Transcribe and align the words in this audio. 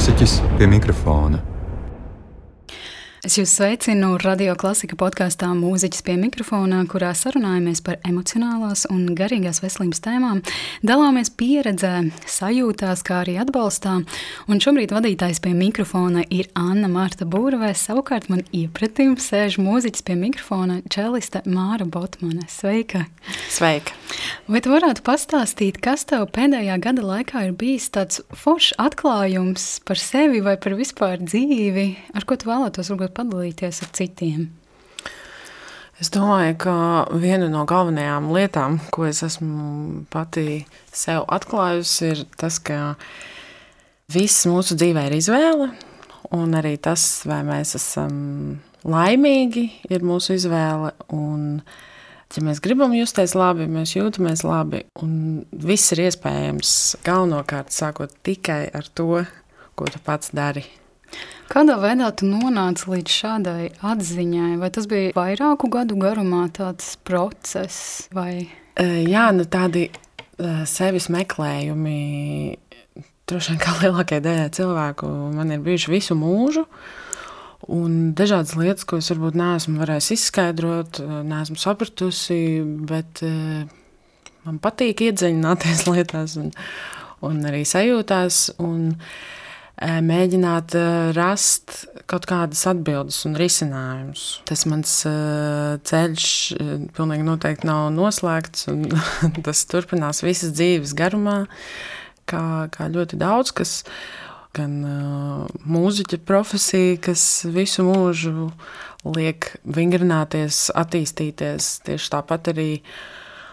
mūziķis 0.00 0.38
pie 0.56 0.64
mikrofona. 0.64 1.49
Es 3.30 3.36
jūs 3.38 3.52
sveicinu 3.60 4.16
radio 4.18 4.56
klasika 4.58 4.96
podkāstā 4.98 5.52
Mūziķis 5.54 6.02
pie 6.02 6.16
mikrofona, 6.18 6.80
kurā 6.90 7.12
sarunājamies 7.14 7.78
par 7.86 8.00
emocionālās 8.02 8.88
un 8.90 9.04
garīgās 9.14 9.60
veselības 9.62 10.02
tēmām, 10.02 10.40
dalāmies 10.82 11.30
pieredzē, 11.38 12.08
sajūtās, 12.26 13.04
kā 13.06 13.20
arī 13.20 13.36
atbalstā. 13.38 14.00
Un 14.50 14.62
šobrīd 14.64 14.90
vadītājs 14.96 15.38
pie 15.44 15.52
mikrofona 15.54 16.24
ir 16.26 16.48
Anna 16.58 16.90
Marta 16.90 17.22
Būravē, 17.22 17.70
savukārt 17.78 18.26
man 18.34 18.42
iepratim 18.50 19.14
sēž 19.14 19.60
mūziķis 19.62 20.08
pie 20.10 20.18
mikrofona 20.18 20.80
čeliste 20.90 21.44
Māra 21.46 21.86
Botmane. 21.86 22.50
Sveika! 22.50 23.04
Sveika! 23.46 23.94
Vai 24.50 24.58
tu 24.58 24.74
varētu 24.74 25.06
pastāstīt, 25.06 25.78
kas 25.78 26.02
tev 26.10 26.26
pēdējā 26.34 26.80
gada 26.82 27.06
laikā 27.06 27.44
ir 27.46 27.54
bijis 27.54 27.86
tāds 27.94 28.24
foršs 28.34 28.74
atklājums 28.82 29.70
par 29.86 30.02
sevi 30.02 30.42
vai 30.42 30.56
par 30.58 30.74
vispār 30.74 31.22
dzīvi, 31.22 31.86
ar 32.18 32.26
ko 32.26 32.34
tu 32.34 32.50
vēlētos 32.50 32.90
varbūt 32.90 33.19
padalīties 33.20 33.84
ar 33.84 33.92
citiem? 34.00 34.48
Es 36.00 36.08
domāju, 36.08 36.54
ka 36.62 36.74
viena 37.20 37.50
no 37.52 37.66
galvenajām 37.68 38.30
lietām, 38.32 38.78
ko 38.88 39.04
es 39.04 39.20
esmu 39.26 40.06
pati 40.08 40.62
sev 40.96 41.26
atklājusi, 41.28 42.08
ir 42.14 42.22
tas, 42.40 42.56
ka 42.56 42.94
viss 44.08 44.46
mūsu 44.48 44.78
dzīvē 44.80 45.04
ir 45.10 45.18
izvēle, 45.18 45.68
un 46.32 46.56
arī 46.56 46.78
tas, 46.80 47.04
vai 47.28 47.42
mēs 47.44 47.76
esam 47.76 48.16
laimīgi, 48.88 49.66
ir 49.92 50.08
mūsu 50.08 50.38
izvēle. 50.38 50.94
Un, 51.12 51.60
ja 52.32 52.46
mēs 52.48 52.64
gribam 52.64 52.96
justies 52.96 53.36
labi, 53.36 53.68
mēs 53.68 53.92
jūtamies 53.98 54.46
labi, 54.48 54.86
un 55.04 55.44
viss 55.52 55.92
ir 55.92 56.06
iespējams 56.08 56.74
galvenokārt 57.04 57.76
sākot 57.76 58.16
tikai 58.24 58.62
ar 58.72 58.88
to, 58.88 59.26
ko 59.76 59.92
tu 59.92 60.00
pats 60.08 60.32
dari. 60.32 60.64
Kādā 61.50 61.74
veidā 61.82 62.12
tu 62.14 62.28
nonāci 62.30 62.86
līdz 62.86 63.10
šādai 63.10 63.62
atziņai? 63.82 64.52
Vai 64.60 64.68
tas 64.70 64.84
bija 64.86 65.10
vairāku 65.16 65.66
gadu 65.72 65.96
garumā 65.98 66.44
tāds 66.54 66.92
process? 67.02 68.04
Vai? 68.14 68.46
Jā, 68.78 69.24
nu 69.34 69.42
tādi 69.50 69.88
sevis 70.70 71.08
meklējumi. 71.10 71.96
Droši 73.26 73.50
vien 73.50 73.62
kā 73.64 73.74
lielākajai 73.80 74.24
daļai 74.28 74.52
cilvēku 74.60 75.10
man 75.34 75.50
ir 75.56 75.64
bijuši 75.66 75.90
visu 75.90 76.18
mūžu. 76.20 76.62
Un 77.66 78.14
dažādas 78.14 78.54
lietas, 78.54 78.86
ko 78.86 79.00
es 79.02 79.10
varbūt 79.10 79.34
neesmu 79.42 79.82
varējis 79.82 80.12
izskaidrot, 80.14 81.02
neesmu 81.02 81.58
sapratusi, 81.60 82.40
bet 82.86 83.24
man 84.46 84.62
patīk 84.62 85.02
iedziļināties 85.10 85.84
lietās 85.90 86.38
un, 86.38 86.54
un 87.26 87.44
arī 87.50 87.66
sajūtās. 87.66 88.46
Un, 88.62 88.94
uh, 88.94 89.36
mēģināt 89.80 90.74
rast 91.16 91.86
kaut 92.10 92.26
kādas 92.28 92.66
atbildes 92.68 93.22
un 93.28 93.36
risinājumus. 93.40 94.24
Tas 94.48 94.66
mans 94.68 94.96
ceļš 95.88 96.26
pilnīgi 96.96 97.24
noteikti 97.24 97.68
nav 97.68 97.88
noslēgts, 97.96 98.68
un 98.72 98.84
tas 99.46 99.64
turpinās 99.70 100.20
visas 100.26 100.52
dzīves 100.56 100.92
garumā, 100.98 101.44
kā, 102.28 102.42
kā 102.74 102.90
ļoti 102.92 103.20
daudz 103.20 103.54
kas. 103.56 103.80
Gan 104.50 104.80
mūziķa 105.70 106.18
profesija, 106.26 106.96
kas 107.06 107.22
visu 107.54 107.84
mūžu 107.86 108.48
liek 109.06 109.52
vingrināties, 109.62 110.68
attīstīties. 110.74 111.76
Tieši 111.86 112.10
tāpat 112.16 112.50
arī 112.50 112.70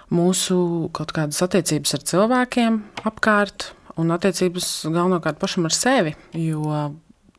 mūsu 0.09 0.58
kaut 0.98 1.14
kādas 1.16 1.44
attiecības 1.45 1.98
ar 2.00 2.05
cilvēkiem 2.11 2.80
apkārt, 3.08 3.72
un 4.01 4.13
attiecības 4.15 4.69
galvenokārt 4.87 5.39
pašam 5.41 5.67
ar 5.69 5.75
sevi. 5.75 6.15
Jo 6.37 6.93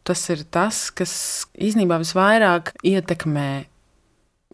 tas 0.08 0.22
ir 0.32 0.44
tas, 0.48 0.88
kas 0.96 1.12
īstenībā 1.60 1.98
visvairāk 2.00 2.72
ietekmē 2.86 3.48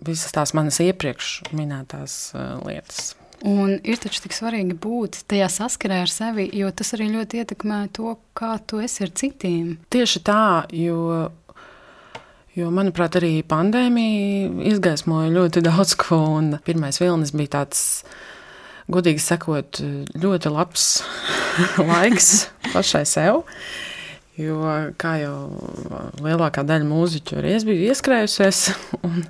visas 0.04 0.34
tās 0.34 0.54
manas 0.56 0.80
iepriekš 0.82 1.36
minētās 1.54 2.16
uh, 2.34 2.56
lietas. 2.66 3.12
Un 3.44 3.76
ir 3.84 4.00
taču 4.00 4.22
tik 4.24 4.34
svarīgi 4.34 4.76
būt 4.80 5.24
tajā 5.28 5.50
saskarē 5.52 6.00
ar 6.04 6.10
sevi, 6.10 6.46
jo 6.56 6.70
tas 6.72 6.94
arī 6.96 7.10
ļoti 7.12 7.42
ietekmē 7.42 7.80
to, 7.94 8.16
kā 8.36 8.54
tu 8.64 8.80
esi 8.82 9.04
ar 9.04 9.12
citiem. 9.12 9.74
Tieši 9.92 10.22
tā, 10.24 10.44
jo, 10.72 11.26
jo 12.56 12.70
manuprāt, 12.74 13.18
arī 13.20 13.34
pandēmija 13.46 14.70
izgaismoja 14.72 15.34
ļoti 15.34 15.64
daudz 15.68 15.96
ko. 16.00 16.22
Pirmais 16.64 17.00
vilnis 17.02 17.34
bija 17.36 17.58
tāds 17.60 17.84
godīgi 18.92 19.22
sakot, 19.22 19.80
ļoti 20.20 20.52
labs 20.52 20.88
laiks 21.90 22.30
pašai 22.72 23.04
sev. 23.08 23.44
Jo, 24.34 24.58
kā 24.98 25.14
jau 25.22 25.36
lielākā 26.24 26.64
daļa 26.66 26.88
mūziķu 26.88 27.38
arī 27.38 27.52
es 27.54 27.66
biju 27.68 27.86
ieskrējusies, 27.92 28.64
un, 29.06 29.20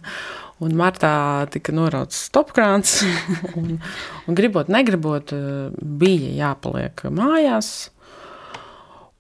un 0.65 0.77
martā 0.81 1.13
tika 1.53 1.75
norauts 1.77 2.23
stopkrāns, 2.31 3.03
un, 3.61 3.77
un 4.25 4.39
gribot, 4.39 4.71
negribot, 4.73 5.35
bija 6.01 6.33
jāpaliek 6.39 7.05
mājās. 7.13 7.75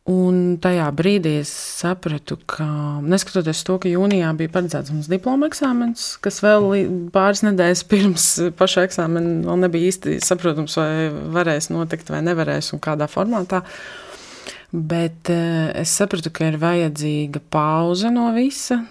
Un 0.05 0.59
tajā 0.61 0.85
brīdī 0.93 1.39
es 1.41 1.49
sapratu, 1.49 2.37
ka 2.45 2.67
neskatoties 3.01 3.63
to, 3.65 3.79
ka 3.81 3.89
jūnijā 3.89 4.35
bija 4.37 4.53
paredzēts 4.53 4.93
mums 4.93 5.07
diploma 5.09 5.49
eksāmenis, 5.49 6.19
kas 6.21 6.43
vēl 6.45 6.67
pāris 7.15 7.41
nedēļas 7.47 7.83
pirms 7.93 8.27
paša 8.59 8.85
eksāmena 8.91 9.47
vēl 9.47 9.63
nebija 9.63 9.93
īsti 9.95 10.19
saprotams, 10.25 10.77
vai 10.77 11.09
varēs 11.39 11.71
notikt 11.73 12.13
vai 12.13 12.21
nevarēs 12.27 12.75
un 12.77 12.85
kādā 12.85 13.09
formātā. 13.09 13.63
Bet 14.75 15.33
eh, 15.33 15.73
es 15.81 15.97
sapratu, 15.97 16.29
ka 16.35 16.51
ir 16.51 16.61
vajadzīga 16.61 17.41
pauze 17.55 18.13
no 18.13 18.29
visa. 18.37 18.83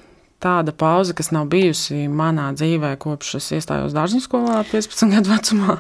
Tāda 0.42 0.74
pauze, 0.76 1.14
kas 1.16 1.30
nav 1.32 1.46
bijusi 1.52 2.08
manā 2.10 2.50
dzīvē 2.58 2.96
kopš 3.00 3.38
es 3.38 3.52
iestājos 3.60 3.94
dārziņu 3.96 4.26
skolā 4.26 4.64
15 4.72 5.14
gadu 5.14 5.32
vecumā. 5.32 5.78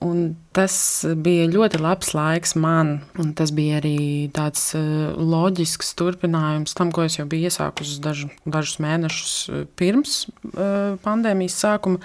Un 0.00 0.20
tas 0.56 0.74
bija 1.20 1.44
ļoti 1.52 1.78
labs 1.82 2.14
laiks 2.16 2.54
man, 2.56 2.94
un 3.20 3.34
tas 3.36 3.50
bija 3.52 3.82
arī 3.82 4.30
tāds 4.32 4.70
uh, 4.78 5.10
loģisks 5.12 5.92
turpinājums 5.98 6.72
tam, 6.78 6.88
ko 6.94 7.04
es 7.04 7.18
jau 7.18 7.26
biju 7.28 7.50
iesākusi 7.50 7.98
dažu, 8.00 8.30
dažus 8.48 8.78
mēnešus 8.80 9.34
eh, 9.52 9.66
pirms 9.76 10.22
uh, 10.54 10.96
pandēmijas 11.04 11.58
sākuma. 11.66 12.00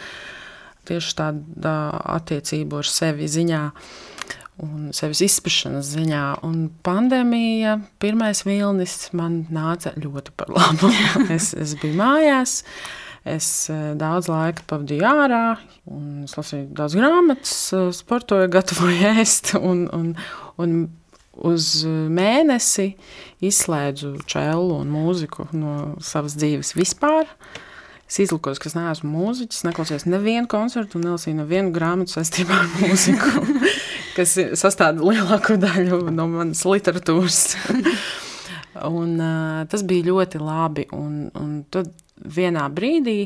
Tieši 0.85 1.15
tāda 1.17 1.77
attiecība 2.17 2.83
ar 2.83 2.91
sevi 2.91 3.31
ziņā 3.31 3.61
un 4.65 4.91
sevis 4.95 5.23
izpēšanas 5.29 5.95
ziņā. 5.95 6.25
Un 6.45 6.67
pandēmija, 6.85 7.79
pirmais 8.03 8.43
vilnis 8.45 8.99
man 9.15 9.45
nāca 9.55 9.95
ļoti 9.95 10.35
par 10.35 10.51
labu. 10.51 10.91
es, 11.35 11.53
es 11.55 11.77
biju 11.79 11.95
mājās. 12.03 12.59
Uh, 12.59 13.04
Es 13.25 13.47
eh, 13.73 13.95
daudz 13.97 14.27
laika 14.29 14.61
pavadīju 14.69 15.05
ārā, 15.09 15.55
un 15.89 16.27
es 16.27 16.35
lasīju 16.37 16.67
daudz 16.77 16.93
grāmatas, 16.93 17.55
eh, 17.73 17.87
sportoju, 17.97 18.51
gatavoju 18.55 19.13
ēst. 19.15 19.55
Un, 19.57 19.87
un, 19.95 20.11
un 20.61 20.75
uz 21.35 21.83
mēnesi 21.85 22.93
izslēdzu 23.43 24.13
čēlu 24.29 24.77
un 24.77 24.91
mūziku 24.93 25.49
no 25.57 25.95
savas 26.05 26.37
dzīves 26.37 26.75
vispār. 26.77 27.25
Es 28.05 28.19
izlikos, 28.21 28.61
ka 28.61 28.69
es 28.69 28.77
neesmu 28.77 29.09
mūziķis, 29.09 29.63
neklausījos 29.65 30.05
nevienu 30.05 30.45
koncertu 30.51 31.01
nelasīju 31.01 31.39
nevienu 31.39 31.73
grāmatu 31.73 32.13
saistībā 32.13 32.59
ar 32.61 32.69
mūziku, 32.77 33.41
kas 34.17 34.37
sastāv 34.61 35.01
lielāko 35.01 35.57
daļu 35.57 36.03
no 36.13 36.29
manas 36.29 36.61
literatūras. 36.69 37.41
un, 38.93 39.17
uh, 39.17 39.65
tas 39.71 39.81
bija 39.89 40.11
ļoti 40.11 40.43
labi. 40.45 40.85
Un, 40.93 41.31
un 41.41 41.63
tad 41.73 41.89
vienā 42.15 42.65
brīdī, 42.73 43.19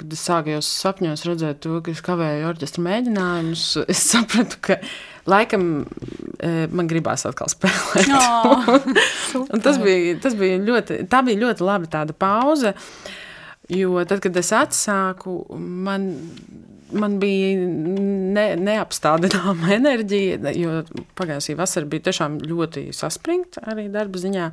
kad 0.00 0.12
es 0.14 0.22
sāku 0.26 0.54
jau 0.54 0.60
sapņos 0.64 1.24
redzēt 1.28 1.60
to, 1.64 1.78
ka 1.84 1.92
es 1.92 2.02
kavēju 2.04 2.48
orķestra 2.48 2.84
mēģinājumus, 2.86 3.66
es 3.92 4.04
sapratu, 4.12 4.58
ka 4.64 4.78
laikam 5.30 5.68
e, 5.82 6.52
man 6.72 6.88
gribās 6.90 7.26
atkal 7.28 7.50
spēlēt. 7.52 8.10
Oh, 8.12 9.58
tas, 9.62 9.78
bija, 9.82 10.16
tas 10.22 10.36
bija 10.38 10.58
ļoti, 10.62 11.02
tā 11.12 11.22
bija 11.26 11.40
ļoti 11.44 11.66
labi 11.66 11.90
tāda 11.92 12.16
pauze, 12.16 12.74
jo 13.72 14.02
tad, 14.08 14.22
kad 14.24 14.36
es 14.40 14.50
atsāku, 14.56 15.36
man, 15.56 16.08
man 16.92 17.18
bija 17.22 17.54
ne, 17.62 18.46
neapstādināma 18.60 19.74
enerģija, 19.78 20.54
jo 20.58 20.80
pagājušā 21.18 21.56
vasara 21.60 21.88
bija 21.88 22.08
tiešām 22.10 22.40
ļoti 22.48 22.88
saspringta 22.96 23.64
arī 23.72 23.86
darba 23.92 24.20
ziņā. 24.24 24.48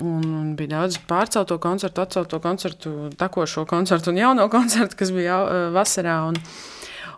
Un, 0.00 0.22
un 0.24 0.52
bija 0.56 0.78
daudz 0.78 0.96
pārcelto 1.04 1.58
koncertu, 1.60 2.00
atcelto 2.00 2.38
koncertu, 2.40 2.92
takošo 3.20 3.66
koncertu 3.68 4.12
un 4.12 4.20
jauno 4.22 4.46
koncertu, 4.56 4.96
kas 4.96 5.12
bija 5.12 5.42
uh, 5.44 5.64
vasarā. 5.74 6.22
Un, 6.30 6.38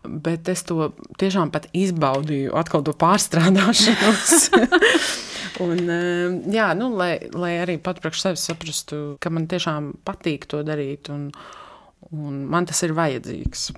bet 0.05 0.51
es 0.53 0.65
to 0.67 0.91
tiešām 1.21 1.53
izbaudīju, 1.73 2.53
atkal 2.59 2.83
to 2.85 2.93
pārstrādāšanos. 2.99 4.51
un, 5.65 5.85
uh, 5.87 6.35
jā, 6.51 6.73
nu, 6.75 6.91
lai, 6.99 7.15
lai 7.31 7.55
arī 7.63 7.79
pat 7.79 8.03
priekš 8.03 8.27
sevis 8.27 8.49
saprastu, 8.51 9.03
ka 9.23 9.31
man 9.31 9.47
tiešām 9.47 9.95
patīk 10.05 10.51
to 10.51 10.65
darīt, 10.67 11.13
un, 11.15 11.31
un 12.11 12.43
man 12.51 12.67
tas 12.67 12.83
ir 12.83 12.97
vajadzīgs. 12.99 13.71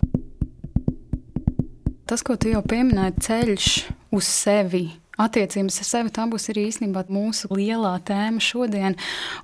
Tas, 2.07 2.23
ko 2.23 2.39
tu 2.39 2.49
jau 2.49 2.63
pieminēji, 2.63 3.21
ceļš 3.27 3.71
uz 4.15 4.27
sevi 4.31 4.87
attiecības 5.21 5.81
ar 5.81 5.89
sevi. 5.89 6.13
Tā 6.13 6.27
būs 6.29 6.51
arī 6.53 6.67
īstenībā 6.71 7.07
mūsu 7.13 7.49
lielā 7.57 7.95
tēma 8.07 8.43
šodien. 8.43 8.97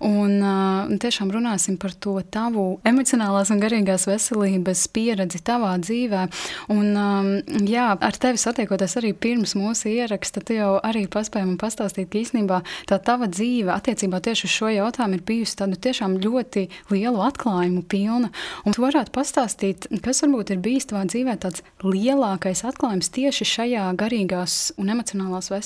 Un 0.04 0.36
uh, 0.44 0.92
tiešām 1.00 1.32
runāsim 1.32 1.78
par 1.80 1.94
to 1.96 2.18
tavu 2.32 2.66
emocionālās 2.88 3.52
un 3.54 3.62
garīgās 3.62 4.06
veselības 4.08 4.84
pieredzi 4.92 5.40
tavā 5.44 5.72
dzīvē. 5.82 6.26
Un, 6.74 6.92
um, 6.92 7.30
jā, 7.68 7.88
ar 7.96 8.20
tevi 8.20 8.40
satiekoties 8.40 8.98
arī 9.00 9.14
pirms 9.16 9.56
mūsu 9.58 9.90
ieraksta, 9.92 10.44
tu 10.44 10.58
jau 10.58 10.74
arī 10.84 11.06
paspēji 11.10 11.48
man 11.48 11.58
pastāstīt, 11.60 12.10
ka 12.12 12.20
īstenībā 12.20 12.60
tā 12.90 13.00
tava 13.02 13.30
dzīve 13.32 13.72
attiecībā 13.74 14.20
tieši 14.24 14.48
uz 14.48 14.56
šo 14.58 14.72
jautājumu 14.72 15.18
ir 15.18 15.24
bijusi 15.28 15.58
tāda 15.62 15.80
tiešām 15.88 16.18
ļoti 16.22 16.66
lielu 16.92 17.24
atklājumu 17.24 17.84
pilna. 17.88 18.32
Un 18.66 18.76
tu 18.76 18.84
varētu 18.84 19.14
pastāstīt, 19.14 19.88
kas 20.04 20.22
varbūt 20.24 20.54
ir 20.54 20.62
bijis 20.64 20.90
tavā 20.90 21.06
dzīvē 21.08 21.38
tāds 21.42 21.64
lielākais 21.84 22.64
atklājums 22.68 23.10
tieši 23.14 23.48
šajā 23.48 23.88
garīgās 23.98 24.60
un 24.80 24.92
emocionālās 24.92 25.48
veselības 25.52 25.61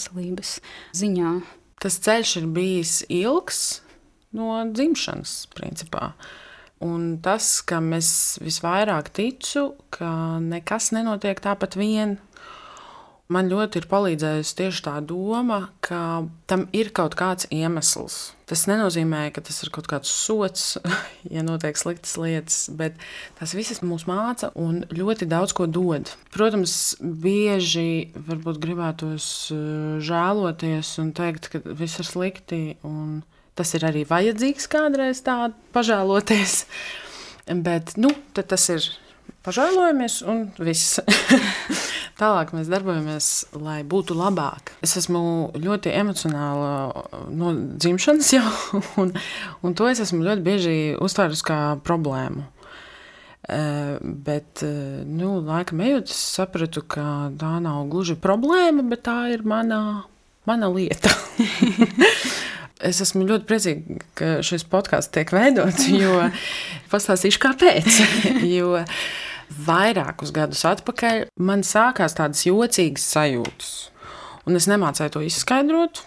ziņā? 0.97 1.33
Tas 1.83 1.99
ceļš 2.05 2.37
ir 2.41 2.51
bijis 2.57 2.99
ilgs 3.13 3.63
no 4.37 4.61
dzimšanas, 4.69 5.47
principā. 5.57 6.13
Un 6.85 7.17
tas, 7.25 7.63
kam 7.65 7.93
es 7.97 8.37
visvairāk 8.45 9.09
ticu, 9.17 9.71
ka 9.95 10.37
nekas 10.45 10.91
nenotiek 10.93 11.41
tāpat 11.41 11.79
vien, 11.81 12.19
man 13.33 13.49
ļoti 13.51 13.81
ir 13.81 13.87
palīdzējusi 13.91 14.57
tieši 14.61 14.83
tā 14.87 14.95
doma, 15.05 15.71
ka 15.85 16.27
tam 16.51 16.67
ir 16.77 16.93
kaut 16.95 17.17
kāds 17.19 17.49
iemesls. 17.55 18.19
Tas 18.47 18.67
nenozīmē, 18.71 19.25
ka 19.35 19.43
tas 19.43 19.59
ir 19.65 19.73
kaut 19.75 19.89
kāds 19.91 20.11
sots, 20.13 20.77
ja 21.35 21.43
notiek 21.47 21.79
sliktas 21.79 22.15
lietas, 22.21 22.59
bet 22.79 22.99
tas 23.39 23.55
viss 23.59 23.83
mūs 23.83 24.07
māca 24.11 24.53
un 24.55 24.85
ļoti 24.95 25.29
daudz 25.31 25.57
ko 25.57 25.67
dod. 25.67 26.13
Protams, 26.35 26.97
bieži 27.01 28.13
varbūt 28.15 28.61
gribētos 28.63 29.31
eh, 29.55 29.97
žēloties 30.07 30.93
un 31.03 31.11
teikt, 31.17 31.51
ka 31.51 31.63
viss 31.67 32.03
ir 32.03 32.09
slikti. 32.09 32.63
Tas 33.57 33.73
ir 33.73 33.87
arī 33.89 34.03
vajadzīgs 34.05 34.69
kādreiz 34.69 35.25
tā 35.25 35.49
pažēloties. 35.75 36.63
Bet 37.67 37.95
nu, 37.99 38.11
tas 38.37 38.69
ir 38.75 38.87
pažēlojamies 39.47 40.21
un 40.29 40.49
viss. 40.61 41.01
Tālāk 42.17 42.55
mēs 42.57 42.71
darbojamies, 42.73 43.27
lai 43.61 43.83
būtu 43.85 44.15
labāk. 44.17 44.73
Es 44.85 44.95
esmu 44.97 45.21
ļoti 45.61 45.93
emocionāla 45.93 46.71
no 47.29 47.51
dzimšanas 47.77 48.31
jau, 48.33 48.47
un, 49.03 49.13
un 49.61 49.77
to 49.77 49.89
es 49.91 50.01
esmu 50.01 50.25
ļoti 50.25 50.45
bieži 50.47 50.77
uztvērusi 50.97 51.45
kā 51.45 51.59
problēmu. 51.85 52.47
Uh, 53.47 54.01
bet, 54.01 54.65
uh, 54.65 55.05
nu, 55.07 55.37
laika 55.45 55.77
ejot, 55.77 56.09
es 56.11 56.23
sapratu, 56.39 56.81
ka 56.83 57.29
tā 57.39 57.53
nav 57.63 57.85
gluži 57.93 58.17
problēma, 58.19 58.83
bet 58.91 59.05
tā 59.07 59.19
ir 59.37 59.45
mana, 59.47 60.09
mana 60.49 60.73
lieta. 60.73 61.13
es 62.91 63.05
esmu 63.05 63.29
ļoti 63.29 63.47
priecīga, 63.47 64.01
ka 64.19 64.33
šis 64.41 64.65
podkāsts 64.73 65.13
tiek 65.15 65.31
veidots, 65.37 65.85
jo 65.93 66.17
pastāstīšu, 66.97 67.45
kāpēc. 67.45 68.03
jo, 68.57 68.73
uh, 68.81 68.99
vairākus 69.67 70.33
gadus 70.35 70.65
atpakaļ 70.69 71.27
man 71.39 71.65
sākās 71.67 72.17
tādas 72.19 72.47
jocīgas 72.47 73.07
sajūtas. 73.15 73.75
Un 74.47 74.59
es 74.59 74.69
nemācīju 74.71 75.17
to 75.17 75.23
izskaidrot. 75.27 76.03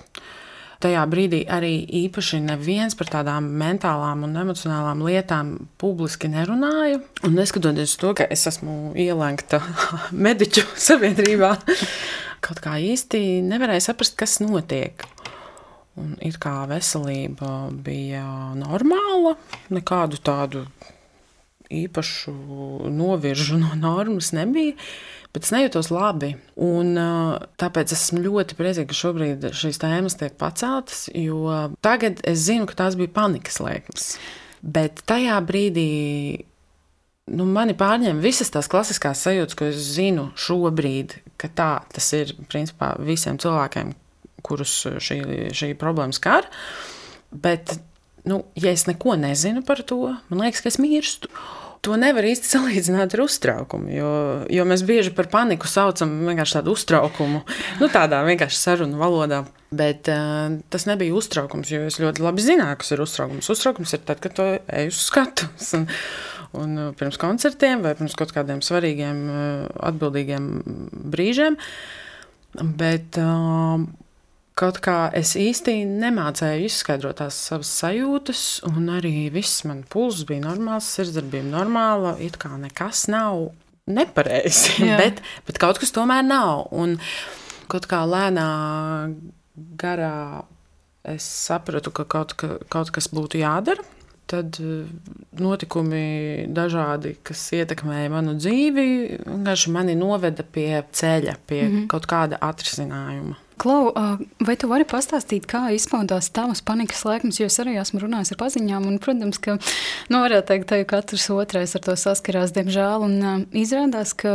Tajā 0.79 1.01
brīdī 1.11 1.41
arī 1.51 1.73
īpaši 2.05 2.37
neviens 2.39 2.95
par 2.95 3.09
tādām 3.11 3.49
mentālām 3.59 4.21
un 4.23 4.37
emocionālām 4.39 5.01
lietām 5.03 5.49
publiski 5.81 6.29
nerunāja. 6.31 7.01
Un 7.27 7.35
neskatoties 7.35 7.97
to, 7.99 8.13
ka 8.15 8.27
es 8.31 8.47
esmu 8.47 8.93
ielēgta 8.95 9.59
mediķu 10.27 10.63
sabiedrībā, 10.79 11.51
kaut 12.45 12.63
kā 12.63 12.77
īsti 12.79 13.41
nevarēju 13.49 13.89
saprast, 13.89 14.15
kas 14.19 14.39
notiek. 14.39 15.03
Un 15.99 16.15
it 16.23 16.39
kā 16.39 16.61
veselība 16.69 17.67
bija 17.75 18.23
normāla, 18.55 19.35
nekādu 19.75 20.21
tādu 20.23 20.63
īpašu 21.69 22.33
noviržu 22.89 23.59
no 23.61 23.75
normas 23.77 24.33
nebija. 24.35 24.75
Bet 25.29 25.45
es 25.45 25.51
nejūtos 25.53 25.91
labi. 25.93 26.31
Un, 26.57 26.95
tāpēc 27.61 27.93
esmu 27.93 28.23
ļoti 28.23 28.57
priecīga, 28.57 28.89
ka 28.89 28.97
šobrīd 28.97 29.49
šīs 29.53 29.77
tēmas 29.81 30.17
tiek 30.17 30.33
paceltas, 30.41 31.05
jo 31.13 31.43
tagad 31.85 32.23
es 32.25 32.47
zinu, 32.47 32.65
ka 32.69 32.79
tās 32.81 32.97
bija 32.97 33.13
panikas 33.13 33.61
lēkmes. 33.61 34.07
Bet 34.65 35.03
tajā 35.07 35.37
brīdī 35.45 35.89
nu, 37.29 37.45
mani 37.45 37.75
pārņēma 37.77 38.23
visas 38.23 38.49
tās 38.53 38.69
klasiskās 38.71 39.21
sajūtas, 39.25 39.57
ko 39.57 39.69
es 39.69 39.77
zinu 39.93 40.29
šobrīd, 40.39 41.19
ka 41.39 41.51
tā 41.53 41.71
tas 41.93 42.09
ir 42.17 42.33
principā 42.49 42.95
visiem 42.97 43.37
cilvēkiem, 43.41 43.93
kurus 44.45 44.73
šī, 45.03 45.21
šī 45.55 45.73
problēma 45.79 46.15
skar. 46.15 46.49
Bet 47.29 47.77
nu, 48.25 48.43
ja 48.57 48.73
es 48.73 48.87
neko 48.89 49.15
nezinu 49.19 49.63
par 49.65 49.83
to, 49.85 50.15
man 50.29 50.45
liekas, 50.45 50.63
ka 50.65 50.73
es 50.73 50.79
mirstu. 50.81 51.29
To 51.87 51.95
nevar 51.95 52.25
īsti 52.27 52.49
salīdzināt 52.51 53.13
ar 53.15 53.21
uztraukumu, 53.23 53.87
jo, 53.93 54.09
jo 54.51 54.65
mēs 54.67 54.81
bieži 54.87 55.13
par 55.15 55.29
paniku 55.31 55.69
saucam 55.69 56.11
vienkārši 56.27 56.57
tādu 56.57 56.73
uztraukumu, 56.75 57.39
nu, 57.79 57.87
tādā 57.93 58.19
vienkārši 58.27 58.59
sarunu 58.59 58.99
valodā. 58.99 59.45
Bet 59.69 60.09
uh, 60.09 60.57
tas 60.73 60.87
nebija 60.89 61.13
uztraukums, 61.15 61.69
jo 61.71 61.85
es 61.87 61.99
ļoti 62.01 62.25
labi 62.25 62.43
zināju, 62.43 62.79
kas 62.81 62.91
ir 62.95 63.03
uztraukums. 63.05 63.51
Uztraukums 63.53 63.93
ir 63.95 64.03
tad, 64.03 64.19
kad 64.23 64.35
to 64.35 64.47
eju 64.65 64.91
uz 64.91 64.99
skatuves. 65.05 65.71
Un, 65.77 65.85
un 66.57 66.75
pirms 66.99 67.19
koncertiem 67.21 67.85
vai 67.85 67.93
pirms 67.95 68.17
kaut 68.17 68.33
kādiem 68.35 68.63
svarīgiem, 68.65 69.21
atbildīgiem 69.91 70.51
brīžiem. 71.13 71.59
Bet 72.57 73.21
uh, 73.21 73.85
kaut 74.59 74.79
kā 74.83 74.97
es 75.15 75.35
īsti 75.39 75.77
nemācēju 75.87 76.67
izskaidrot 76.67 77.21
tās 77.21 77.37
savas 77.49 77.71
sajūtas, 77.79 78.43
un 78.67 78.89
arī 78.91 79.29
viss 79.33 79.63
man 79.67 79.85
pulss 79.89 80.25
bija 80.27 80.43
normāls, 80.47 80.89
sirdsdarbība 80.97 81.47
normāla, 81.53 82.17
it 82.23 82.39
kā 82.41 82.51
nekas 82.59 83.07
nav 83.11 83.49
nepareizi, 83.89 84.85
bet, 85.01 85.23
bet 85.47 85.61
kaut 85.61 85.79
kas 85.81 85.93
tomēr 85.95 86.25
nav. 86.27 86.67
Un 86.75 86.97
kaut 87.71 87.87
kā 87.89 88.03
lēnā 88.07 88.49
garā 89.79 90.43
es 91.07 91.25
sapratu, 91.25 91.93
ka 91.95 92.05
kaut, 92.09 92.35
ka, 92.39 92.57
kaut 92.71 92.91
kas 92.95 93.09
būtu 93.13 93.41
jādara. 93.41 93.85
Tad 94.29 94.59
eh, 94.61 94.85
notikumi 95.41 96.45
dažādi, 96.53 97.15
kas 97.25 97.47
ietekmēja 97.57 98.11
manu 98.13 98.35
dzīvi, 98.37 98.85
vienkārši 99.23 99.73
mani 99.73 99.95
noveda 99.97 100.45
pie 100.45 100.83
ceļa, 100.85 101.33
pie 101.49 101.63
mm 101.63 101.71
-hmm. 101.71 101.87
kaut 101.89 102.05
kāda 102.05 102.37
atrisinājuma. 102.45 103.39
Klau, 103.59 103.91
vai 104.39 104.55
tu 104.55 104.69
vari 104.71 104.85
pastāstīt, 104.87 105.43
kā 105.49 105.65
izpaudās 105.75 106.29
tavas 106.31 106.61
panikas 106.63 107.01
lēkmes? 107.03 107.41
Jo 107.41 107.49
es 107.49 107.59
arī 107.59 107.75
esmu 107.81 107.99
runājis 108.05 108.31
ar 108.31 108.39
paziņām, 108.39 108.85
un, 108.87 108.99
protams, 109.03 109.39
ka, 109.43 109.57
nu, 110.07 110.21
varētu 110.23 110.47
teikt, 110.47 110.69
ka 110.69 110.79
katrs 110.93 111.27
otrais 111.33 111.75
ar 111.75 111.83
to 111.83 111.95
saskarās, 111.99 112.53
diemžēl, 112.55 113.03
un 113.03 113.47
izrādās, 113.51 114.13
ka 114.15 114.33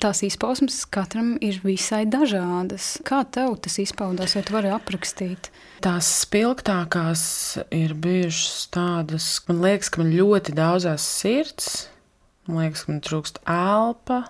tās 0.00 0.20
izpausmes 0.26 0.82
katram 0.92 1.38
ir 1.40 1.62
visai 1.64 2.02
dažādas. 2.10 2.98
Kā 3.06 3.22
tev 3.24 3.56
tas 3.64 3.78
izpaudās, 3.80 4.36
vai 4.36 4.44
tu 4.44 4.56
vari 4.58 4.72
aprakstīt? 4.76 5.48
Tās 5.80 6.10
spilgtākās 6.26 7.22
ir 7.72 7.96
bijušas 7.96 8.68
tādas, 8.76 9.30
man 9.48 9.64
liekas, 9.64 9.88
ka 9.88 10.02
man 10.02 10.12
ļoti 10.12 10.52
daudzās 10.58 11.06
sirds, 11.08 11.70
man 12.44 12.66
liekas, 12.66 12.84
ka 12.84 12.92
man 12.92 13.00
trūkst 13.08 13.40
elpa, 13.48 14.20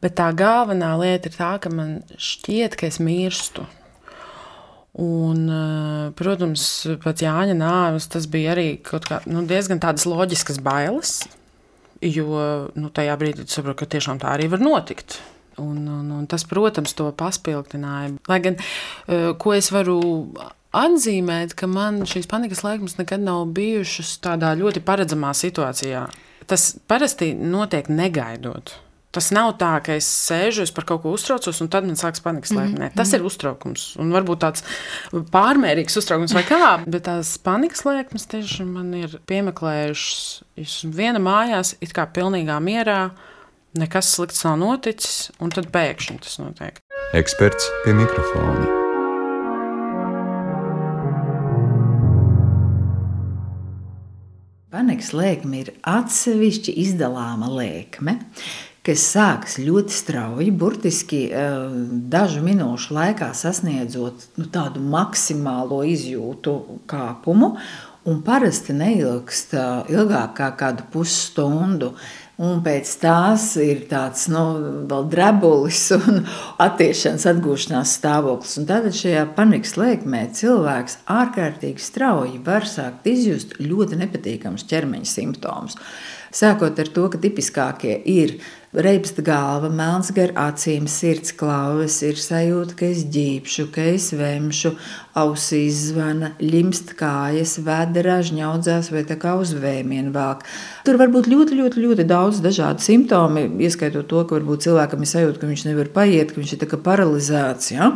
Bet 0.00 0.16
tā 0.20 0.30
galvenā 0.36 0.94
lieta 1.00 1.28
ir 1.28 1.36
tā, 1.36 1.50
ka 1.60 1.72
man 1.72 2.00
šķiet, 2.16 2.78
ka 2.80 2.88
es 2.88 3.00
mirstu. 3.02 3.66
Un, 5.00 5.44
eh, 5.46 6.10
protams, 6.18 6.62
pēc 7.04 7.22
Jāņa 7.22 7.54
nāves 7.54 8.08
tas 8.10 8.26
bija 8.26 8.56
arī 8.56 8.80
kā, 8.82 9.20
nu, 9.30 9.44
diezgan 9.46 9.78
tādas 9.78 10.06
loģiskas 10.08 10.58
bailes, 10.58 11.20
jo 12.02 12.70
nu, 12.74 12.90
tajā 12.90 13.14
brīdī 13.20 13.44
tu 13.44 13.54
saproti, 13.54 13.84
ka 13.84 13.92
tiešām 13.94 14.18
tā 14.18 14.34
arī 14.34 14.48
var 14.50 14.64
notikt. 14.64 15.20
Un, 15.60 15.84
un, 15.86 16.10
un 16.16 16.26
tas, 16.26 16.42
protams, 16.48 16.94
to 16.96 17.10
paspildināja. 17.12 18.16
Lai 18.28 18.40
gan, 18.42 18.56
eh, 19.06 19.30
ko 19.38 19.54
es 19.54 19.70
varu 19.70 20.00
atzīmēt, 20.74 21.54
ka 21.58 21.68
man 21.70 22.02
šīs 22.08 22.28
panikas 22.30 22.64
laikmas 22.66 22.96
nekad 22.98 23.22
nav 23.22 23.46
bijušas 23.54 24.16
tādā 24.24 24.52
ļoti 24.58 24.82
paredzamā 24.86 25.32
situācijā. 25.34 26.06
Tas 26.50 26.72
parasti 26.90 27.32
notiek 27.34 27.90
negaidot. 27.90 28.74
Tas 29.10 29.32
nav 29.34 29.56
tā, 29.58 29.72
ka 29.82 29.96
es 29.98 30.06
sēžu, 30.06 30.62
es 30.62 30.70
par 30.74 30.84
kaut 30.86 31.02
ko 31.02 31.10
uztraucos, 31.16 31.58
un 31.64 31.70
tad 31.72 31.86
man 31.88 31.98
sākas 31.98 32.22
panikas 32.22 32.52
lēkme. 32.54 32.78
Mm 32.78 32.84
-hmm. 32.84 32.96
Tas 32.96 33.12
ir 33.12 33.24
uztraukums. 33.26 33.96
Un 33.98 34.12
varbūt 34.14 34.38
tāds 34.44 34.62
pārmērīgs 35.10 35.98
uztraukums 35.98 36.34
vai 36.34 36.44
kā. 36.46 36.68
Bet 36.92 37.08
tās 37.08 37.36
panikas 37.38 37.82
lēkmes 37.84 38.28
tieši 38.30 38.64
man 38.64 38.94
ir 38.94 39.18
piemeklējušas. 39.26 40.42
Es 40.56 40.84
viena 40.84 41.18
mājās, 41.18 41.74
it 41.80 41.92
kā 41.92 42.06
pilnīgā 42.06 42.60
mierā, 42.62 43.10
nekas 43.74 44.14
slikts 44.14 44.44
nav 44.44 44.58
noticis, 44.58 45.30
un 45.40 45.50
tad 45.50 45.66
pēkšņi 45.74 46.18
tas 46.20 46.38
notiek. 46.38 46.78
Eksperts 47.12 47.66
pie 47.84 47.94
mikrofona. 47.94 48.80
Panikas 54.70 55.10
lēkme 55.10 55.64
ir 55.64 55.72
atsevišķi 55.82 56.76
izdalāma 56.78 57.48
lēkme, 57.50 58.20
kas 58.86 59.04
sākas 59.12 59.58
ļoti 59.60 59.94
strauji, 59.94 60.48
burtiski 60.56 61.20
dažu 62.12 62.42
minūšu 62.46 62.96
laikā 62.96 63.30
sasniedzot 63.36 64.30
nu, 64.40 64.48
tādu 64.52 64.82
maksimālo 64.84 65.82
izjūtu 65.88 66.56
kāpumu. 66.90 67.54
Un 68.08 68.22
parasti 68.24 68.72
neilgst 68.72 69.52
ilgāk 69.92 70.32
kā 70.38 70.48
kādu 70.56 70.86
pusstundu. 70.92 71.92
Un 72.40 72.62
pēc 72.64 72.88
tās 73.02 73.42
ir 73.60 73.82
tāds 73.90 74.22
nu, 74.32 74.44
drebulis 75.12 75.82
un 75.98 76.22
attiešanās, 76.66 77.26
atgūšanās 77.34 77.92
stāvoklis. 77.98 78.54
Un 78.62 78.68
tad 78.70 78.88
šajā 78.96 79.26
panikas 79.36 79.76
lēkmē 79.76 80.22
cilvēks 80.38 81.02
ārkārtīgi 81.12 81.84
strauji 81.84 82.40
var 82.46 82.64
sākt 82.64 83.10
izjust 83.12 83.58
ļoti 83.60 84.00
nepatīkamus 84.00 84.64
ķermeņa 84.72 85.12
simptomus. 85.12 85.76
Sākot 86.30 86.78
ar 86.78 86.90
to, 86.94 87.08
ka 87.10 87.18
tipiskākie 87.18 87.96
ir 88.06 88.38
reibsta 88.70 89.22
galva, 89.22 89.66
melns 89.66 90.12
gar 90.14 90.30
acīm, 90.38 90.86
sirds 90.86 91.32
klauves, 91.34 91.96
ir 92.06 92.18
sajūta, 92.22 92.76
ka 92.78 92.86
es 92.86 93.02
ģīpšu, 93.10 93.66
ka 93.74 93.82
es 93.96 94.12
vemšu, 94.14 94.70
ausīs 95.18 95.88
zvana, 95.88 96.30
limst 96.38 96.92
kājas, 96.98 97.56
vēderā 97.66 98.20
žņaudzās 98.28 98.92
vai 98.94 99.02
tā 99.08 99.16
kā 99.18 99.34
uz 99.40 99.56
vēmienu 99.58 100.12
vāk. 100.14 100.44
Tur 100.86 101.00
var 101.00 101.10
būt 101.10 101.26
ļoti, 101.32 101.58
ļoti, 101.58 101.82
ļoti 101.82 102.06
daudz 102.06 102.38
dažādu 102.44 102.84
simptomu, 102.84 103.42
ieskaitot 103.58 104.06
to, 104.06 104.22
ka 104.22 104.38
varbūt 104.38 104.68
cilvēkam 104.68 105.02
ir 105.02 105.10
sajūta, 105.10 105.42
ka 105.42 105.50
viņš 105.50 105.66
nevar 105.66 105.90
paiet, 105.96 106.30
ka 106.30 106.38
viņš 106.38 106.54
ir 106.54 106.78
paralizēts. 106.86 107.72
Ja? 107.74 107.90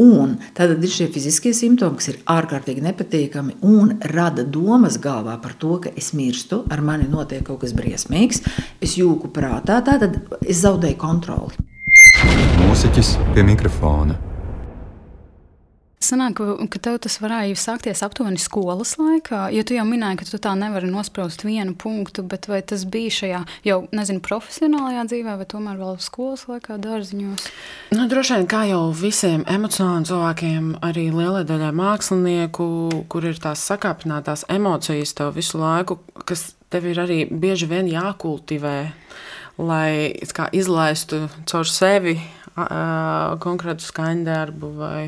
Un 0.00 0.38
tad 0.56 0.72
ir 0.72 0.90
šie 0.90 1.10
fiziskie 1.12 1.52
simptomi, 1.52 2.00
kas 2.00 2.14
ir 2.14 2.22
ārkārtīgi 2.32 2.86
nepatīkami 2.88 3.58
un 3.68 3.98
rada 4.14 4.42
domas 4.48 4.96
galvā 4.96 5.36
par 5.44 5.52
to, 5.60 5.76
ka 5.84 5.92
es 5.92 6.14
mirstu, 6.16 6.62
ar 6.72 6.80
mani 6.80 7.12
notiek 7.12 7.44
kaut 7.44 7.60
kas 7.60 7.73
briesmīgs, 7.76 8.42
es 8.84 8.98
jūku 9.00 9.30
prātā, 9.34 9.80
tad 9.84 10.06
es 10.42 10.62
zaudēju 10.64 11.00
kontroli. 11.00 11.66
Mūziķis 12.64 13.16
pie 13.34 13.44
mikrofona. 13.46 14.33
Sanāk, 16.04 16.40
ka 16.68 16.80
tev 16.82 16.98
tas 17.04 17.14
varēja 17.22 17.56
sākties 17.56 18.02
aptuveni 18.04 18.40
skolas 18.40 18.94
laikā, 19.00 19.46
jo 19.54 19.62
tu 19.64 19.76
jau 19.76 19.84
minēji, 19.88 20.18
ka 20.20 20.26
tu 20.28 20.40
tā 20.42 20.52
nevari 20.58 20.90
nospraust 20.90 21.44
vienu 21.46 21.72
punktu, 21.80 22.24
bet 22.28 22.48
vai 22.50 22.60
tas 22.66 22.82
bija 22.84 23.12
šajā 23.18 23.40
jau, 23.64 23.78
nezinu, 23.94 24.20
profesionālajā 24.24 25.04
dzīvē, 25.08 25.36
vai 25.40 25.46
tomēr 25.48 25.78
vēl 25.80 25.96
skolas 26.04 26.44
laikā, 26.50 26.76
dārziņos? 26.84 27.46
Nu, 27.96 28.04
droši 28.10 28.36
vien, 28.36 28.48
kā 28.50 28.64
jau 28.68 28.82
visiem 28.98 29.46
emocionāliem 29.48 30.04
cilvēkiem, 30.10 30.66
arī 30.84 31.06
lielai 31.14 31.44
daļai 31.48 31.70
mākslinieku, 31.78 32.66
kur 33.08 33.28
ir 33.30 33.40
tās 33.40 33.64
sakāpinātās 33.70 34.44
emocijas 34.52 35.16
tev 35.16 35.32
visu 35.38 35.62
laiku, 35.62 36.02
kas 36.28 36.50
tev 36.74 36.90
ir 36.90 37.00
arī 37.00 37.22
bieži 37.30 37.70
vien 37.70 37.88
jākultivē, 37.88 38.76
lai 39.62 39.88
kā, 40.36 40.50
izlaistu 40.52 41.24
caur 41.48 41.68
sevi 41.70 42.18
uh, 42.18 43.40
konkrētu 43.40 43.88
skaņdarbu 43.88 44.72
vai 44.76 45.00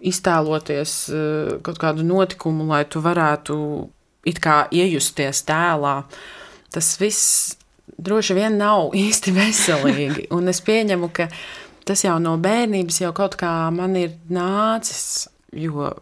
iztēloties 0.00 0.96
eh, 1.10 1.52
kaut 1.66 1.78
kādu 1.82 2.06
notikumu, 2.06 2.66
lai 2.70 2.84
tu 2.88 3.02
varētu 3.04 3.56
it 4.26 4.40
kā 4.42 4.64
iejusties 4.74 5.44
tēlā. 5.46 6.00
Tas 6.74 6.90
viss 7.00 7.54
droši 7.96 8.36
vien 8.36 8.58
nav 8.60 8.92
īsti 9.06 9.36
veselīgi. 9.36 10.26
Un 10.36 10.52
es 10.52 10.60
pieņemu, 10.64 11.10
ka 11.14 11.30
tas 11.86 12.02
jau 12.04 12.18
no 12.22 12.36
bērnības 12.42 13.00
jau 13.04 13.14
kaut 13.16 13.38
kā 13.40 13.52
man 13.74 13.96
ir 13.98 14.16
nācis, 14.32 15.28
jo 15.54 15.92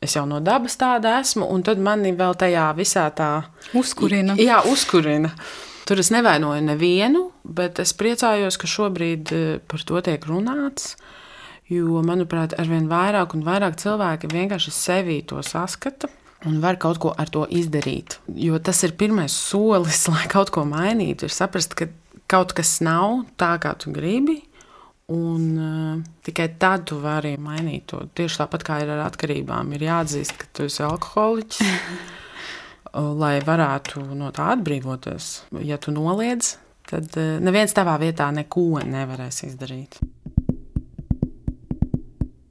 es 0.00 0.16
jau 0.16 0.24
no 0.28 0.40
dabas 0.40 0.78
tāda 0.80 1.18
esmu, 1.20 1.44
un 1.52 1.62
tad 1.64 1.80
mani 1.82 2.14
vēl 2.16 2.36
tajā 2.40 2.70
visā 2.78 3.04
tā 3.12 3.32
uzkurina. 3.76 4.36
Jā, 4.40 4.62
uzkurina. 4.68 5.34
Tur 5.88 6.00
es 6.00 6.12
nevainoju 6.14 6.62
nevienu, 6.64 7.26
bet 7.44 7.80
es 7.82 7.92
priecājos, 7.98 8.56
ka 8.60 8.68
šobrīd 8.70 9.32
eh, 9.34 9.48
par 9.68 9.84
to 9.84 10.00
tiek 10.06 10.24
runāts. 10.28 10.94
Jo, 11.70 12.00
manuprāt, 12.02 12.56
arvien 12.58 12.88
vairāk 12.90 13.36
un 13.36 13.44
vairāk 13.46 13.76
cilvēki 13.78 14.32
vienkārši 14.32 14.72
sevī 14.74 15.20
to 15.22 15.38
saskata 15.46 16.10
un 16.48 16.60
var 16.62 16.78
kaut 16.80 16.98
ko 16.98 17.12
ar 17.14 17.30
to 17.30 17.44
izdarīt. 17.46 18.18
Jo 18.34 18.58
tas 18.58 18.80
ir 18.86 18.96
pirmais 18.98 19.34
solis, 19.34 20.06
lai 20.12 20.26
kaut 20.30 20.52
ko 20.54 20.64
mainītu. 20.68 21.28
Ir 21.28 21.34
saprast, 21.34 21.76
ka 21.78 21.90
kaut 22.30 22.54
kas 22.56 22.78
nav 22.84 23.24
tā, 23.40 23.54
kā 23.62 23.76
tu 23.78 23.94
gribi. 23.94 24.40
Un 25.10 25.46
uh, 25.58 26.02
tikai 26.26 26.52
tad 26.62 26.86
tu 26.86 27.00
vari 27.02 27.34
mainīt 27.38 27.88
to. 27.90 28.04
Tieši 28.14 28.44
tāpat 28.44 28.66
kā 28.66 28.76
ir 28.82 28.92
ar 28.94 29.08
atkarībām, 29.08 29.72
ir 29.74 29.88
jāatzīst, 29.88 30.36
ka 30.38 30.50
tu 30.54 30.68
esi 30.70 30.84
alkoholiķis, 30.86 31.72
lai 33.22 33.34
varētu 33.46 34.04
no 34.14 34.30
tā 34.34 34.52
atbrīvoties. 34.54 35.32
Ja 35.66 35.80
tu 35.82 35.94
noliedz, 35.94 36.54
tad 36.90 37.10
uh, 37.18 37.36
neviens 37.42 37.74
tavā 37.74 37.98
vietā 38.02 38.30
neko 38.34 38.84
nevarēs 38.86 39.44
izdarīt 39.50 39.98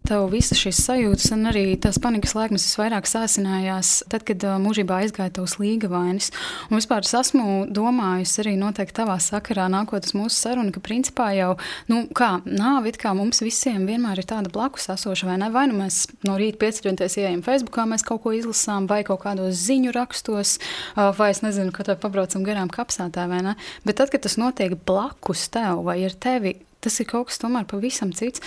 tev 0.09 0.25
visas 0.31 0.57
šīs 0.59 0.79
sajūtas 0.87 1.29
un 1.35 1.49
arī 1.51 1.63
tās 1.81 1.99
panikas 2.01 2.33
laikmes 2.37 2.65
visvairāk 2.65 3.07
sāsinājās 3.09 3.91
tad, 4.09 4.25
kad 4.27 4.43
mūžībā 4.63 5.03
aizgāja 5.03 5.33
tavs 5.37 5.57
līga 5.61 5.89
vainas. 5.91 6.31
Un 6.69 6.79
vispār 6.79 7.05
es 7.05 7.13
esmu 7.17 7.67
domājusi 7.73 8.41
arī 8.43 8.55
noteikti 8.59 8.97
tavā 9.01 9.19
sakarā, 9.21 9.67
nākot 9.71 10.07
uz 10.07 10.15
mūsu 10.17 10.35
sarunu, 10.35 10.73
ka 10.75 10.81
principā 10.83 11.29
jau, 11.37 11.51
nu, 11.91 12.03
kā 12.15 12.31
nāve, 12.45 12.93
kā 12.99 13.13
mums 13.17 13.43
visiem 13.45 13.85
vienmēr 13.89 14.21
ir 14.23 14.29
tāda 14.29 14.51
blakus 14.53 14.89
esoša, 14.95 15.29
vai 15.29 15.37
ne? 15.41 15.51
Vai 15.53 15.67
nu 15.69 15.77
mēs 15.79 16.01
no 16.27 16.37
rīta 16.39 16.61
pieceļoties 16.63 17.19
ieejam 17.21 17.43
Facebookā, 17.45 17.85
mēs 17.89 18.05
kaut 18.07 18.23
ko 18.25 18.33
izlasām, 18.35 18.89
vai 18.89 19.03
kaut 19.07 19.21
kādos 19.25 19.59
ziņu 19.67 19.93
rakstos, 19.95 20.57
vai 20.95 21.29
es 21.35 21.43
nezinu, 21.45 21.73
ka 21.75 21.85
tev 21.87 21.99
pabraucam 22.01 22.45
garām 22.47 22.71
kapsētā, 22.73 23.27
vai 23.29 23.43
ne? 23.45 23.55
Bet 23.85 24.01
tad, 24.01 24.13
kad 24.13 24.25
tas 24.25 24.39
notiek 24.41 24.73
blakus 24.89 25.47
tev 25.53 25.83
vai 25.85 26.01
ar 26.07 26.17
tevi, 26.17 26.57
Tas 26.79 26.99
ir 27.01 27.09
kaut 27.09 27.27
kas 27.29 27.41
tomēr 27.41 27.65
pavisam 27.67 28.13
cits. 28.15 28.43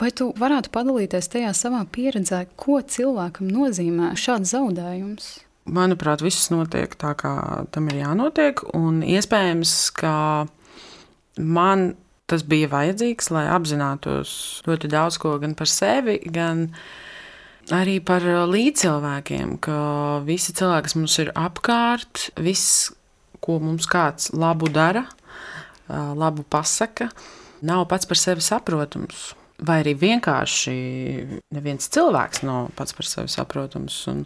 Vai 0.00 0.08
tu 0.16 0.30
varētu 0.40 0.72
padalīties 0.72 1.28
tajā 1.32 1.50
savā 1.56 1.82
pieredzē, 1.92 2.46
ko 2.56 2.78
cilvēkam 2.80 3.50
nozīmē 3.52 4.14
šāds 4.16 4.54
zaudējums? 4.54 5.26
Manuprāt, 5.64 6.20
viss 6.24 6.50
notiek 6.52 6.92
tā, 7.00 7.14
kā 7.16 7.34
tam 7.72 7.88
ir 7.92 8.02
jānotiek. 8.02 8.60
Un 8.76 9.02
iespējams, 9.04 9.74
ka 9.96 10.14
man 11.40 11.92
tas 12.30 12.44
bija 12.48 12.70
vajadzīgs, 12.72 13.30
lai 13.34 13.46
apzinātos 13.52 14.34
ļoti 14.68 14.90
daudz 14.92 15.18
ko 15.20 15.36
gan 15.42 15.56
par 15.56 15.68
sevi, 15.68 16.18
gan 16.32 16.66
arī 17.72 17.98
par 18.04 18.24
līdzcilvēkiem. 18.48 19.56
Ka 19.64 19.78
visi 20.24 20.56
cilvēki, 20.56 20.88
kas 20.88 20.98
mums 20.98 21.16
ir 21.20 21.32
apkārt, 21.36 22.28
viss, 22.40 22.90
ko 23.44 23.58
mums 23.60 23.88
kāds 23.90 24.32
labu 24.36 24.70
dara, 24.72 25.04
labu 25.88 26.44
pasaka, 26.48 27.10
nav 27.64 27.86
pats 27.90 28.08
par 28.08 28.20
sevi 28.20 28.44
saprotams. 28.44 29.32
Vai 29.64 29.78
arī 29.84 29.94
vienkārši 29.96 30.74
neviens 31.54 31.86
cilvēks 31.94 32.42
nav 32.44 32.72
pats 32.78 32.96
par 32.96 33.06
sevi 33.06 33.30
saprotams. 33.30 34.00
Un, 34.10 34.24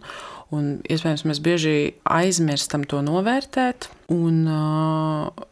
un 0.55 0.71
iespējams, 0.89 1.25
mēs 1.29 1.41
bieži 1.45 1.75
aizmirstam 2.09 2.87
to 2.89 3.03
novērtēt. 3.05 3.91
Un, 4.15 4.41
uh, 4.49 5.45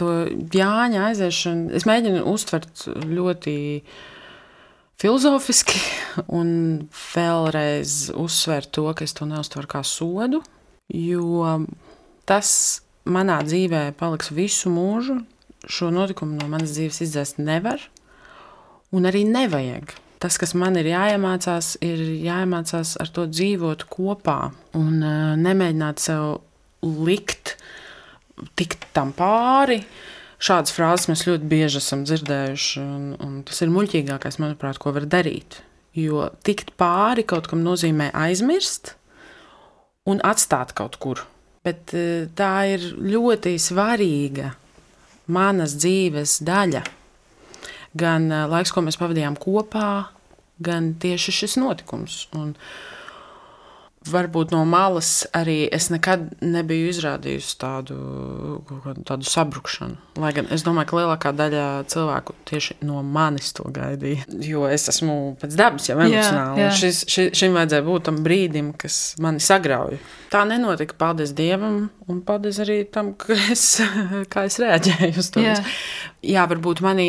to 0.00 0.12
Jāņa 0.54 1.08
aiziešanu 1.10 1.76
es 1.76 1.86
mēģinu 1.88 2.24
uztvert 2.32 2.86
ļoti 2.88 3.56
filozofiski, 5.02 5.80
un 6.38 6.48
vēlreiz 7.12 8.12
uzsvērt 8.16 8.72
to, 8.74 8.88
ka 8.96 9.06
es 9.06 9.14
to 9.18 9.28
neuztveru 9.28 9.70
kā 9.70 9.84
sodu, 9.86 10.42
jo 10.92 11.52
tas 12.28 12.54
manā 13.04 13.40
dzīvē 13.44 13.90
paliks 13.98 14.30
visu 14.34 14.70
mūžu 14.72 15.20
šo 15.68 15.90
notikumu 15.94 16.38
no 16.38 16.48
manas 16.50 16.74
dzīves 16.76 17.02
izdzēst 17.06 17.42
nevar 17.42 17.82
un 18.92 19.08
arī 19.08 19.24
nevajag. 19.28 19.94
Tas, 20.22 20.36
kas 20.38 20.52
man 20.54 20.76
ir 20.78 20.86
jāiemācās, 20.86 21.74
ir 21.82 21.98
jāiemācās 22.22 22.94
ar 23.02 23.10
to 23.14 23.26
dzīvot 23.26 23.88
kopā 23.90 24.52
un 24.78 25.02
uh, 25.02 25.32
nemēģināt 25.38 26.02
sev 26.02 26.38
likt, 26.82 27.56
tikt 28.58 28.86
tam 28.94 29.10
pāri. 29.16 29.80
Šādas 30.42 30.74
frāzes 30.74 31.08
mēs 31.10 31.26
ļoti 31.26 31.50
bieži 31.50 31.78
esam 31.78 32.06
dzirdējuši, 32.06 32.82
un, 32.82 33.10
un 33.22 33.34
tas 33.46 33.62
ir 33.62 33.74
muļķīgākais, 33.74 34.38
manuprāt, 34.42 34.78
ko 34.82 34.94
var 34.94 35.06
darīt. 35.10 35.60
Jo 35.98 36.28
tikt 36.46 36.72
pāri 36.78 37.26
kaut 37.26 37.50
kam 37.50 37.62
nozīmē 37.66 38.12
aizmirst 38.14 38.94
un 40.08 40.22
atstāt 40.26 40.74
kaut 40.78 40.98
kur. 41.02 41.26
Bet 41.66 41.94
uh, 41.98 42.30
tā 42.38 42.54
ir 42.76 42.92
ļoti 42.94 43.56
svarīga 43.62 44.54
manas 45.32 45.76
dzīves 45.80 46.40
daļa. 46.46 46.84
Gan 47.98 48.30
eh, 48.30 48.46
laiks, 48.50 48.72
ko 48.72 48.84
mēs 48.84 48.98
pavadījām 49.00 49.36
kopā, 49.40 49.90
gan 50.62 50.92
tieši 51.02 51.34
šis 51.42 51.58
notikums. 51.60 52.26
Un 52.38 52.54
varbūt 54.08 54.52
no 54.54 54.62
malas 54.68 55.22
arī 55.36 55.66
es 55.72 55.88
nekad 55.92 56.24
nebiju 56.42 56.90
izrādījusi 56.90 57.54
tādu, 57.60 57.96
tādu 59.06 59.28
sabrukšanu. 59.28 59.98
Lai 60.22 60.32
gan 60.36 60.48
es 60.54 60.64
domāju, 60.66 60.90
ka 60.90 60.98
lielākā 60.98 61.32
daļa 61.36 61.66
cilvēku 61.92 62.34
tieši 62.48 62.78
no 62.86 63.02
manis 63.06 63.52
to 63.56 63.66
gaidīja. 63.72 64.26
Jo 64.44 64.66
es 64.70 64.88
esmu 64.92 65.36
pēc 65.40 65.56
dabas 65.58 65.88
jau 65.90 65.98
emocionāli. 65.98 66.62
Jā, 66.62 66.68
jā. 66.68 66.72
Šis, 66.80 67.02
ši, 67.12 67.28
šim 67.38 67.58
vajadzēja 67.58 67.86
būt 67.86 68.08
tam 68.08 68.22
brīdim, 68.26 68.72
kas 68.80 68.98
mani 69.22 69.42
sagrauj. 69.42 70.00
Tā 70.32 70.44
nenotika. 70.48 70.96
Paldies 70.98 71.34
Dievam, 71.36 71.86
un 72.10 72.20
paldies 72.26 72.60
arī 72.62 72.82
tam, 72.92 73.14
es, 73.52 73.66
kā 74.32 74.46
es 74.48 74.58
reaģēju 74.62 75.14
uz 75.22 75.30
to. 75.34 75.44
Jā. 75.44 75.56
jā, 76.34 76.44
varbūt 76.50 76.82
mani 76.84 77.08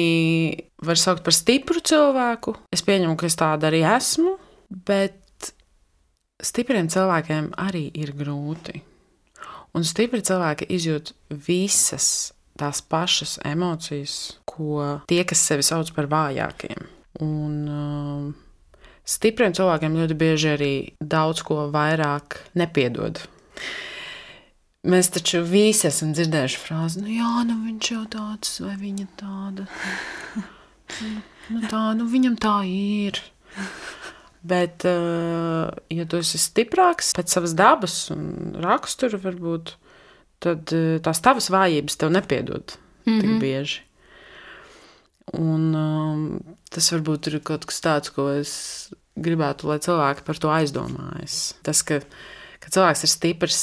var 0.83 0.99
saukt 0.99 1.25
par 1.25 1.35
stipru 1.35 1.83
cilvēku. 1.83 2.57
Es 2.73 2.85
pieņemu, 2.85 3.17
ka 3.19 3.29
es 3.29 3.39
tāda 3.39 3.71
arī 3.71 3.83
esmu. 3.95 4.37
Bet 4.87 5.22
stipriem 6.43 6.89
cilvēkiem 6.91 7.53
arī 7.59 7.87
ir 7.97 8.13
grūti. 8.17 8.81
Un 9.73 9.85
stipri 9.87 10.21
cilvēki 10.21 10.67
izjūt 10.69 11.13
visas 11.47 12.33
tās 12.59 12.83
pašas 12.85 13.39
emocijas, 13.49 14.37
ko 14.45 14.99
tie, 15.09 15.23
kas 15.25 15.41
sevi 15.41 15.65
sauc 15.65 15.89
par 15.95 16.09
vājākiem. 16.11 16.85
Un 17.25 17.55
uh, 17.69 18.27
stipriem 19.05 19.55
cilvēkiem 19.57 19.97
ļoti 19.97 20.17
bieži 20.19 20.51
arī 20.53 20.73
daudz 21.01 21.41
ko 21.47 21.67
vairāk 21.73 22.37
nepiedod. 22.59 23.23
Mēs 24.83 25.09
taču 25.15 25.39
visi 25.47 25.87
esam 25.87 26.11
dzirdējuši 26.13 26.59
frāzi, 26.59 27.01
nu 27.01 27.13
jā, 27.15 27.33
nu 27.47 27.55
viņš 27.63 27.91
jau 27.93 28.03
tāds, 28.13 28.57
vai 28.65 28.75
viņa 28.81 29.07
tāda. 29.21 29.69
Nu 31.51 31.59
tā, 31.67 31.79
nu 31.97 32.05
viņam 32.07 32.37
tā 32.39 32.53
ir. 32.69 33.17
Bet, 34.43 34.83
eh, 34.85 35.69
ja 35.95 36.05
tu 36.09 36.19
esi 36.19 36.39
stiprāks 36.41 37.13
pēc 37.15 37.31
savas 37.31 37.53
dabas 37.55 37.95
un 38.11 38.57
rakstura, 38.59 39.19
varbūt, 39.23 39.77
tad 40.43 40.73
eh, 40.75 40.97
tās 41.03 41.23
tavas 41.23 41.47
vājības 41.53 41.95
tev 41.99 42.11
nepiedod 42.11 42.75
mm 42.75 43.11
-hmm. 43.11 43.21
tik 43.21 43.29
mhm. 43.29 43.39
bieži. 43.39 43.81
Un, 45.39 45.71
um, 45.75 46.39
tas 46.69 46.91
varbūt 46.91 47.31
ir 47.31 47.39
kaut 47.39 47.65
kas 47.65 47.79
tāds, 47.79 48.11
ko 48.11 48.27
es 48.35 48.91
gribētu, 49.15 49.69
lai 49.69 49.79
cilvēki 49.79 50.25
par 50.27 50.37
to 50.37 50.51
aizdomājas. 50.51 51.55
Tas, 51.63 51.81
ka, 51.81 52.01
ka 52.59 52.69
cilvēks 52.69 53.03
ir 53.03 53.09
stiprs, 53.09 53.61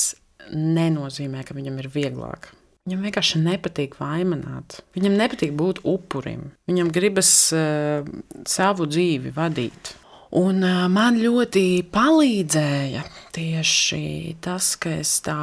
nenozīmē, 0.55 1.45
ka 1.45 1.55
viņam 1.55 1.79
ir 1.83 1.89
vieglāk. 1.93 2.49
Viņam 2.89 3.05
vienkārši 3.05 3.43
nepatīk 3.45 3.99
vaimanāt. 4.01 4.81
Viņam 4.97 5.19
nepatīk 5.21 5.53
būt 5.53 5.83
upurim. 5.85 6.53
Viņam 6.67 6.89
gribas 6.91 7.53
uh, 7.53 8.09
savu 8.49 8.89
dzīvi 8.89 9.35
vadīt. 9.37 10.00
Un 10.39 10.63
man 10.95 11.17
ļoti 11.19 11.83
palīdzēja 11.91 13.01
tieši 13.35 14.37
tas, 14.43 14.69
ka 14.79 14.93
es 15.01 15.17
tā 15.27 15.35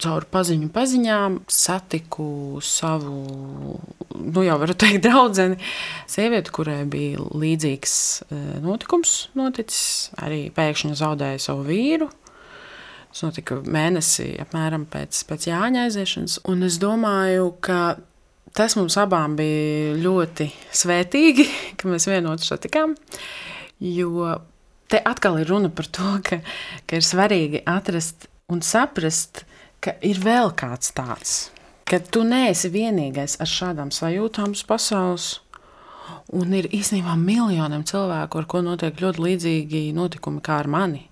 caur 0.00 0.24
paziņu 0.32 0.70
paziņām 0.72 1.36
satiku 1.52 2.60
savu, 2.64 3.76
nu 4.16 4.44
jau 4.46 4.56
varu 4.62 4.76
teikt, 4.78 5.02
draugu, 5.06 5.50
sievieti, 6.08 6.54
kurai 6.56 6.80
bija 6.88 7.20
līdzīgs 7.20 7.94
notikums 8.64 9.28
noticis. 9.36 10.08
Arī 10.24 10.46
pēkšņi 10.56 10.96
zaudēja 11.02 11.44
savu 11.50 11.68
vīru. 11.68 12.08
Tas 13.12 13.26
notika 13.26 13.58
mēnesi 13.60 14.30
apmēram 14.40 14.86
pēc, 14.88 15.18
pēc 15.28 15.50
Jāņa 15.50 15.84
aiziešanas. 15.84 16.38
Un 16.48 16.64
es 16.64 16.78
domāju, 16.80 17.50
ka 17.60 17.98
tas 18.56 18.76
mums 18.78 18.96
abām 19.00 19.36
bija 19.36 19.92
ļoti 20.00 20.48
svētīgi, 20.72 21.44
ka 21.78 21.92
mēs 21.92 22.08
vienotru 22.08 22.48
satikām. 22.48 22.96
Jo 23.82 24.36
te 24.92 25.00
atkal 25.02 25.40
ir 25.40 25.48
runa 25.50 25.70
par 25.72 25.88
to, 25.90 26.18
ka, 26.22 26.38
ka 26.86 27.00
ir 27.00 27.06
svarīgi 27.06 27.64
atrast 27.66 28.28
un 28.52 28.60
saprast, 28.62 29.42
ka 29.82 29.96
ir 30.06 30.20
vēl 30.22 30.52
kāds 30.58 30.92
tāds, 30.94 31.32
ka 31.88 31.98
tu 31.98 32.22
neesi 32.28 32.70
vienīgais 32.70 33.38
ar 33.42 33.50
šādām 33.50 33.90
sajūtām 33.94 34.54
uz 34.54 34.62
pasaules. 34.68 35.30
Un 36.32 36.52
ir 36.54 36.68
īstenībā 36.74 37.14
miljoniem 37.18 37.82
cilvēku, 37.88 38.40
ar 38.40 38.46
ko 38.50 38.60
notiek 38.64 39.00
ļoti 39.00 39.22
līdzīgi 39.26 39.82
notikumi 39.96 40.42
kā 40.44 40.60
ar 40.62 40.68
mani. 40.70 41.06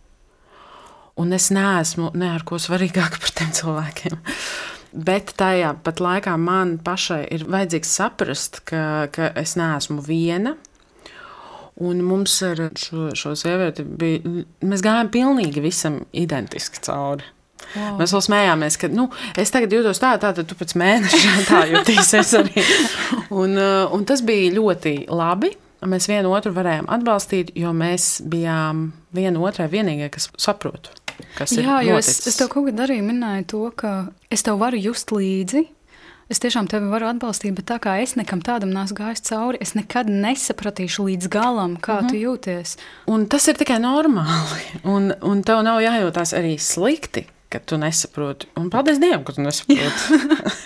Un 1.21 1.35
es 1.37 1.51
neesmu 1.53 2.13
ne 2.17 2.31
ar 2.35 2.45
ko 2.47 2.59
svarīgāk 2.61 3.19
par 3.21 3.33
tiem 3.37 3.53
cilvēkiem. 3.57 4.19
Bet 4.91 5.35
tajā 5.39 5.75
pat 5.85 6.01
laikā 6.03 6.35
man 6.41 6.77
pašai 6.85 7.23
ir 7.35 7.47
vajadzīgs 7.51 7.93
saprast, 8.01 8.63
ka, 8.67 9.09
ka 9.15 9.31
es 9.39 9.55
neesmu 9.59 10.03
viena, 10.07 10.57
Un 11.81 12.03
mums 12.05 12.35
ar 12.45 12.67
šo, 12.77 13.09
šo 13.17 13.35
sievieti 13.39 13.85
bija, 13.85 14.45
mēs 14.69 14.83
gājām 14.85 15.09
pilnīgi 15.13 15.63
visam 15.65 16.03
identiski 16.13 16.83
cauri. 16.85 17.25
Wow. 17.71 18.01
Mēs 18.01 18.13
vēl 18.15 18.23
smējāmies, 18.27 18.77
ka 18.81 18.91
nu, 18.91 19.07
es 19.39 19.53
tagad 19.55 19.73
jūtos 19.75 20.01
tā, 20.03 20.15
tā, 20.21 20.33
tad 20.37 20.49
tu 20.49 20.57
pēc 20.59 20.75
mēneša 20.81 21.35
tā 21.49 21.65
jutīsies 21.71 22.33
arī. 22.41 22.65
Un, 23.41 23.55
uh, 23.55 23.93
un 23.95 24.03
tas 24.09 24.25
bija 24.27 24.51
ļoti 24.57 25.05
labi. 25.07 25.53
Mēs 25.87 26.09
vienu 26.11 26.33
otru 26.35 26.51
varējām 26.53 26.91
atbalstīt, 26.93 27.55
jo 27.57 27.71
mēs 27.73 28.19
bijām 28.29 28.91
viena 29.17 29.41
otrai 29.41 29.69
vienīgie, 29.73 30.11
kas 30.13 30.27
saprotu. 30.37 30.93
Kas 31.39 31.55
Jā, 31.57 31.79
jo 31.87 31.97
es, 32.01 32.11
es 32.29 32.37
tev 32.37 32.51
kaut 32.53 32.67
kad 32.69 32.83
arī 32.85 32.99
minēju 33.05 33.47
to, 33.49 33.63
ka 33.79 33.93
es 34.33 34.45
tev 34.45 34.59
varu 34.61 34.81
just 34.81 35.13
līdzi, 35.15 35.63
Es 36.31 36.39
tiešām 36.39 36.69
tevi 36.71 36.87
varu 36.87 37.09
atbalstīt, 37.11 37.57
bet 37.59 37.67
tā 37.67 37.81
kā 37.83 37.97
es 38.05 38.13
nekam 38.15 38.39
tādam 38.47 38.71
neesmu 38.71 39.01
gājis 39.01 39.25
cauri, 39.27 39.59
es 39.65 39.75
nekad 39.75 40.07
nesapratīšu 40.07 41.09
līdz 41.09 41.27
galam, 41.33 41.75
kā 41.75 41.97
mm 41.99 42.07
-hmm. 42.07 42.09
tu 42.09 42.15
jūties. 42.15 42.77
Un 43.11 43.27
tas 43.27 43.49
ir 43.49 43.59
tikai 43.59 43.81
normāli. 43.83 44.63
Un, 44.95 45.13
un 45.23 45.43
tev 45.43 45.63
nav 45.63 45.81
jājūtās 45.83 46.35
arī 46.39 46.55
slikti, 46.59 47.27
ka 47.51 47.59
tu 47.59 47.77
nesaproti. 47.77 48.47
Un 48.57 48.71
paldies 48.71 49.01
Dievam, 49.03 49.25
ka 49.25 49.33
tu 49.33 49.43
nesaproti. 49.43 49.83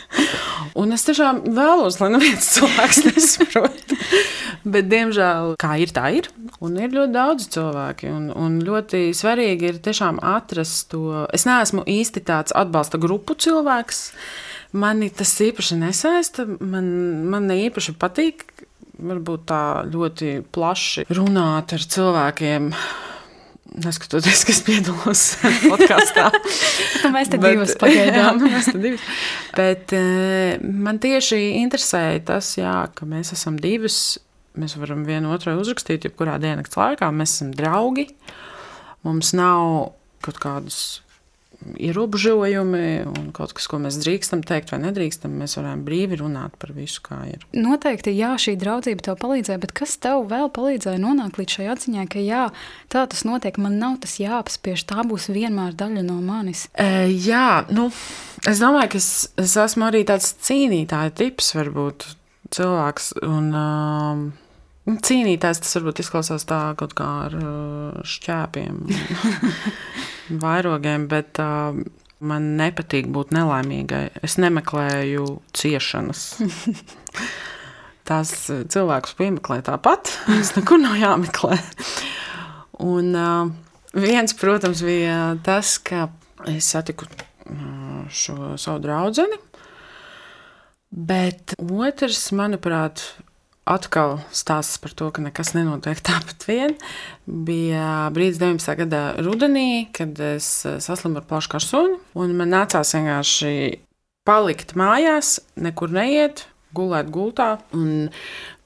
un 0.81 0.93
es 0.93 1.05
tiešām 1.05 1.41
vēlos, 1.57 2.01
lai 2.01 2.11
neviens 2.13 2.51
cilvēks 2.59 3.05
nesaprot. 3.09 3.95
Bet, 4.65 4.89
diemžēl, 4.89 5.57
kā 5.61 5.77
ir, 5.81 5.93
tā 5.97 6.11
ir. 6.13 6.29
Un 6.61 6.77
ir 6.77 6.93
ļoti 6.93 7.13
daudz 7.13 7.49
cilvēki. 7.57 8.09
Un, 8.13 8.31
un 8.37 8.61
ļoti 8.65 9.15
svarīgi 9.17 9.73
ir 9.73 9.81
tiešām 9.85 10.21
atrast 10.21 10.91
to. 10.93 11.27
Es 11.33 11.45
neesmu 11.49 11.85
īsti 11.89 12.21
tāds 12.21 12.53
atbalsta 12.53 13.01
grupu 13.01 13.35
cilvēks. 13.35 14.11
Mani 14.75 15.07
tas 15.15 15.31
īpaši 15.45 15.79
nesaista. 15.79 16.47
Man, 16.59 16.87
man 17.31 17.51
īpaši 17.55 17.95
patīk 17.99 18.47
varbūt 18.99 19.49
tā 19.51 19.63
ļoti 19.91 20.37
plaši 20.55 21.07
runāt 21.15 21.75
ar 21.77 21.85
cilvēkiem. 21.95 22.71
Neskatoties, 23.85 24.45
kas 24.47 24.61
piedalos 24.63 25.23
podkāstā. 25.73 26.29
Nu, 27.03 27.11
mēs 27.15 27.31
te 27.33 27.41
divas 27.43 27.75
pagaidām. 27.81 28.39
jā, 28.39 28.51
mēs 28.55 28.71
te 28.71 28.83
divas. 28.83 29.09
Bet 29.57 29.95
uh, 29.99 30.63
man 30.63 31.01
tieši 31.03 31.41
interesēja 31.63 32.23
tas, 32.35 32.53
jā, 32.59 32.77
ka 32.95 33.09
mēs 33.11 33.35
esam 33.35 33.59
divas. 33.59 34.21
Mēs 34.55 34.77
varam 34.79 35.03
vienu 35.03 35.33
otrai 35.35 35.57
uzrakstīt, 35.59 36.07
jebkurā 36.07 36.37
diennakts 36.43 36.79
laikā. 36.79 37.11
Mēs 37.11 37.35
esam 37.35 37.51
draugi. 37.59 38.07
Mums 39.07 39.35
nav 39.35 39.95
kaut 40.23 40.39
kādas 40.41 40.79
ierobežojumi 41.75 42.89
un 43.09 43.31
kaut 43.37 43.55
kas, 43.57 43.67
ko 43.71 43.81
mēs 43.83 43.99
drīkstam 44.03 44.45
teikt 44.47 44.73
vai 44.75 44.81
nedrīkstam, 44.85 45.35
mēs 45.41 45.57
varam 45.59 45.85
brīvi 45.87 46.19
runāt 46.21 46.57
par 46.61 46.75
visu, 46.77 47.03
kā 47.05 47.21
ir. 47.31 47.47
Noteikti, 47.57 48.15
jā, 48.17 48.35
šī 48.41 48.57
draudzība 48.61 49.09
tev 49.09 49.19
palīdzēja, 49.23 49.61
bet 49.63 49.75
kas 49.77 49.97
tev 50.03 50.27
vēl 50.31 50.51
palīdzēja 50.55 51.03
nonākt 51.03 51.41
līdz 51.41 51.59
šai 51.59 51.71
atziņai, 51.75 52.07
ka 52.13 52.25
jā, 52.25 52.45
tā 52.93 53.07
tas 53.11 53.25
notiek, 53.29 53.59
man 53.63 53.79
nav 53.83 53.99
tas 54.05 54.19
jāapspiež, 54.21 54.87
tā 54.91 55.07
būs 55.09 55.31
vienmēr 55.33 55.77
daļa 55.79 56.05
no 56.07 56.21
manis? 56.25 56.67
E, 56.75 57.09
jā, 57.13 57.65
nu, 57.75 57.89
es 58.49 58.63
domāju, 58.63 58.95
ka 58.95 59.03
es, 59.03 59.11
es 59.41 59.57
esmu 59.65 59.89
arī 59.89 60.05
tāds 60.09 60.35
cīnītāja 60.45 61.15
tips, 61.23 61.55
varbūt 61.59 62.09
cilvēks. 62.55 63.15
Un, 63.25 63.53
um, 63.57 64.25
Cīnītājs 64.85 65.63
tas 65.65 65.79
varbūt 65.79 66.03
izklausās 66.03 66.45
tā 66.45 66.61
kaut 66.77 66.93
kā 66.99 67.07
ar 67.27 67.37
šķēpiem. 68.05 68.83
vairogiem, 70.31 71.09
bet 71.09 71.41
uh, 71.43 71.77
man 72.25 72.55
nepatīk 72.59 73.09
būt 73.13 73.35
nelaimīgai. 73.35 74.07
Es 74.25 74.39
nemeklēju 74.41 75.27
ciešanas. 75.57 76.25
Tās 78.09 78.35
cilvēkus 78.49 79.17
piemeklē 79.17 79.63
tāpat. 79.65 80.13
Tas 80.27 80.53
nekur 80.59 80.81
nav 80.83 80.99
jāmeklē. 81.01 81.59
Un 82.85 83.15
uh, 83.17 83.53
viens, 83.97 84.37
protams, 84.37 84.85
bija 84.85 85.35
tas, 85.45 85.79
ka 85.81 86.09
es 86.51 86.69
satiku 86.75 87.09
šo 88.13 88.55
savu 88.61 88.83
draugu. 88.85 89.25
Bet 90.95 91.57
otrs, 91.59 92.29
manuprāt, 92.37 93.03
atkal 93.65 94.19
stāsts 94.35 94.79
par 94.81 94.93
to, 94.97 95.09
ka 95.15 95.25
nekas 95.25 95.55
nenotiek 95.57 96.01
tāpat 96.05 96.47
vien. 96.49 96.77
Bija 97.25 98.11
brīdis 98.15 98.41
19. 98.43 98.77
gada 98.85 99.05
rudenī, 99.25 99.87
kad 99.97 100.19
es 100.21 100.49
eh, 100.69 100.81
saslimu 100.85 101.21
ar 101.21 101.29
plašu 101.29 101.55
karsunu, 101.57 102.01
un 102.21 102.37
man 102.39 102.53
nācās 102.53 102.95
vienkārši 102.97 103.55
palikt 104.29 104.77
mājās, 104.79 105.39
nekur 105.61 105.93
neiet, 105.93 106.47
gulēt 106.77 107.11
gultā. 107.15 107.55
Un 107.77 108.11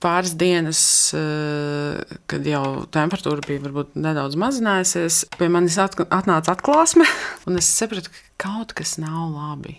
pāris 0.03 0.35
dienas, 0.39 0.83
eh, 1.15 2.19
kad 2.31 2.47
jau 2.47 2.85
temperatūra 2.95 3.45
bija 3.47 3.65
varbūt 3.69 3.99
nedaudz 3.99 4.39
mazinājusies, 4.41 5.25
pie 5.39 5.51
manis 5.53 5.79
atnāca 5.79 6.55
atklāsme, 6.55 7.07
un 7.47 7.61
es 7.63 7.71
sapratu, 7.71 8.11
ka 8.11 8.49
kaut 8.49 8.75
kas 8.79 8.99
nav 9.03 9.31
labi. 9.31 9.79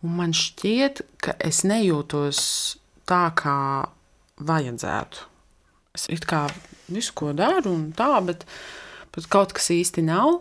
Un 0.00 0.14
man 0.16 0.30
šķiet, 0.32 1.02
ka 1.20 1.34
es 1.44 1.60
nejūtos 1.66 2.38
tā, 3.10 3.26
kā 3.36 3.90
vajadzētu. 4.46 5.26
Es 5.96 6.06
it 6.12 6.26
kā 6.28 6.44
visu, 6.90 7.14
ko 7.18 7.32
daru, 7.36 7.72
un 7.72 7.90
tā, 7.96 8.12
bet, 8.26 8.46
bet 9.14 9.26
kaut 9.30 9.54
kas 9.56 9.70
īsti 9.74 10.06
nav. 10.06 10.40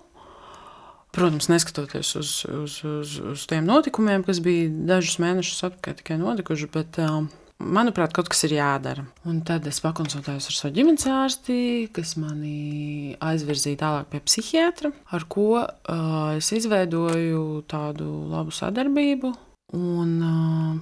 Protams, 1.15 1.47
neskatoties 1.49 2.11
uz, 2.19 2.31
uz, 2.53 2.73
uz, 2.85 3.13
uz 3.31 3.45
tiem 3.49 3.65
notikumiem, 3.65 4.21
kas 4.27 4.43
bija 4.45 4.69
dažus 4.91 5.17
mēnešus 5.21 5.63
atpakaļ 5.65 5.95
tikai 5.97 6.19
notikuši, 6.21 6.67
bet 6.69 6.99
uh, 7.01 7.23
manuprāt, 7.59 8.13
kaut 8.13 8.29
kas 8.29 8.45
ir 8.45 8.53
jādara. 8.59 9.07
Un 9.25 9.41
tad 9.47 9.65
es 9.69 9.81
pakonsultējos 9.83 10.51
ar 10.51 10.57
savu 10.57 10.75
ģimenes 10.77 11.07
ārsti, 11.09 11.57
kas 11.95 12.13
mani 12.21 13.15
aizvirzīja 13.25 13.81
tālāk 13.81 14.11
pie 14.13 14.21
psihiatra, 14.27 14.93
ar 15.09 15.25
ko 15.33 15.49
uh, 15.57 16.37
es 16.37 16.51
izveidoju 16.55 17.63
tādu 17.69 18.11
labu 18.29 18.53
sadarbību. 18.53 19.33
Un, 19.79 20.13
uh, 20.21 20.77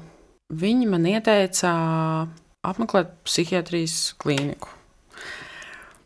viņi 0.59 0.91
man 0.91 1.07
ieteica 1.07 1.71
apmeklēt 2.67 3.13
psihiatrijas 3.27 4.13
klīniku. 4.21 4.73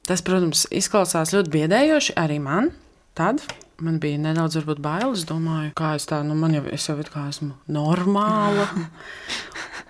Tas, 0.08 0.24
protams, 0.26 0.66
izklausās 0.74 1.34
ļoti 1.36 1.54
biedējoši 1.54 2.18
arī 2.20 2.40
man. 2.44 2.72
Tad 3.18 3.44
man 3.82 4.00
bija 4.00 4.18
nedaudz 4.22 4.60
bailes. 4.80 5.22
Es 5.22 5.28
domāju, 5.30 5.74
kā 5.78 5.96
es 5.98 6.08
tā, 6.10 6.22
nu, 6.26 6.36
man 6.38 6.56
jau, 6.56 6.64
es 6.72 6.88
jau 6.88 6.98
esmu 7.02 7.56
normāla. 7.68 8.70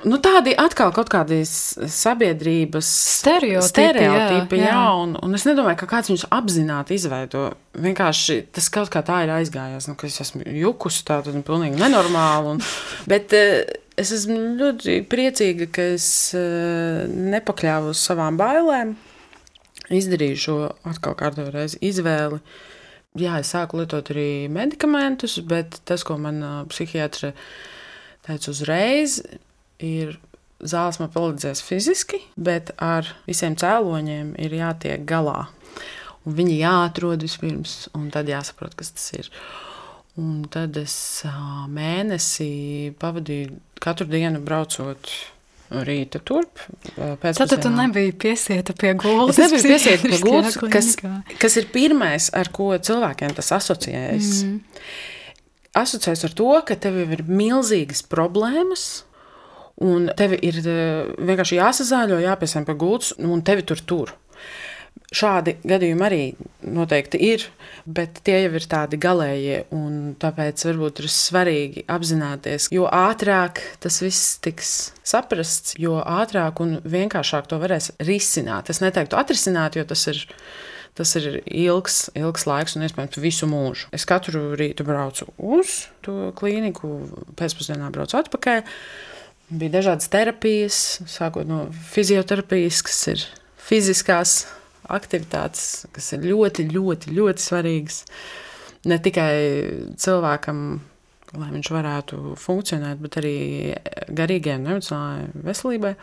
Nu, 0.02 0.18
tādi 0.18 0.56
atkal 0.58 0.90
kaut 0.96 1.12
kādi 1.14 1.44
sabiedrības 1.46 2.88
stereotipi, 3.20 3.68
stereotipi 3.68 4.58
jā, 4.58 4.64
jā. 4.64 4.72
jā 4.72 4.86
un, 4.98 5.12
un 5.22 5.38
es 5.38 5.46
nedomāju, 5.46 5.78
ka 5.84 5.90
kāds 5.92 6.10
viņus 6.10 6.24
apzināti 6.34 6.98
izveido. 6.98 7.44
Vienkārši 7.78 8.40
tas 8.56 8.72
kaut 8.74 8.90
kā 8.90 9.04
tā 9.06 9.20
ir 9.28 9.34
aizgājies, 9.36 9.86
nu, 9.92 9.94
ka 10.00 10.10
es 10.10 10.18
esmu 10.24 10.42
jukus, 10.58 11.04
tā 11.06 11.20
tad 11.22 11.38
nu, 11.38 11.44
pilnīgi 11.46 11.78
nenormāli. 11.78 12.56
Un, 12.56 12.64
bet 13.12 13.36
eh, 13.38 13.62
es 14.02 14.12
esmu 14.16 14.38
ļoti 14.60 15.02
priecīga, 15.10 15.70
ka 15.74 15.86
es 15.96 16.08
eh, 16.38 17.06
nepakļāvu 17.08 17.94
uz 17.94 18.02
savām 18.02 18.40
bailēm. 18.40 18.96
Izdarīju 19.92 20.40
šo 20.40 20.58
atkal 20.88 21.16
kārtējo 21.20 21.52
reizi 21.52 21.80
izvēli. 21.84 22.40
Jā, 23.20 23.42
es 23.44 23.52
sāku 23.52 23.82
lietot 23.82 24.14
arī 24.14 24.48
medikamentus, 24.52 25.36
bet 25.44 25.82
tas, 25.88 26.06
ko 26.08 26.16
man 26.22 26.40
psihiatre 26.72 27.34
teica 28.24 28.54
uzreiz, 28.54 29.18
ir 29.84 30.16
zāles 30.62 31.00
man 31.02 31.12
palīdzēs 31.12 31.64
fiziski, 31.66 32.22
bet 32.38 32.72
ar 32.82 33.10
visiem 33.28 33.58
cēloņiem 33.60 34.36
ir 34.40 34.56
jātiek 34.62 35.04
galā. 35.10 35.50
Un 36.24 36.38
viņi 36.38 36.62
jāatrod 36.62 37.26
vispirms, 37.26 37.90
un 37.98 38.08
tad 38.14 38.30
jāsaprot, 38.30 38.78
kas 38.78 38.94
tas 38.94 39.10
ir. 39.18 39.32
Un 40.22 40.44
tad 40.52 40.78
es 40.78 40.96
mēnesi 41.72 42.94
pavadīju 43.02 43.58
katru 43.82 44.08
dienu 44.10 44.42
braucot 44.44 45.12
rīta 45.72 46.20
turp. 46.28 46.60
Tad 47.22 47.54
tu 47.64 47.72
nebija 47.72 48.16
piesieta 48.20 48.76
pie 48.78 48.92
gultas. 49.00 49.38
Es 49.38 49.46
nebiju 49.46 49.70
piesieta 49.72 50.10
pie 50.10 50.20
gultas, 50.24 50.58
kas, 50.74 50.92
kas 51.40 51.56
ir 51.62 51.70
pirmais, 51.72 52.28
ar 52.36 52.52
ko 52.54 52.74
cilvēkiem 52.76 53.38
tas 53.38 53.54
asociējas. 53.56 54.34
Mm. 54.48 54.84
Asociējas 55.82 56.28
ar 56.28 56.36
to, 56.36 56.52
ka 56.68 56.76
tev 56.76 57.00
ir 57.06 57.24
milzīgas 57.30 58.04
problēmas, 58.12 58.90
Un 59.82 60.12
tev 60.18 60.36
ir 60.38 60.60
vienkārši 60.62 61.58
jāsazāļo, 61.58 62.20
jāpiesam 62.22 62.68
pie 62.68 62.76
gultas, 62.78 63.16
un 63.18 63.42
tevi 63.46 63.64
tur 63.66 63.80
tur. 63.90 64.12
Šādi 65.12 65.58
gadījumi 65.68 66.04
arī 66.08 66.20
noteikti 66.72 67.20
ir, 67.34 67.44
bet 67.84 68.22
tie 68.24 68.38
jau 68.46 68.52
ir 68.56 68.66
tādi 68.72 68.96
galējie. 69.02 69.58
Tāpēc 70.22 70.62
varbūt 70.70 71.02
ir 71.04 71.10
svarīgi 71.12 71.82
apzināties, 71.92 72.70
jo 72.72 72.86
ātrāk 72.88 73.60
tas 73.84 74.00
viss 74.00 74.38
tiks 74.40 74.70
saprasts, 75.04 75.76
jo 75.76 75.98
ātrāk 76.00 76.62
un 76.64 76.78
vienkāršāk 76.88 77.50
to 77.52 77.60
varēs 77.60 77.90
risināt. 78.08 78.72
Es 78.72 78.80
neteiktu 78.80 79.20
atrisināt, 79.20 79.76
jo 79.76 79.88
tas 79.88 80.08
ir. 80.14 80.28
Tas 80.92 81.14
ir 81.16 81.38
ilgs, 81.48 82.10
ilgs 82.20 82.44
laiks 82.44 82.74
un 82.76 82.84
iespējams 82.84 83.20
visu 83.24 83.48
mūžu. 83.48 83.88
Es 83.96 84.04
katru 84.04 84.50
rītu 84.60 84.84
braucu 84.84 85.30
uz 85.40 85.86
to 86.04 86.34
klīniku, 86.36 86.90
pēcpusdienā 87.40 87.88
braucu 87.96 88.20
atpakaļ. 88.20 88.66
Bija 89.56 89.78
dažādas 89.78 90.12
terapijas, 90.12 90.82
sākot 91.08 91.48
no 91.48 91.70
fizioterapijas, 91.94 92.84
kas 92.84 93.00
ir 93.14 93.24
fiziskās 93.72 94.42
aktivitātes, 94.94 95.88
kas 95.96 96.12
ir 96.16 96.26
ļoti, 96.30 96.68
ļoti, 96.72 97.16
ļoti 97.18 97.46
svarīgas. 97.46 98.04
Ne 98.90 98.98
tikai 99.04 99.34
cilvēkam, 100.02 100.64
lai 101.38 101.52
viņš 101.52 101.70
varētu 101.74 102.22
funkcionēt, 102.42 103.02
bet 103.04 103.20
arī 103.22 103.36
garīgajai 104.10 104.58
un 104.60 104.74
emocionālajai 104.76 105.46
veselībai. 105.48 105.94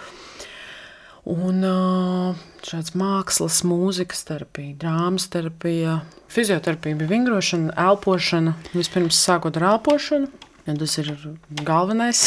Un 1.29 1.61
šāds 2.65 2.95
mākslas, 2.97 3.61
mūzikas 3.69 4.25
terapija, 4.31 4.77
drāmas 4.81 5.27
terapija, 5.29 5.99
fizioterapija 6.33 6.97
bija 6.97 7.11
vingrošana, 7.11 7.75
elpošana. 7.91 8.55
Vispirms 8.73 9.19
sākot 9.27 9.59
ar 9.61 9.75
elpošanu, 9.75 10.31
jo 10.65 10.77
tas 10.81 10.99
ir 11.03 11.13
galvenais. 11.69 12.25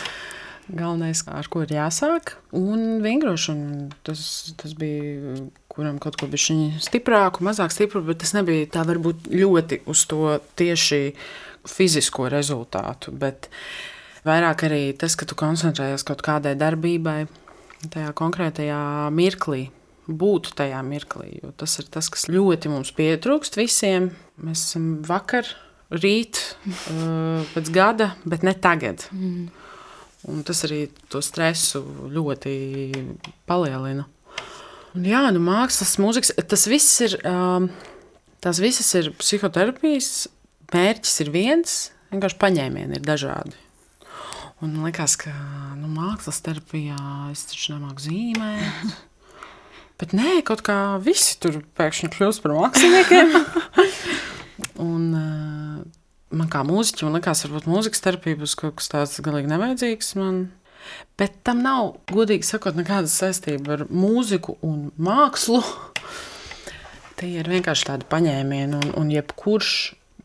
galvenais, 0.80 1.22
ar 1.30 1.48
ko 1.48 1.62
ir 1.64 1.72
jāsāk. 1.76 2.34
Un 2.56 3.00
vingrošana, 3.04 3.88
tas, 4.06 4.26
tas 4.60 4.74
bija, 4.78 5.38
kuram 5.76 5.98
kaut 6.00 6.16
ko 6.16 6.28
bija 6.32 6.80
stiprāku, 6.82 7.44
mazāk 7.44 7.74
stipru, 7.74 8.00
bet 8.06 8.22
tas 8.22 8.32
nebija 8.36 8.68
tā 8.78 8.84
varbūt 8.88 9.28
ļoti 9.28 9.82
uz 9.92 10.06
to 10.08 10.38
tieši 10.56 11.00
fizisko 11.68 12.30
rezultātu. 12.32 13.12
Bet 13.12 13.50
vairāk 14.26 14.66
arī 14.70 14.80
tas, 14.98 15.18
ka 15.18 15.28
tu 15.28 15.36
koncentrējies 15.38 16.06
kaut 16.08 16.24
kādai 16.24 16.54
darbībai, 16.58 17.26
tajā 17.92 18.14
konkrētajā 18.16 18.80
mirklī. 19.14 19.66
Būt 20.06 20.52
tajā 20.54 20.80
mirklī, 20.86 21.40
jo 21.42 21.50
tas 21.58 21.72
ir 21.80 21.88
tas, 21.90 22.06
kas 22.14 22.28
ļoti 22.30 22.70
mums 22.70 22.92
pietrūkst 22.94 23.58
visiem. 23.58 24.12
Mēs 24.38 24.62
esam 24.68 25.00
vakar, 25.06 25.48
rīt, 25.90 26.38
pēc 27.54 27.72
gada, 27.74 28.12
bet 28.24 28.46
ne 28.46 28.54
tagad. 28.54 29.08
Mm. 29.10 29.48
Un 30.26 30.42
tas 30.46 30.62
arī 30.66 30.86
to 31.10 31.20
stresu 31.22 31.82
ļoti 32.10 32.54
palielina. 33.46 34.06
Jā, 35.04 35.26
nu, 35.34 35.42
mākslas, 35.44 35.96
mūzikas, 36.00 36.32
tas 36.48 36.64
viss 36.70 37.02
ir, 37.04 37.18
um, 37.28 37.68
tās 38.44 38.60
visas 38.62 38.88
ir 38.96 39.10
psihoterapijas. 39.18 40.28
Mērķis 40.72 41.20
ir 41.22 41.30
viens, 41.34 41.74
vienkārši 42.10 42.38
paņēmieni 42.40 42.98
ir 42.98 43.04
dažādi. 43.04 43.54
Un 44.64 44.72
man 44.72 44.86
liekas, 44.88 45.18
ka 45.20 45.32
nu, 45.76 45.90
mākslas 45.92 46.40
terapijā 46.44 46.96
es 47.28 47.44
taču 47.50 47.74
nemāku 47.74 48.06
zīmēt. 48.06 48.96
Bet 50.00 50.12
nē, 50.16 50.40
kaut 50.48 50.62
kā 50.64 50.96
visi 51.00 51.36
tur 51.40 51.60
pēkšņi 51.76 52.10
kļūst 52.16 52.44
par 52.44 52.56
māksliniekiem. 52.56 53.36
un, 54.88 55.04
uh, 55.12 55.84
man 56.36 56.52
kā 56.52 56.64
mūziķim 56.68 57.12
likās, 57.16 57.44
varbūt 57.46 57.68
mūzikas 57.68 58.04
terapija 58.04 58.40
būs 58.40 58.56
kaut 58.60 58.78
kas 58.80 58.92
tāds 58.92 59.20
galīgi 59.24 59.52
nevajadzīgs. 59.52 60.14
Man. 60.20 60.46
Bet 61.16 61.38
tam 61.46 61.62
nav, 61.64 61.94
godīgi 62.12 62.44
sakot, 62.44 62.76
nekāda 62.76 63.08
saistība 63.10 63.78
ar 63.78 63.84
mūziku 63.88 64.58
un 64.66 64.90
mākslu. 65.00 65.62
Tie 67.16 67.30
ir 67.40 67.48
vienkārši 67.48 67.88
tādi 67.88 68.08
paņēmieni, 68.10 68.76
un, 68.76 68.90
un 69.00 69.12
jebkurš 69.14 69.70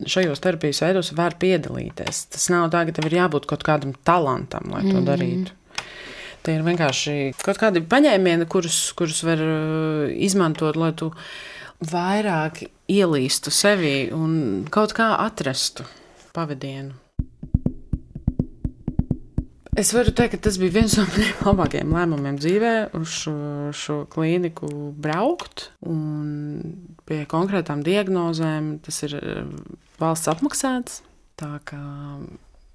šajos 0.08 0.42
terapijas 0.42 0.82
veidos 0.84 1.12
var 1.16 1.36
piedalīties. 1.40 2.26
Tas 2.34 2.48
nav 2.52 2.68
tā, 2.72 2.84
ka 2.88 2.96
tev 2.96 3.08
ir 3.08 3.18
jābūt 3.22 3.48
kaut 3.50 3.64
kādam 3.66 3.94
talantam, 4.06 4.72
lai 4.74 4.84
to 4.88 4.98
mm. 4.98 5.06
darītu. 5.08 5.56
Tie 6.42 6.56
ir 6.58 6.64
vienkārši 6.66 7.16
kaut 7.38 7.60
kādi 7.60 7.84
paņēmieni, 7.86 8.48
kurus, 8.50 8.78
kurus 8.98 9.22
var 9.26 9.42
uh, 9.42 10.10
izmantot, 10.10 10.78
lai 10.80 10.90
tu 10.98 11.12
vairāk 11.92 12.64
ielīstu 12.90 13.52
sevi 13.54 14.10
un 14.14 14.66
kaut 14.72 14.94
kā 14.96 15.12
atrastu 15.22 15.86
pavadienu. 16.34 16.98
Es 19.72 19.88
varu 19.96 20.12
teikt, 20.12 20.34
ka 20.34 20.44
tas 20.44 20.58
bija 20.60 20.74
viens 20.74 20.94
no 20.98 21.06
maniem 21.08 21.38
labākajiem 21.48 21.94
lēmumiem 21.96 22.38
dzīvē, 22.42 22.72
uz 22.98 23.14
šo, 23.22 23.36
šo 23.72 24.02
klīniku 24.12 24.68
braukt. 25.00 25.70
Pie 27.08 27.20
konkrētām 27.30 27.80
diagnozēm 27.86 28.74
tas 28.84 29.00
ir 29.08 29.16
valsts 30.02 30.28
apmaksāts. 30.28 31.00
Tā 31.40 31.54
kā 31.64 31.80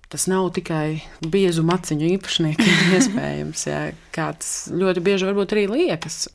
Tas 0.08 0.24
nav 0.32 0.46
tikai 0.56 1.02
biezu 1.20 1.66
maciņu 1.68 2.06
īpašniekiem 2.14 2.92
iespējams, 2.96 3.64
jā, 3.68 3.80
kā 4.16 4.30
tas 4.40 4.70
ļoti 4.72 5.02
bieži 5.04 5.28
varbūt 5.28 5.56
arī 5.56 5.66
liekas. 5.68 6.30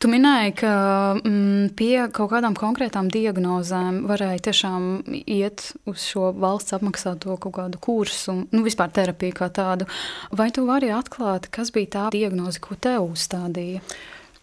Tu 0.00 0.08
minēji, 0.08 0.54
ka 0.62 0.72
mm, 1.18 1.74
pie 1.76 2.06
kaut 2.16 2.30
kādām 2.32 2.56
konkrētām 2.56 3.10
diagnozēm 3.12 4.06
varēja 4.08 4.46
tiešām 4.48 4.86
iet 5.20 5.66
uz 5.90 6.06
šo 6.08 6.30
valsts 6.32 6.78
apmaksāto 6.78 7.36
kaut 7.36 7.58
kādu 7.58 7.82
kursu, 7.82 8.38
nu 8.48 8.64
vispār 8.64 8.88
terapiju 8.96 9.36
kā 9.36 9.50
tādu. 9.52 9.88
Vai 10.32 10.48
tu 10.56 10.64
vari 10.68 10.88
atklāt, 10.96 11.50
kas 11.52 11.74
bija 11.76 11.92
tā 11.98 12.06
diagnoze, 12.16 12.62
ko 12.64 12.78
tev 12.80 13.10
uzstādīja? 13.10 13.84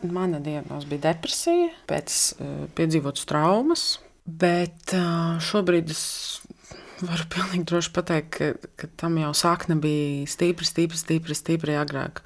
Mana 0.06 0.38
diagnoze 0.38 0.86
bija 0.86 1.08
depresija 1.08 1.72
pēc 1.90 2.20
uh, 2.38 2.54
piedzīvotas 2.78 3.26
traumas, 3.26 3.88
bet 4.30 4.94
uh, 4.94 5.42
šobrīd 5.42 5.90
es 5.90 6.06
varu 7.06 7.28
pilnīgi 7.34 7.68
droši 7.70 7.94
pateikt, 7.94 8.30
ka, 8.38 8.70
ka 8.80 8.90
tam 9.00 9.18
jau 9.22 9.34
sakne 9.38 9.78
bija 9.82 10.28
stipri, 10.30 10.68
stipri, 10.68 10.98
stipri, 10.98 11.38
stipri 11.38 11.78
agrāk. 11.78 12.24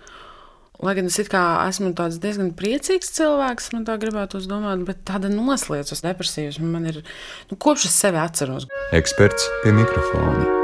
Lai 0.81 0.95
gan 0.97 1.05
es 1.11 1.19
esmu 1.21 1.91
diezgan 1.93 2.55
priecīgs 2.57 3.11
cilvēks, 3.13 3.69
man 3.75 3.85
tā 3.85 3.99
gribētu 4.01 4.39
uzdomāt, 4.39 4.81
bet 4.87 5.03
tāda 5.05 5.29
noslēdzas 5.29 6.01
depresijas 6.01 6.57
man 6.63 6.89
ir 6.89 7.03
nu, 7.51 7.57
kopš 7.57 7.85
es 7.91 7.99
sevi 8.01 8.17
atceros. 8.17 8.65
Eksperts 8.97 9.45
pie 9.61 9.75
mikrofona. 9.77 10.61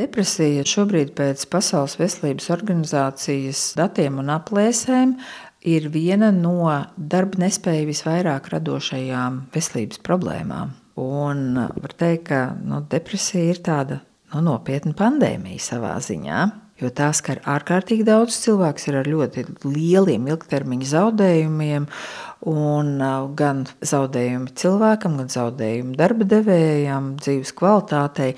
Depresija 0.00 0.62
šobrīd 0.68 1.14
pēc 1.18 1.42
Pasaules 1.50 1.96
veselības 2.00 2.46
organizācijas 2.54 3.64
datiem 3.80 4.20
un 4.22 4.30
aplēsēm 4.32 5.16
ir 5.66 5.88
viena 5.92 6.30
no 6.34 6.68
darba 6.96 7.44
nespēju 7.44 7.90
visvairāk 7.90 8.48
radošajām 8.54 9.44
veselības 9.54 10.00
problēmām. 10.06 10.72
Un 11.00 11.54
var 11.56 11.92
teikt, 11.96 12.26
ka 12.28 12.40
nu, 12.60 12.82
depresija 12.90 13.54
ir 13.54 13.62
tāda 13.64 14.00
nu, 14.32 14.42
nopietna 14.44 14.96
pandēmija 14.96 15.62
savā 15.70 15.94
ziņā 16.04 16.40
jo 16.80 16.90
tās 16.94 17.20
skar 17.20 17.40
ārkārtīgi 17.48 18.06
daudz 18.08 18.38
cilvēku, 18.44 18.82
ir 18.88 18.98
ar 19.00 19.08
ļoti 19.10 19.44
lieliem 19.66 20.28
ilgtermiņa 20.32 20.90
zaudējumiem. 20.94 21.88
Un 22.48 22.94
gan 23.36 23.66
zaudējumi 23.84 24.54
cilvēkam, 24.56 25.18
gan 25.20 25.28
zaudējumi 25.28 25.98
darba 25.98 26.24
devējam, 26.24 27.10
dzīves 27.20 27.52
kvalitātei. 27.58 28.30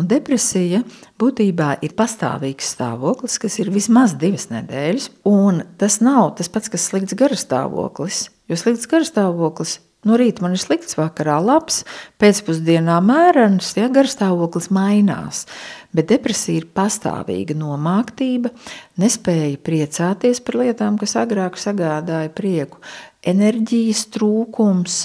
Un 0.00 0.08
depresija 0.08 0.80
būtībā 1.20 1.74
ir 1.84 1.92
pastāvīgs 1.98 2.72
stāvoklis, 2.76 3.36
kas 3.42 3.58
ir 3.60 3.68
vismaz 3.74 4.16
divas 4.16 4.48
nedēļas. 4.48 5.10
Un 5.28 5.60
tas 5.76 6.00
nav 6.00 6.38
tas 6.40 6.48
pats, 6.48 6.72
kas 6.72 6.88
slikts 6.88 7.18
garastāvoklis. 7.20 8.30
Jo 8.48 8.56
slikts 8.56 8.88
garastāvoklis 8.88 9.76
No 10.00 10.16
rīta 10.16 10.40
man 10.40 10.54
ir 10.56 10.60
slikts, 10.62 10.96
vakarā 10.96 11.34
labs, 11.44 11.82
pēcpusdienā 12.20 12.94
mērens, 13.04 13.74
ja 13.76 13.90
garstāvoklis 13.92 14.70
mainās. 14.72 15.42
Bet 15.92 16.08
depresija 16.08 16.62
ir 16.62 16.70
pastāvīga 16.72 17.52
nomāktība, 17.60 18.48
nespēja 19.00 19.58
priecāties 19.60 20.40
par 20.46 20.56
lietām, 20.62 20.96
kas 21.00 21.18
agrāk 21.20 21.60
sagādāja 21.60 22.32
prieku, 22.32 22.80
enerģijas 23.26 24.06
trūkums, 24.14 25.02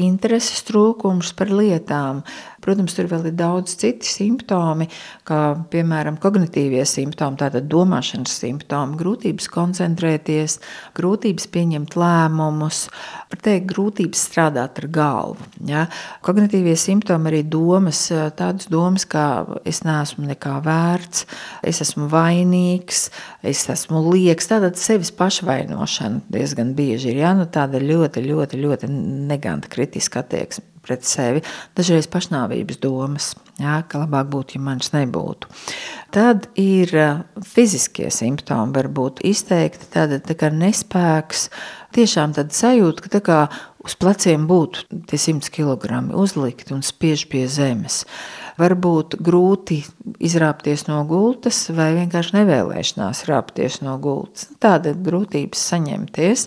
intereses 0.00 0.64
trūkums 0.68 1.34
par 1.36 1.52
lietām. 1.52 2.22
Protams, 2.60 2.92
tur 2.92 3.06
vēl 3.08 3.30
ir 3.30 3.36
daudz 3.38 3.72
citu 3.80 4.04
simptomi, 4.04 4.84
kā 5.24 5.40
piemēram 5.72 6.18
kognitīvie 6.20 6.82
simptomi, 6.88 7.38
tātad 7.40 7.64
domāšanas 7.72 8.34
simptomi, 8.42 8.98
grūtības 9.00 9.48
koncentrēties, 9.54 10.58
grūtības 10.98 11.48
pieņemt 11.54 11.96
lēmumus, 11.96 12.82
teikt, 13.40 13.70
grūtības 13.72 14.26
strādāt 14.28 14.82
ar 14.82 14.88
galvu. 14.92 15.48
Ja? 15.70 15.86
Kognitīvie 16.26 16.76
simptomi 16.76 17.32
arī 17.32 17.42
domas, 17.48 18.02
tādas 18.36 18.68
domas, 18.72 19.08
kā 19.08 19.26
es 19.64 19.80
neesmu 19.86 20.28
nekā 20.28 20.58
vērts, 20.66 21.24
es 21.64 21.80
esmu 21.86 22.10
vainīgs, 22.12 23.06
es 23.40 23.64
esmu 23.72 24.04
lieks, 24.10 24.50
tātad 24.52 24.76
sevis 24.80 25.14
pašvainošana 25.16 26.26
diezgan 26.28 26.74
bieži 26.76 27.14
ir, 27.14 27.22
ja? 27.24 27.32
nu, 27.38 27.48
tāda 27.48 27.80
ļoti, 27.80 28.26
ļoti, 28.28 28.60
ļoti 28.60 28.92
neganta 29.32 29.72
kritiska 29.72 30.26
attieksme 30.26 30.68
pret 30.90 31.06
sevi, 31.06 31.44
dažreiz 31.78 32.10
pašnāvības 32.10 32.82
domas, 32.82 33.30
jā, 33.62 33.76
ka 33.88 34.02
labāk 34.02 34.30
būtu, 34.32 34.58
ja 34.58 34.64
manis 34.66 34.92
nebūtu. 34.94 35.50
Tad 36.14 36.48
ir 36.58 36.92
fiziskie 37.46 38.10
simptomi, 38.14 38.74
var 38.74 38.90
būt 38.90 39.22
izteikti 39.26 39.90
tāda 39.94 40.20
tā 40.24 40.36
kā 40.38 40.50
nespēks, 40.54 41.48
tiešām 41.96 42.34
tāda 42.36 42.54
sajūta, 42.56 43.04
ka 43.04 43.14
tā 43.16 43.22
kā 43.26 43.40
uz 43.86 43.96
pleciem 44.00 44.46
būtu 44.50 45.02
tie 45.10 45.20
100 45.20 45.52
kg 45.54 46.02
uzlikti 46.18 46.74
un 46.76 46.84
spiež 46.86 47.28
pie 47.30 47.46
zemes 47.48 48.04
var 48.60 48.74
būt 48.76 49.16
grūti 49.24 49.80
izrāpties 50.22 50.86
no 50.88 51.00
gultas 51.08 51.62
vai 51.74 51.90
vienkārši 51.96 52.36
nevēlēšanās 52.36 53.24
rāpties 53.28 53.80
no 53.84 53.96
gultas. 54.02 54.48
Nu, 54.50 54.58
tāda 54.62 54.92
grūtības 55.08 55.62
saņemties. 55.72 56.46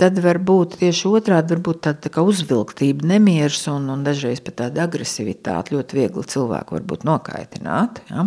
Tad 0.00 0.20
var 0.24 0.40
būt 0.42 0.78
tieši 0.80 1.10
otrādi, 1.12 1.54
varbūt 1.56 1.82
tāda 1.86 2.12
tā 2.12 2.24
uzvilktība, 2.24 3.06
nemieris 3.12 3.66
un, 3.72 3.90
un 3.92 4.04
dažreiz 4.06 4.42
pat 4.44 4.60
tāda 4.62 4.86
agresivitāte. 4.86 5.76
Ļoti 5.76 5.98
viegli 5.98 6.24
cilvēku 6.32 6.41
var 6.50 6.86
būt 6.88 7.04
nokaitināt. 7.08 8.02
Ja? 8.10 8.26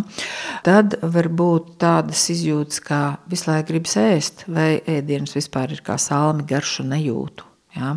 Tad 0.66 0.98
var 1.02 1.28
būt 1.28 1.74
tādas 1.82 2.22
izjūtas, 2.32 2.80
kā 2.84 3.02
visu 3.30 3.50
laiku 3.50 3.72
gribas 3.72 3.98
ēst, 4.00 4.46
vai 4.48 4.78
ēdienas 4.80 5.36
vispār 5.36 5.76
ir 5.76 5.82
kā 5.86 5.98
salmi 6.00 6.46
garšu 6.48 6.86
nejūtu. 6.88 7.46
Ja? 7.76 7.92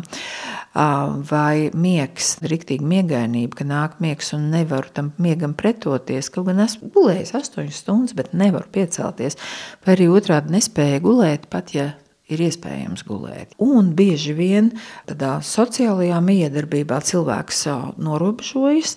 Vai 1.30 1.70
miegs, 1.72 2.34
rīktīgi 2.44 2.84
miegainība, 2.86 3.62
ka 3.62 3.66
nāk 3.66 3.96
miegs 4.04 4.34
un 4.36 4.50
nevaru 4.52 4.92
tam 4.94 5.10
miegam 5.22 5.56
pretoties. 5.58 6.28
Kaut 6.34 6.50
gan 6.50 6.60
esmu 6.66 6.92
gulējis 6.94 7.34
astoņas 7.40 7.80
stundas, 7.82 8.14
bet 8.18 8.34
nevaru 8.36 8.68
piecelties. 8.74 9.40
Vai 9.86 9.96
arī 9.96 10.10
otrādi 10.12 10.52
nespēja 10.54 11.00
gulēt, 11.02 11.48
pat 11.50 11.74
ja 11.74 11.90
ir 12.30 12.42
iespējams 12.46 13.02
gulēt. 13.08 13.56
Un 13.62 13.90
bieži 13.98 14.34
vien 14.38 14.70
tādā 15.08 15.38
sociālajā 15.44 16.20
miedarbībā 16.22 17.00
cilvēks 17.06 17.64
norobežojas, 18.00 18.96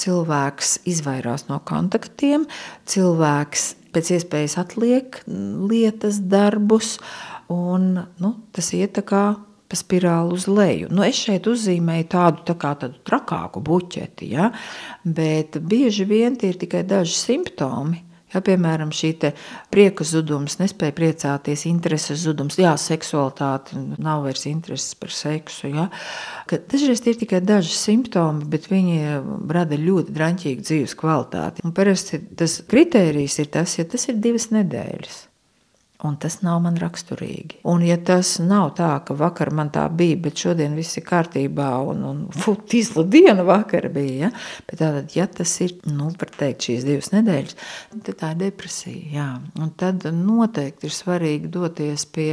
cilvēks 0.00 0.80
izvairās 0.90 1.46
no 1.50 1.60
kontaktiem, 1.66 2.46
cilvēks 2.88 3.66
pēc 3.94 4.14
iespējas 4.16 4.56
atliek 4.62 5.20
lietas, 5.26 6.20
darbus, 6.30 6.96
un 7.50 7.92
nu, 8.22 8.34
tas 8.54 8.72
iet 8.76 9.00
kā 9.06 9.24
pa 9.70 9.78
spirāli 9.78 10.34
uz 10.34 10.48
leju. 10.50 10.90
Nu, 10.90 11.04
es 11.06 11.20
šeit 11.22 11.46
uzzīmēju 11.46 12.06
tādu, 12.10 12.44
tā 12.48 12.56
kā, 12.58 12.74
tādu 12.78 12.98
trakāku 13.06 13.62
buķeti, 13.62 14.32
ja? 14.34 14.50
bet 15.06 15.60
bieži 15.62 16.06
vien 16.10 16.38
tie 16.38 16.50
ir 16.50 16.58
tikai 16.58 16.82
daži 16.86 17.14
simptomi. 17.14 18.02
Ja, 18.30 18.42
piemēram, 18.46 18.92
šī 18.94 19.12
prieka 19.72 20.04
zudums, 20.06 20.58
nespēja 20.60 20.94
priecāties, 20.94 21.64
intereses 21.66 22.22
zudums, 22.22 22.58
jā, 22.60 22.76
seksualitāte, 22.78 23.78
nav 23.98 24.22
vairs 24.26 24.46
intereses 24.50 24.94
par 24.98 25.10
seksu. 25.14 25.72
Ja. 25.72 25.88
Dažreiz 26.50 27.02
ir 27.06 27.18
tikai 27.18 27.42
daži 27.42 27.74
simptomi, 27.74 28.46
bet 28.50 28.70
viņi 28.70 29.00
rada 29.50 29.78
ļoti 29.80 30.14
draņķīgu 30.14 30.66
dzīves 30.66 30.94
kvalitāti. 31.00 31.66
Un 31.66 31.74
parasti 31.74 32.22
tas 32.38 32.60
kritērijs 32.70 33.40
ir 33.42 33.50
tas, 33.58 33.78
ja 33.80 33.88
tas 33.88 34.06
ir 34.10 34.22
divas 34.22 34.50
nedēļas. 34.54 35.29
Un 36.06 36.16
tas 36.20 36.38
nav 36.40 36.62
man 36.64 36.78
raksturīgi. 36.80 37.60
Un, 37.68 37.82
ja 37.84 37.98
tas 38.00 38.38
nav 38.40 38.70
tā, 38.78 38.88
ka 39.04 39.16
vakar 39.18 39.50
man 39.52 39.68
tā 39.74 39.84
bija, 39.92 40.16
bet 40.24 40.40
šodien 40.40 40.76
viss 40.78 40.96
ir 40.96 41.04
kārtībā, 41.04 41.68
un, 41.90 42.02
un 42.08 42.22
tīsla 42.72 43.04
diena 43.10 43.44
vakar 43.44 43.90
bija, 43.92 44.30
ja? 44.30 44.32
bet 44.70 44.80
tātad, 44.80 45.12
ja 45.16 45.28
tas 45.28 45.52
ir, 45.60 45.76
nu, 45.90 46.08
var 46.20 46.32
teikt, 46.40 46.70
šīs 46.70 46.88
divas 46.88 47.12
nedēļas, 47.12 47.56
tad 48.06 48.12
tā 48.22 48.34
ir 48.34 48.42
depresija, 48.46 49.06
jā. 49.18 49.30
Un 49.60 49.72
tad 49.76 50.08
noteikti 50.16 50.88
ir 50.88 50.96
svarīgi 50.96 51.52
doties 51.52 52.06
pie 52.08 52.30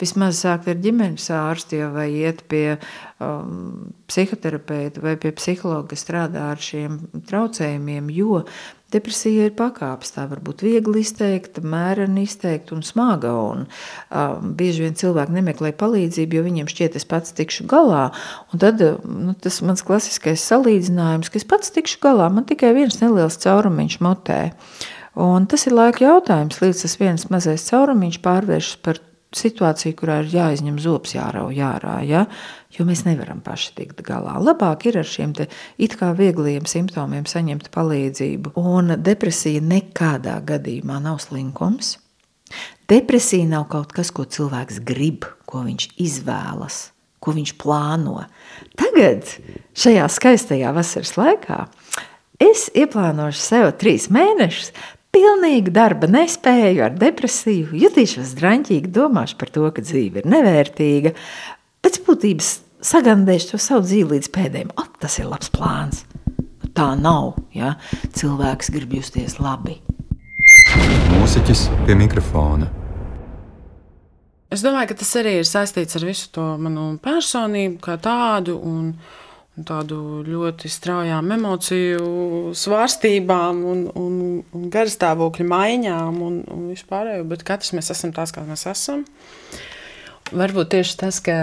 vismaz 0.00 0.40
sākt 0.40 0.70
ar 0.70 0.78
ģimenes 0.80 1.26
ārsti 1.34 1.82
vai 1.92 2.08
iet 2.22 2.44
pie 2.50 2.78
um, 3.20 3.90
psihoterapeita 4.10 5.02
vai 5.04 5.16
pie 5.20 5.32
psihologa, 5.36 5.90
kas 5.92 6.04
strādā 6.06 6.50
ar 6.54 6.62
šiem 6.62 6.98
traucējumiem, 7.28 8.08
jo 8.14 8.44
Depresija 8.90 9.46
ir 9.46 9.54
pakāpes. 9.58 10.10
Tā 10.16 10.24
var 10.30 10.40
būt 10.42 10.64
viegli 10.66 11.04
izteikta, 11.04 11.62
mērena 11.62 12.24
izteikta 12.24 12.74
un 12.74 12.82
smaga. 12.86 13.32
Un, 13.52 13.66
uh, 13.66 14.38
bieži 14.58 14.86
vien 14.86 14.96
cilvēki 14.98 15.36
nemeklē 15.36 15.72
palīdzību, 15.78 16.38
jo 16.38 16.46
viņiem 16.46 16.70
šķiet, 16.70 16.98
es 16.98 17.06
pats 17.08 17.36
tikšu 17.38 17.68
galā. 17.70 18.08
Un 18.50 18.62
tad 18.62 18.82
nu, 19.06 19.36
tas 19.38 19.60
mans 19.66 19.84
klasiskais 19.86 20.46
salīdzinājums, 20.50 21.30
ka 21.30 21.38
es 21.38 21.46
pats 21.46 21.74
tikšu 21.74 22.02
galā, 22.02 22.30
man 22.34 22.48
tikai 22.48 22.74
viens 22.76 22.98
neliels 23.02 23.38
caurumiņš 23.44 24.00
mutē. 24.02 24.40
Un 25.20 25.46
tas 25.50 25.66
ir 25.66 25.74
laika 25.74 26.04
jautājums, 26.06 26.60
līdz 26.62 26.84
tas 26.86 26.98
viens 27.00 27.30
mazais 27.30 27.66
caurumiņš 27.70 28.20
pārvēršas 28.24 28.82
par 28.84 29.02
situācija, 29.36 29.94
kurā 29.98 30.20
ir 30.24 30.30
jāizņem 30.32 30.78
zops, 30.82 31.14
jārauj 31.14 31.60
ārā, 31.62 31.96
ja? 32.06 32.24
jo 32.74 32.86
mēs 32.86 33.04
nevaram 33.06 33.40
paši 33.44 33.72
tikt 33.78 34.02
galā. 34.06 34.36
Labāk 34.42 34.88
ir 34.90 35.00
ar 35.00 35.06
šiem 35.06 35.34
it 35.78 35.96
kā 35.98 36.12
viegliem 36.18 36.66
simptomiem 36.66 37.26
saņemt 37.30 37.70
palīdzību. 37.74 38.54
Un 38.58 38.96
depresija 38.98 39.62
nekādā 39.62 40.40
gadījumā 40.46 41.00
nav 41.02 41.20
slinkums. 41.22 41.96
Depresija 42.90 43.46
nav 43.46 43.68
kaut 43.70 43.92
kas, 43.94 44.10
ko 44.10 44.26
cilvēks 44.26 44.80
grib, 44.86 45.28
ko 45.46 45.66
viņš 45.66 45.92
izvēlas. 46.02 46.88
ko 47.20 47.34
viņš 47.36 47.50
plāno. 47.60 48.22
Tagad, 48.80 49.28
šajā 49.76 50.06
skaistajā 50.08 50.70
vasaras 50.72 51.18
laikā, 51.20 51.66
es 52.40 52.70
ieplānošu 52.72 53.42
sev 53.44 53.66
trīs 53.76 54.06
mēnešus, 54.08 54.72
pilnīgi 55.14 55.72
darba 55.74 56.08
nespēju, 56.10 56.84
ar 56.86 56.96
depresiju, 56.98 57.74
jutīšos 57.82 58.34
draņķīgi, 58.38 58.92
domāšu 58.94 59.38
par 59.40 59.52
to, 59.54 59.66
ka 59.74 59.84
dzīve 59.84 60.22
ir 60.22 60.30
nevērtīga. 60.30 61.14
Pēc 61.84 62.00
būtības 62.06 62.50
sagandēšu 62.84 63.52
to 63.52 63.60
savu 63.60 63.84
dzīvi 63.86 64.16
līdz 64.16 64.32
pēdējiem. 64.34 64.74
O, 64.78 64.86
tas 65.02 65.18
ir 65.20 65.28
labs 65.30 65.52
plāns. 65.52 66.04
Tā 66.76 66.92
nav. 66.98 67.34
Ja? 67.56 67.74
Cilvēks 68.16 68.70
grib 68.74 68.94
justies 69.00 69.38
labi. 69.42 69.80
Mūziķis 71.10 71.66
pie 71.86 71.96
mikrofona. 71.98 72.70
Es 74.50 74.64
domāju, 74.66 74.90
ka 74.90 74.98
tas 74.98 75.10
arī 75.20 75.36
ir 75.38 75.46
saistīts 75.46 75.94
ar 75.98 76.04
visu 76.08 76.30
to 76.34 76.44
manu 76.58 76.96
personību, 77.02 77.76
kā 77.84 77.94
tādu, 78.02 78.56
un, 78.66 78.88
un 78.90 79.29
tādu 79.66 80.20
ļoti 80.26 80.70
straujām 80.70 81.32
emociju 81.36 82.52
svārstībām, 82.56 83.62
un, 83.72 83.84
un, 83.98 84.16
un 84.56 84.68
garstāvokļa 84.72 85.46
maiņām 85.52 86.20
un, 86.26 86.40
un 86.50 86.66
vispārējo. 86.72 87.26
Bet 87.30 87.44
katrs 87.48 87.74
mēs 87.76 87.92
esam 87.94 88.14
tāds, 88.16 88.34
kā 88.36 88.44
mēs 88.46 88.66
esam. 88.70 89.04
Varbūt 90.30 90.74
tieši 90.76 90.98
tas, 91.00 91.22
ka 91.24 91.36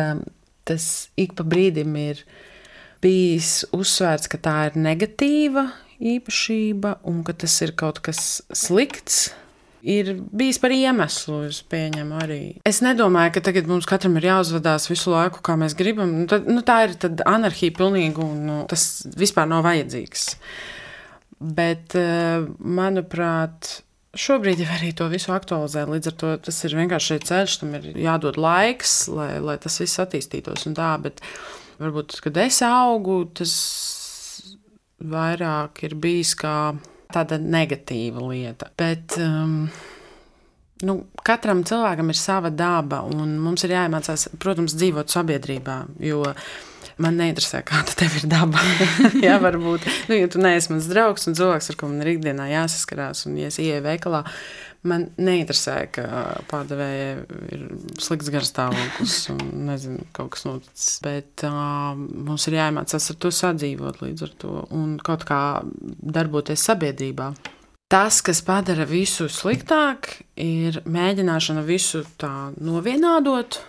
tas 0.68 1.10
ik 1.20 1.36
pa 1.38 1.46
brīdim 1.48 1.96
ir 2.00 2.24
bijis 3.04 3.62
uzsvērts, 3.76 4.30
ka 4.32 4.40
tā 4.42 4.56
ir 4.70 4.80
negatīva 4.80 5.70
īpašība 5.98 7.00
un 7.10 7.24
ka 7.26 7.34
tas 7.34 7.56
ir 7.66 7.74
kaut 7.78 8.02
kas 8.06 8.42
slikts 8.54 9.32
ir 9.88 10.12
bijis 10.36 10.60
par 10.62 10.74
iemeslu, 10.76 11.42
es 11.48 11.62
pieņemu 11.72 12.20
arī. 12.20 12.42
Es 12.68 12.82
nedomāju, 12.84 13.36
ka 13.38 13.44
tagad 13.50 13.70
mums 13.70 13.88
katram 13.90 14.18
ir 14.20 14.30
jāuzvedās 14.30 14.90
visu 14.92 15.14
laiku, 15.14 15.42
kā 15.46 15.56
mēs 15.60 15.78
gribam. 15.80 16.14
Nu, 16.22 16.28
tad, 16.30 16.48
nu, 16.50 16.64
tā 16.68 16.82
ir 16.88 16.96
anarhija 17.28 17.76
pilnīga 17.78 18.24
un 18.24 18.42
nu, 18.50 18.58
tas 18.70 19.06
vispār 19.18 19.50
nav 19.50 19.66
vajadzīgs. 19.68 20.30
Bet, 21.38 21.96
eh, 21.96 22.48
manuprāt, 22.60 23.78
šobrīd 24.18 24.64
jau 24.64 24.72
arī 24.78 24.92
to 24.98 25.08
visu 25.12 25.32
aktualizē. 25.36 25.86
Līdz 25.88 26.12
ar 26.12 26.18
to 26.22 26.34
tas 26.50 26.60
ir 26.66 26.76
vienkārši 26.80 27.22
ceļš, 27.30 27.60
tam 27.62 27.78
ir 27.78 27.88
jādod 28.02 28.40
laiks, 28.42 29.00
lai, 29.14 29.38
lai 29.44 29.58
tas 29.62 29.80
viss 29.84 30.02
attīstītos 30.04 30.68
tā. 30.78 30.92
Bet 31.02 31.22
varbūt, 31.80 32.20
kad 32.26 32.38
es 32.42 32.60
augu, 32.66 33.22
tas 33.38 33.56
vairāk 34.98 35.84
ir 35.86 35.94
bijis 36.02 36.34
kā 36.38 36.58
tāda 37.14 37.40
negatīva 37.42 38.24
lieta. 38.28 38.70
Bet, 38.78 39.18
um, 39.22 39.68
nu, 40.88 40.98
katram 41.28 41.64
cilvēkam 41.68 42.14
ir 42.14 42.20
sava 42.20 42.52
daba, 42.54 43.04
un 43.08 43.38
mums 43.44 43.66
ir 43.66 43.76
jāiemācās, 43.78 44.30
protams, 44.42 44.78
dzīvot 44.78 45.14
sabiedrībā. 45.14 45.82
Jo 46.04 46.24
man 47.02 47.18
neinteresē, 47.20 47.62
kāda 47.68 47.94
tev 47.98 48.16
ir 48.20 48.28
daba. 48.30 48.62
Jā, 49.26 49.38
varbūt, 49.42 49.86
nu, 50.10 50.18
ja 50.18 50.30
tu 50.32 50.42
neesi 50.42 50.72
mans 50.74 50.88
draugs 50.90 51.28
un 51.30 51.38
cilvēks, 51.38 51.72
ar 51.72 51.80
ko 51.80 51.92
man 51.92 52.02
ir 52.04 52.16
ikdienā 52.16 52.48
jāsaskarās, 52.52 53.26
un 53.30 53.38
ja 53.42 53.52
es 53.52 53.60
ieeju 53.62 53.84
veikalā, 53.86 54.24
Man 54.88 55.08
neinteresē, 55.18 55.76
ka 55.96 56.06
pārdevējai 56.52 57.14
ir 57.56 57.64
slikts 58.02 58.30
garstāvoklis 58.32 59.16
un 59.34 59.42
nezinu, 59.68 60.06
kaut 60.16 60.36
kas 60.36 60.46
noticis. 60.46 61.00
Bet 61.04 61.44
uh, 61.48 61.98
mums 61.98 62.46
ir 62.48 62.60
jāiemācās 62.60 63.12
ar 63.12 63.20
to 63.24 63.32
sadzīvot 63.34 64.04
līdz 64.06 64.28
ar 64.28 64.34
to 64.44 64.54
un 64.78 64.98
kaut 65.04 65.26
kā 65.28 65.42
darboties 65.98 66.68
sabiedrībā. 66.70 67.32
Tas, 67.88 68.20
kas 68.20 68.42
padara 68.44 68.84
visu 68.84 69.30
sliktāk, 69.32 70.10
ir 70.36 70.82
mēģināšana 70.84 71.62
visu 71.64 72.04
tā 72.20 72.52
novienādot 72.60 73.62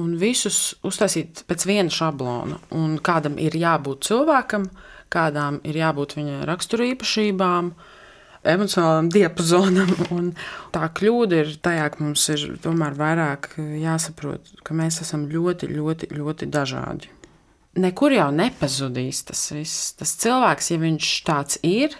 un 0.00 0.16
visus 0.18 0.72
uztaisīt 0.82 1.44
pēc 1.46 1.66
viena 1.68 1.92
šablona. 1.92 2.58
Un 2.74 2.96
kādam 3.04 3.38
ir 3.38 3.54
jābūt 3.54 4.08
cilvēkam, 4.08 4.66
kādām 5.12 5.60
ir 5.68 5.78
jābūt 5.78 6.16
viņa 6.18 6.40
raksturīpašībām, 6.48 7.70
emocionālam 8.48 9.10
diapazonam. 9.12 9.90
Un 10.14 10.32
tā 10.74 10.88
kļūda 10.98 11.42
ir 11.42 11.52
tajā, 11.62 11.88
ka 11.94 12.04
mums 12.04 12.24
ir 12.34 12.46
tomēr 12.62 12.96
vairāk 12.98 13.52
jāsaprot, 13.82 14.54
ka 14.66 14.76
mēs 14.78 15.02
esam 15.04 15.28
ļoti, 15.30 15.70
ļoti, 15.72 16.10
ļoti 16.16 16.48
dažādi. 16.52 17.12
Nekur 17.82 18.12
jau 18.12 18.28
nepazudīs 18.34 19.22
tas 19.28 19.46
viss. 19.54 19.94
Tas 19.96 20.16
cilvēks, 20.20 20.72
ja 20.74 20.82
viņš 20.82 21.12
tāds 21.28 21.62
ir, 21.64 21.96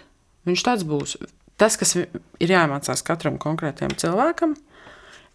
viņš 0.49 0.67
tāds 0.67 0.85
būs. 0.89 1.17
Tas, 1.61 1.79
kas 1.81 1.95
ir 1.97 2.53
jāiemācās 2.53 3.05
katram 3.07 3.39
konkrētam 3.41 3.95
cilvēkam, 3.97 4.57
ir 4.59 4.72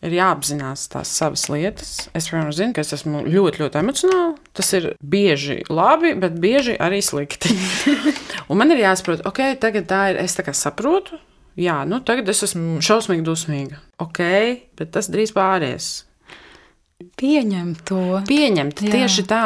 ir 0.06 0.16
jāapzinās 0.18 0.88
tās 0.94 1.12
savas 1.18 1.48
lietas. 1.52 1.94
Es, 2.18 2.30
piemēram, 2.30 2.54
zinu, 2.56 2.76
ka 2.76 2.84
es 2.86 2.94
esmu 2.98 3.24
ļoti, 3.28 3.64
ļoti 3.64 3.82
emocionāli. 3.82 4.36
Tas 4.58 4.74
ir 4.78 4.92
bieži 5.02 5.62
labi, 5.72 6.14
bet 6.20 6.38
bieži 6.42 6.78
arī 6.78 7.02
slikti. 7.06 7.54
un 8.50 8.62
man 8.62 8.74
ir 8.74 8.84
jāsaprot, 8.84 9.26
ok, 9.30 9.44
tagad 9.64 9.90
tā 9.90 10.04
ir, 10.14 10.22
es 10.26 10.38
tā 10.38 10.46
kā 10.48 10.56
saprotu. 10.58 11.20
Jā, 11.58 11.80
nu 11.90 11.98
tagad 12.06 12.28
es 12.30 12.44
esmu 12.46 12.84
šausmīgi 12.86 13.26
dusmīga. 13.26 13.80
Ok, 14.04 14.22
bet 14.78 14.94
tas 14.94 15.10
drīz 15.10 15.34
pāries. 15.34 15.88
Pieņemt 17.18 17.82
to. 17.86 18.04
Pieņemt, 18.26 18.80
Jā. 18.82 18.94
tieši 18.94 19.24
tā, 19.30 19.42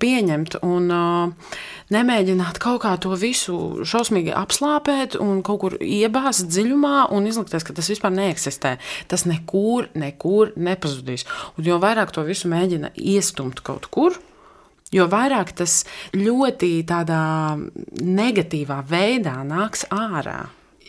pieņemt. 0.00 0.58
Un, 0.64 0.86
uh, 0.92 1.56
nemēģināt 1.94 2.58
kaut 2.62 2.82
kā 2.84 2.94
to 3.02 3.14
visu 3.18 3.84
šausmīgi 3.86 4.34
apslāpēt 4.36 5.18
un 5.22 5.42
kaut 5.46 5.60
kur 5.62 5.76
iebāzt 5.80 6.48
dziļumā 6.50 7.08
un 7.14 7.28
izlikties, 7.30 7.66
ka 7.66 7.76
tas 7.76 7.90
vispār 7.92 8.14
neeksistē. 8.16 8.76
Tas 9.10 9.26
nekur, 9.28 9.90
nekur 9.98 10.54
nepazudīs. 10.56 11.26
Un 11.56 11.68
jo 11.68 11.78
vairāk 11.82 12.14
to 12.14 12.26
visu 12.26 12.50
mēģina 12.52 12.92
iestumt 12.96 13.62
kaut 13.66 13.88
kur, 13.92 14.18
jo 14.94 15.06
vairāk 15.10 15.54
tas 15.58 15.80
ļoti 16.16 16.78
tādā 16.88 17.22
negatīvā 18.02 18.82
veidā 18.90 19.38
nāks 19.46 19.86
ārā. 19.94 20.46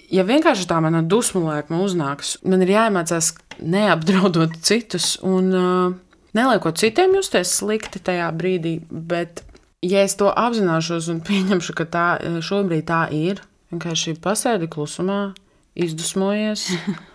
Ja 0.07 0.23
vienkārši 0.23 0.69
tā 0.69 0.79
mana 0.79 1.01
dusmu 1.03 1.43
lēkme 1.49 1.81
uznāks, 1.83 2.37
man 2.47 2.63
ir 2.63 2.71
jāiemācās 2.77 3.33
neapdraudot 3.59 4.53
citus 4.63 5.17
un 5.25 5.49
uh, 5.51 5.97
neliekot 6.37 6.79
citiem 6.79 7.17
justies 7.17 7.51
slikti 7.59 7.99
tajā 8.03 8.29
brīdī, 8.37 8.77
bet 8.87 9.43
ja 9.85 10.01
es 10.05 10.17
to 10.19 10.31
apzināšos 10.31 11.11
un 11.13 11.21
pieņemšu, 11.27 11.77
ka 11.77 11.87
tā 11.89 12.07
eh, 12.21 12.39
šobrīd 12.43 12.87
tā 12.89 13.05
ir, 13.13 13.43
vienkārši 13.73 14.17
pasēdi 14.23 14.69
klusumā, 14.71 15.35
izdusmojies, 15.77 16.69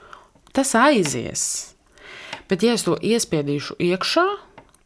tas 0.56 0.74
aizies. 0.78 1.44
Bet, 2.50 2.64
ja 2.66 2.74
es 2.76 2.84
to 2.84 2.98
iespiedīšu 3.00 3.78
iekšā, 3.80 4.26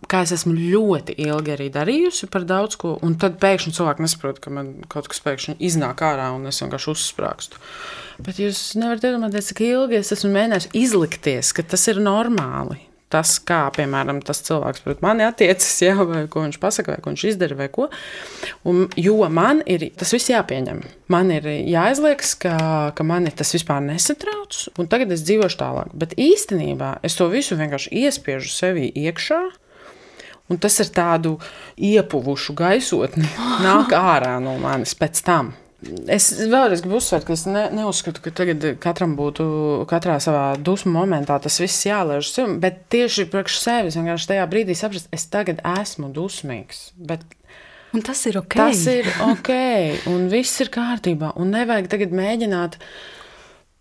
kā 0.06 0.20
es 0.22 0.32
esmu 0.36 0.52
ļoti 0.54 1.16
ilgi 1.24 1.54
arī 1.54 1.66
darījusi 1.74 2.28
par 2.30 2.44
daudz 2.46 2.76
ko, 2.78 2.94
un 3.02 3.16
tad 3.18 3.40
pēkšņi 3.42 3.72
cilvēki 3.74 4.04
nesaprot, 4.04 4.38
ka 4.44 4.52
man 4.54 4.74
kaut 4.92 5.08
kas 5.10 5.22
pēkšņi 5.24 5.56
iznāk 5.66 6.04
ārā 6.06 6.28
un 6.36 6.46
es 6.46 6.60
vienkārši 6.62 6.92
uzsprāgstu. 6.92 7.58
Bet 8.22 8.38
jūs 8.40 8.76
nevarat 8.78 9.08
iedomāties, 9.08 9.50
cik 9.50 9.64
ilgi 9.66 9.98
es 9.98 10.12
esmu 10.14 10.30
mēģinājis 10.36 10.70
izlikties, 10.78 11.50
ka 11.56 11.64
tas 11.66 11.88
ir 11.90 11.98
normāli 12.04 12.78
tas, 13.12 13.36
kā 13.46 13.60
piemēram 13.76 14.20
tas 14.24 14.40
cilvēks 14.46 14.82
pret 14.84 15.02
mani 15.04 15.26
attiecas, 15.26 15.68
ja, 15.86 15.94
vai 16.02 16.24
ko 16.30 16.44
viņš 16.46 16.58
pasaka, 16.62 16.94
vai 16.94 17.02
ko 17.02 17.12
viņš 17.12 17.26
izdara, 17.32 17.58
vai 17.58 17.68
ko. 17.72 17.88
Un, 18.66 18.86
jo 19.00 19.18
man 19.32 19.62
ir 19.66 19.88
tas 19.98 20.14
viss 20.14 20.30
jāpieņem. 20.32 20.82
Man 21.12 21.30
ir 21.34 21.46
jāizliekas, 21.46 22.34
ka, 22.42 22.56
ka 22.96 23.06
mani 23.06 23.32
tas 23.34 23.54
vispār 23.54 23.84
nesatrauc, 23.84 24.58
un 24.80 24.90
tagad 24.90 25.14
es 25.14 25.22
dzīvošu 25.26 25.60
tālāk. 25.60 25.92
Bet 25.94 26.16
īstenībā 26.18 26.96
es 27.06 27.18
to 27.18 27.30
visu 27.32 27.58
vienkārši 27.58 27.94
iespiežu 28.04 28.50
sevī 28.52 28.90
iekšā. 29.06 29.44
Un 30.46 30.60
tas 30.62 30.76
ir 30.78 30.92
tādu 30.94 31.32
iepuvušu 31.74 32.54
gaisotni, 32.54 33.26
nāk 33.66 33.94
ārā 33.98 34.36
no 34.42 34.54
manis 34.62 34.94
pēc 34.98 35.22
tam. 35.26 35.54
Es 36.08 36.30
vēlreiz 36.40 36.80
gribu 36.80 36.96
uzsvērt, 36.96 37.26
ka 37.28 37.34
es 37.36 37.42
ne, 37.44 37.66
neuzskatu, 37.76 38.22
ka 38.24 38.32
tagad 38.34 38.64
katram 38.80 39.12
būtu 39.18 39.44
katrā 39.90 40.16
savā 40.24 40.54
dusmu 40.56 40.94
momentā 40.94 41.36
tas 41.42 41.60
viss 41.60 41.84
jālaiž 41.84 42.30
bet 42.62 42.86
tieši 42.92 43.26
priekš 43.32 43.58
sevis 43.60 43.98
vienkārši 43.98 44.30
tajā 44.32 44.46
brīdī 44.50 44.76
saprast, 44.78 45.10
es 45.12 45.28
tagad 45.28 45.60
esmu 45.76 46.08
dusmīgs. 46.16 46.88
Bet 46.96 47.26
Un 47.96 48.02
tas 48.04 48.20
ir 48.28 48.36
ok. 48.36 48.56
Tas 48.58 48.82
ir 48.92 49.06
ok, 49.24 49.52
un 50.12 50.26
viss 50.28 50.60
ir 50.60 50.68
kārtībā. 50.74 51.32
Un 51.40 51.52
nevajag 51.54 51.86
tagad 51.92 52.12
mēģināt 52.16 52.76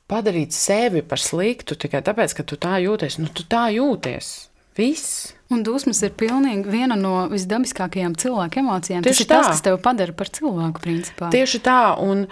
padarīt 0.08 0.55
sevi 0.55 1.01
par 1.03 1.19
sliktu 1.19 1.75
tikai 1.79 2.03
tāpēc, 2.05 2.36
ka 2.38 2.45
tu 2.47 2.60
tā 2.62 2.77
jūties. 2.84 3.17
Nu, 3.19 3.31
tu 3.36 3.43
tā 3.49 3.65
jūties. 3.75 4.29
Viss. 4.77 5.35
Un 5.53 5.62
dusmas 5.62 5.99
ir 6.01 6.13
pilnīgi 6.17 6.71
viena 6.73 6.95
no 6.97 7.27
visdabiskākajām 7.29 8.15
cilvēka 8.17 8.63
emocijām. 8.63 9.03
Tieši 9.05 9.19
tas 9.19 9.25
ir 9.25 9.29
tā. 9.29 9.36
tas, 9.38 9.49
kas 9.53 9.65
tevi 9.67 9.81
padara 9.84 10.15
par 10.17 10.31
cilvēku. 10.34 10.81
Principā. 10.81 11.29
Tieši 11.34 11.62
tā. 11.65 11.81
Un 12.01 12.25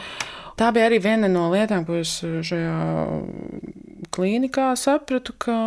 tā 0.58 0.72
bija 0.74 0.88
arī 0.90 0.98
viena 1.04 1.30
no 1.30 1.46
lietām, 1.54 1.86
ko 1.86 2.00
es 2.02 2.16
šajā 2.24 2.78
klīnikā 4.14 4.72
sapratu. 4.82 5.36
Ka, 5.46 5.58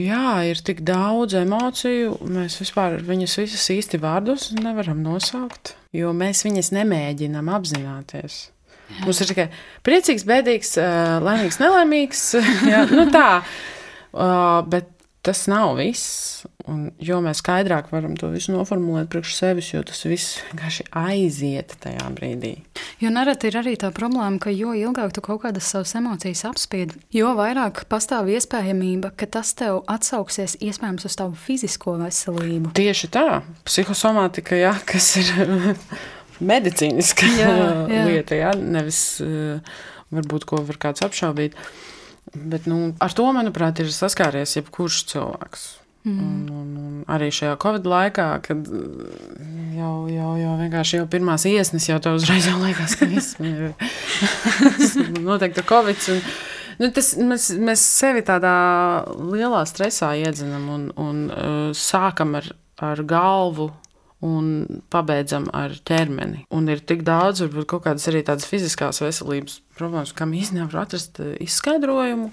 jā, 0.00 0.30
ir 0.48 0.62
tik 0.64 0.80
daudz 0.88 1.36
emociju, 1.42 2.16
mēs 2.32 2.56
vispār 2.62 2.96
viņas 3.04 3.36
visas 3.42 3.68
īsti 3.76 4.00
vārdos 4.00 4.48
nevaram 4.56 5.04
nosaukt, 5.04 5.74
jo 5.92 6.14
mēs 6.16 6.40
viņas 6.48 6.72
nemēģinām 6.78 7.52
apzināties. 7.52 8.46
Jā. 8.92 9.04
Mums 9.04 9.20
ir 9.20 9.28
tikai 9.28 9.46
priecīgs, 9.84 10.24
bēdīgs, 10.28 10.74
laimīgs, 11.24 11.60
nelaimīgs. 11.60 12.26
jā, 12.72 12.86
nu 12.96 13.08
tā. 13.12 13.28
Uh, 14.12 14.58
bet 14.68 14.90
tas 15.22 15.46
nav 15.46 15.76
viss. 15.78 16.42
Un, 16.70 16.92
jo 17.02 17.16
mēs 17.22 17.40
skaidrāk 17.42 17.88
varam 17.90 18.12
to 18.18 18.28
visu 18.30 18.52
noformulēt 18.54 19.08
priekš 19.10 19.32
sevis, 19.34 19.72
jo 19.72 19.80
tas 19.86 20.04
viss 20.06 20.36
vienkārši 20.52 20.84
aiziet 20.94 21.74
tajā 21.82 22.04
brīdī. 22.14 22.52
Jo 23.02 23.10
nereti 23.10 23.50
ir 23.50 23.58
arī 23.58 23.74
tā 23.80 23.90
problēma, 23.94 24.38
ka 24.42 24.52
jo 24.54 24.70
ilgāk 24.78 25.10
tu 25.14 25.24
kaut 25.24 25.42
kādas 25.42 25.72
savas 25.74 25.96
emocijas 25.98 26.44
apspied, 26.46 26.94
jo 27.14 27.32
vairāk 27.38 27.82
pastāv 27.90 28.30
iespējamība, 28.30 29.10
ka 29.18 29.26
tas 29.38 29.50
tev 29.58 29.80
atsauksies 29.90 30.54
iespējams 30.62 31.08
uz 31.10 31.18
tavu 31.18 31.38
fizisko 31.38 31.96
veselību. 32.04 32.74
Tieši 32.78 33.10
tā, 33.14 33.26
psihosomātika, 33.66 34.58
jā, 34.58 34.76
kas 34.86 35.16
ir 35.18 35.32
medicīniska 36.52 37.32
jā, 37.40 37.54
jā. 37.90 38.04
lieta, 38.10 38.38
jā, 38.38 38.54
nevis 38.58 39.02
varbūt 40.14 40.46
ko 40.46 40.62
var 40.68 40.78
kāds 40.86 41.02
apšaubīt. 41.06 41.58
Bet 42.32 42.66
nu, 42.70 42.92
ar 43.02 43.12
to, 43.12 43.26
manuprāt, 43.34 43.82
ir 43.82 43.90
saskāries 43.92 44.54
jebkurš 44.56 45.02
cilvēks. 45.10 45.64
Mm. 46.02 46.18
Un, 46.18 46.46
un, 46.50 46.70
un 46.78 46.94
arī 47.14 47.28
šajā 47.34 47.54
Covid 47.62 47.84
laikā, 47.86 48.28
kad 48.42 48.70
jau, 49.76 49.92
jau, 50.10 50.30
jau 50.40 50.54
vienkārši 50.58 50.98
jau 50.98 51.04
pirmās 51.10 51.44
iesnas 51.46 51.86
jau 51.86 52.00
tev 52.02 52.18
uzreiz 52.18 52.48
jau 52.50 52.56
liekas, 52.58 52.96
ka 52.98 53.06
viss 53.10 53.36
ir 53.38 53.74
noteikti 55.28 55.62
Covid. 55.68 56.08
Un, 56.14 56.24
nu, 56.80 56.90
tas, 56.96 57.12
mēs, 57.20 57.52
mēs 57.58 57.84
sevi 58.00 58.24
tādā 58.26 58.56
lielā 59.14 59.62
stresā 59.70 60.10
iedzinām 60.24 60.66
un, 60.74 60.88
un 60.98 61.22
uh, 61.28 61.62
sākam 61.76 62.34
ar, 62.40 62.50
ar 62.82 63.04
galvu 63.06 63.70
un 64.22 64.80
pabeidzam 64.92 65.48
ar 65.56 65.74
ķermeni. 65.86 66.44
Un 66.54 66.70
ir 66.70 66.82
tik 66.86 67.02
daudz, 67.06 67.42
varbūt 67.42 67.68
kaut 67.72 67.86
kādas 67.88 68.06
arī 68.10 68.22
tādas 68.26 68.46
fiziskās 68.48 69.02
veselības 69.02 69.58
problēmas, 69.78 70.14
kam 70.16 70.34
īstenībā 70.38 70.68
nevar 70.68 70.84
atrast 70.86 71.18
eh, 71.22 71.34
izskaidrojumu. 71.42 72.30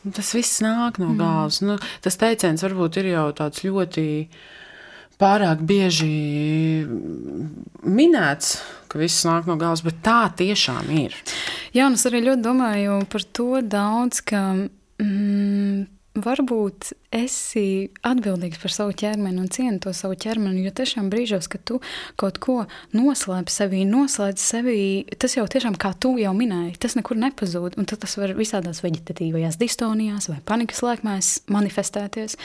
Un 0.00 0.16
tas 0.16 0.32
viss 0.36 0.62
nāk 0.64 1.00
no 1.00 1.10
mm. 1.12 1.20
galvas. 1.20 1.60
Mm. 1.60 1.72
Nu, 1.72 1.92
tas 2.04 2.20
teiciens 2.20 2.64
varbūt 2.64 3.00
ir 3.00 3.12
jau 3.14 3.26
tāds 3.36 3.64
ļoti 3.64 4.04
pārāk 5.20 5.60
bieži 5.68 6.84
minēts, 7.84 8.54
ka 8.88 9.00
viss 9.00 9.24
nāk 9.28 9.48
no 9.48 9.56
galvas, 9.60 9.84
bet 9.84 10.00
tā 10.04 10.22
tiešām 10.36 10.88
ir. 10.96 11.16
Jā, 11.76 11.88
un 11.88 11.96
es 12.00 12.06
arī 12.08 12.24
ļoti 12.28 12.44
domāju 12.44 13.00
par 13.12 13.24
to 13.36 13.64
daudz, 13.64 14.20
ka. 14.24 14.44
Mm, 15.00 15.88
varbūt 16.24 16.92
esi 17.14 17.90
atbildīgs 18.06 18.60
par 18.62 18.74
savu 18.74 18.94
ķermeni 19.00 19.42
un 19.42 19.48
cieni 19.52 19.80
to 19.82 19.92
savu 19.96 20.18
ķermeni. 20.20 20.62
Jo 20.66 20.72
tiešām 20.76 21.10
brīžos, 21.12 21.48
kad 21.50 21.64
tu 21.66 21.80
kaut 22.20 22.38
ko 22.42 22.56
noslēdz 22.96 23.56
sevī, 23.60 23.82
noslēdz 23.88 24.44
sevī, 24.44 24.80
tas 25.20 25.36
jau 25.38 25.46
tiešām, 25.50 25.78
kā 25.80 25.92
tu 25.98 26.14
jau 26.20 26.32
minēji, 26.36 26.78
tas 26.82 26.96
nekur 26.98 27.18
nepazūd. 27.20 27.78
Un 27.80 27.88
tas 27.90 28.16
var 28.20 28.36
visādās 28.38 28.84
veģetatīvajās 28.84 29.58
distonijās 29.60 30.30
vai 30.30 30.38
panikas 30.46 30.84
lēkmēs 30.86 31.34
manifestēties. 31.50 32.38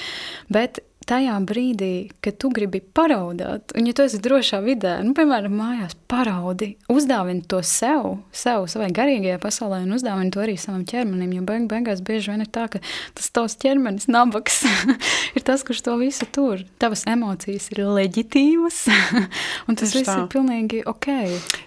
Bet 0.51 0.81
tajā 1.09 1.35
brīdī, 1.45 2.09
kad 2.23 2.37
tu 2.41 2.49
gribi 2.53 2.81
paraudāt, 2.81 3.73
un 3.77 3.87
ja 3.87 3.93
tu 3.95 4.05
esi 4.05 4.19
drošā 4.23 4.59
vidē, 4.65 4.97
nu, 5.05 5.13
piemēram, 5.17 5.53
mājās, 5.55 5.95
paraudi, 6.11 6.71
uzdāvini 6.91 7.45
to 7.49 7.61
sev, 7.65 8.19
sev 8.35 8.67
savai 8.71 8.89
garīgajai 8.95 9.39
pasaulē, 9.43 9.83
un 9.85 9.95
uzdāvini 9.97 10.33
to 10.33 10.43
arī 10.43 10.57
savam 10.61 10.85
ķermenim. 10.89 11.33
Jo 11.37 11.45
beig 11.47 11.67
beigās 11.71 12.03
bieži 12.05 12.33
vien 12.33 12.45
ir 12.45 12.51
tā, 12.53 12.67
ka 12.71 12.81
tas 13.17 13.31
tavs 13.35 13.57
ķermenis, 13.61 14.09
nabaks, 14.11 14.63
ir 15.37 15.45
tas, 15.45 15.65
kurš 15.67 15.85
to 15.85 15.97
visu 16.01 16.29
tur. 16.35 16.65
Tavas 16.81 17.05
emocijas 17.09 17.69
ir 17.73 17.85
leģitīvas, 17.85 18.85
un 19.67 19.77
tas 19.77 19.91
Tieši 19.91 20.01
viss 20.01 20.13
tā. 20.13 20.21
ir 20.23 20.31
pilnīgi 20.33 20.85
ok. 20.89 21.11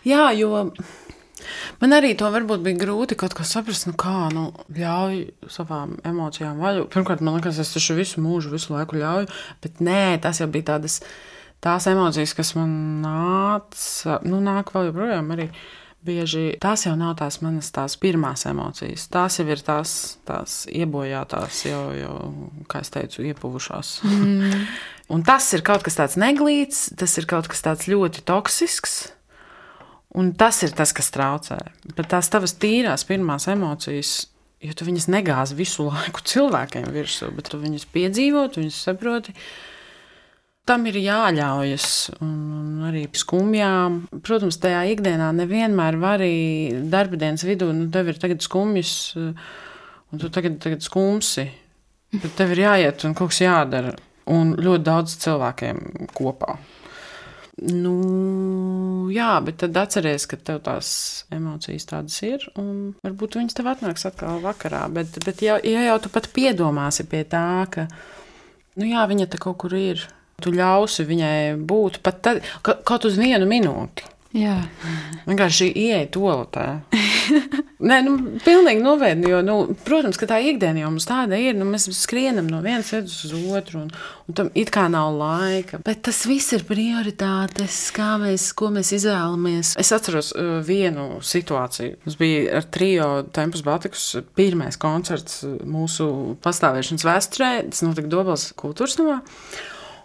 Jā, 0.09 0.31
jo. 0.39 0.67
Man 1.83 1.95
arī 1.97 2.13
to 2.19 2.29
varbūt 2.35 2.63
bija 2.65 2.81
grūti 2.81 3.17
kaut 3.19 3.37
kā 3.39 3.47
saprast, 3.47 3.89
nu 3.89 3.95
kā 3.99 4.29
nu, 4.35 4.49
ļauj 4.75 5.23
savām 5.53 5.97
emocijām 6.09 6.61
vaļu. 6.63 6.87
Pirmkārt, 6.93 7.25
man 7.25 7.39
liekas, 7.39 7.61
es 7.63 7.73
taču 7.75 7.99
visu 7.99 8.23
mūžu, 8.25 8.53
visu 8.55 8.75
laiku 8.75 9.01
ļauju, 9.01 9.31
bet 9.65 9.83
nē, 9.85 10.19
tas 10.25 10.43
jau 10.43 10.49
bija 10.53 10.75
tādas, 10.75 11.01
tās 11.65 11.89
emocijas, 11.91 12.37
kas 12.39 12.55
man 12.59 12.73
nāca, 13.05 14.21
nu 14.27 14.43
nāk 14.45 14.75
vēl 14.75 14.91
joprojām 14.91 15.37
arī. 15.37 15.53
Bieži 16.09 16.53
tās 16.63 16.85
jau 16.87 16.93
nav 16.95 17.17
tās 17.19 17.41
manas 17.43 17.73
tās 17.75 17.97
pirmās 17.99 18.45
emocijas. 18.47 19.09
Tās 19.11 19.41
jau 19.41 19.49
ir 19.51 19.59
tās, 19.67 19.91
tās 20.29 20.61
iebojātās, 20.71 21.65
jau, 21.67 21.81
jau, 21.99 22.13
kā 22.71 22.85
es 22.85 22.95
teicu, 22.95 23.25
iepuvušās. 23.33 23.91
Mm. 24.07 24.63
Un 25.13 25.25
tas 25.27 25.47
ir 25.57 25.65
kaut 25.67 25.83
kas 25.83 25.99
tāds 25.99 26.15
neglīts, 26.21 26.91
tas 27.01 27.17
ir 27.19 27.27
kaut 27.29 27.51
kas 27.51 27.65
tāds 27.67 27.89
ļoti 27.91 28.23
toksisks. 28.29 29.01
Un 30.17 30.33
tas 30.41 30.63
ir 30.65 30.73
tas, 30.73 30.95
kas 30.97 31.11
traucē. 31.13 31.59
Bet 31.93 32.09
tās 32.15 32.31
tavas 32.33 32.55
tīrās 32.57 33.05
pirmās 33.09 33.45
emocijas, 33.53 34.13
jo 34.65 34.73
tu 34.75 34.87
viņas 34.89 35.09
negāzi 35.13 35.59
visu 35.59 35.89
laiku 35.91 36.25
cilvēkiem 36.25 36.89
virsū, 36.95 37.29
bet 37.37 37.51
tu 37.53 37.61
viņas 37.61 37.85
piedzīvo, 37.93 38.47
tu 38.53 38.63
viņas 38.63 38.79
saproti. 38.89 39.35
Tam 40.69 40.85
ir 40.89 40.99
jāļaujas, 41.01 41.89
un, 42.25 42.33
arī 42.89 43.07
skumjām. 43.17 44.03
Protams, 44.25 44.59
tajā 44.61 44.83
ikdienā 44.93 45.31
nevienmēr 45.37 45.97
var 46.01 46.21
arī 46.21 46.83
darba 46.93 47.21
dienas 47.21 47.45
vidū, 47.49 47.71
nu, 47.77 47.87
tev 47.93 48.11
ir 48.13 48.21
tagad 48.21 48.45
skumjas, 48.45 48.93
un 49.17 50.21
tu 50.21 50.29
tagad, 50.33 50.59
tagad 50.65 50.85
skumsi. 50.85 51.47
Bet 52.17 52.33
tev 52.37 52.53
ir 52.55 52.65
jāiet 52.65 53.05
un 53.05 53.17
kaut 53.17 53.33
kas 53.33 53.43
jādara, 53.45 53.93
un 54.33 54.55
ļoti 54.57 54.85
daudz 54.85 55.17
cilvēkiem 55.25 55.81
kopā. 56.17 56.57
Nu, 57.59 59.09
jā, 59.11 59.33
bet 59.43 59.59
tad 59.63 59.77
atcerieties, 59.81 60.27
ka 60.31 60.37
tev 60.39 60.61
tās 60.67 60.91
emocijas 61.35 61.89
tādas 61.91 62.19
ir, 62.23 62.45
un 62.61 62.93
varbūt 63.03 63.39
viņas 63.41 63.59
tev 63.59 63.71
atnāks 63.73 64.07
atkal 64.07 64.39
vakarā. 64.45 64.85
Bet, 64.95 65.19
bet 65.25 65.43
ja, 65.43 65.57
ja 65.67 65.89
jau 65.89 65.97
tu 66.05 66.13
pat 66.15 66.29
piedomāsi 66.35 67.09
pie 67.11 67.25
tā, 67.27 67.67
ka 67.73 67.89
nu, 68.79 68.87
jā, 68.87 69.03
viņa 69.11 69.27
te 69.33 69.41
kaut 69.43 69.59
kur 69.65 69.75
ir, 69.75 70.05
tu 70.43 70.53
ļausi 70.55 71.09
viņai 71.09 71.41
būt 71.67 71.99
pat 72.07 72.23
tad, 72.23 72.47
kaut 72.63 73.09
uz 73.09 73.19
vienu 73.19 73.49
minūti. 73.51 74.07
Jā. 74.37 74.59
Vienkārši 75.25 75.71
ieiet 75.73 76.11
toaletē. 76.13 76.67
Nē, 77.89 77.99
nu, 78.05 78.15
pilnīgi 78.45 78.83
novērt. 78.83 79.23
Nu, 79.47 79.57
protams, 79.87 80.19
tā 80.21 80.41
ikdiena 80.45 80.83
jau 80.83 80.91
mums 80.93 81.07
tāda 81.09 81.39
ir. 81.41 81.55
Nu, 81.57 81.65
mēs 81.69 81.87
skrienam 81.97 82.49
no 82.51 82.61
vienas 82.65 82.91
vietas 82.93 83.17
uz 83.25 83.33
otru, 83.55 83.85
un, 83.87 83.93
un 84.29 84.37
tam 84.37 84.51
it 84.59 84.73
kā 84.75 84.85
nav 84.93 85.15
laika. 85.17 85.81
Bet 85.87 86.03
tas 86.09 86.21
viss 86.29 86.53
ir 86.57 86.67
prioritātes, 86.69 87.79
kā 87.97 88.17
mēs, 88.21 88.51
ko 88.59 88.73
mēs 88.75 88.93
izvēlamies. 88.99 89.73
Es 89.81 89.95
atceros 89.97 90.35
uh, 90.35 90.59
vienu 90.67 91.23
situāciju. 91.25 91.97
Mums 92.05 92.21
bija 92.21 92.61
ar 92.61 92.69
trio 92.69 93.09
Tempus 93.33 93.65
Batikus 93.65 94.11
pirmais 94.37 94.77
koncerts 94.81 95.41
mūsu 95.65 96.11
pastāvēšanas 96.45 97.09
vēsturē. 97.09 97.51
Tas 97.73 97.85
notika 97.87 98.13
Dobels 98.13 98.51
kultūras 98.61 99.01
namā. 99.01 99.23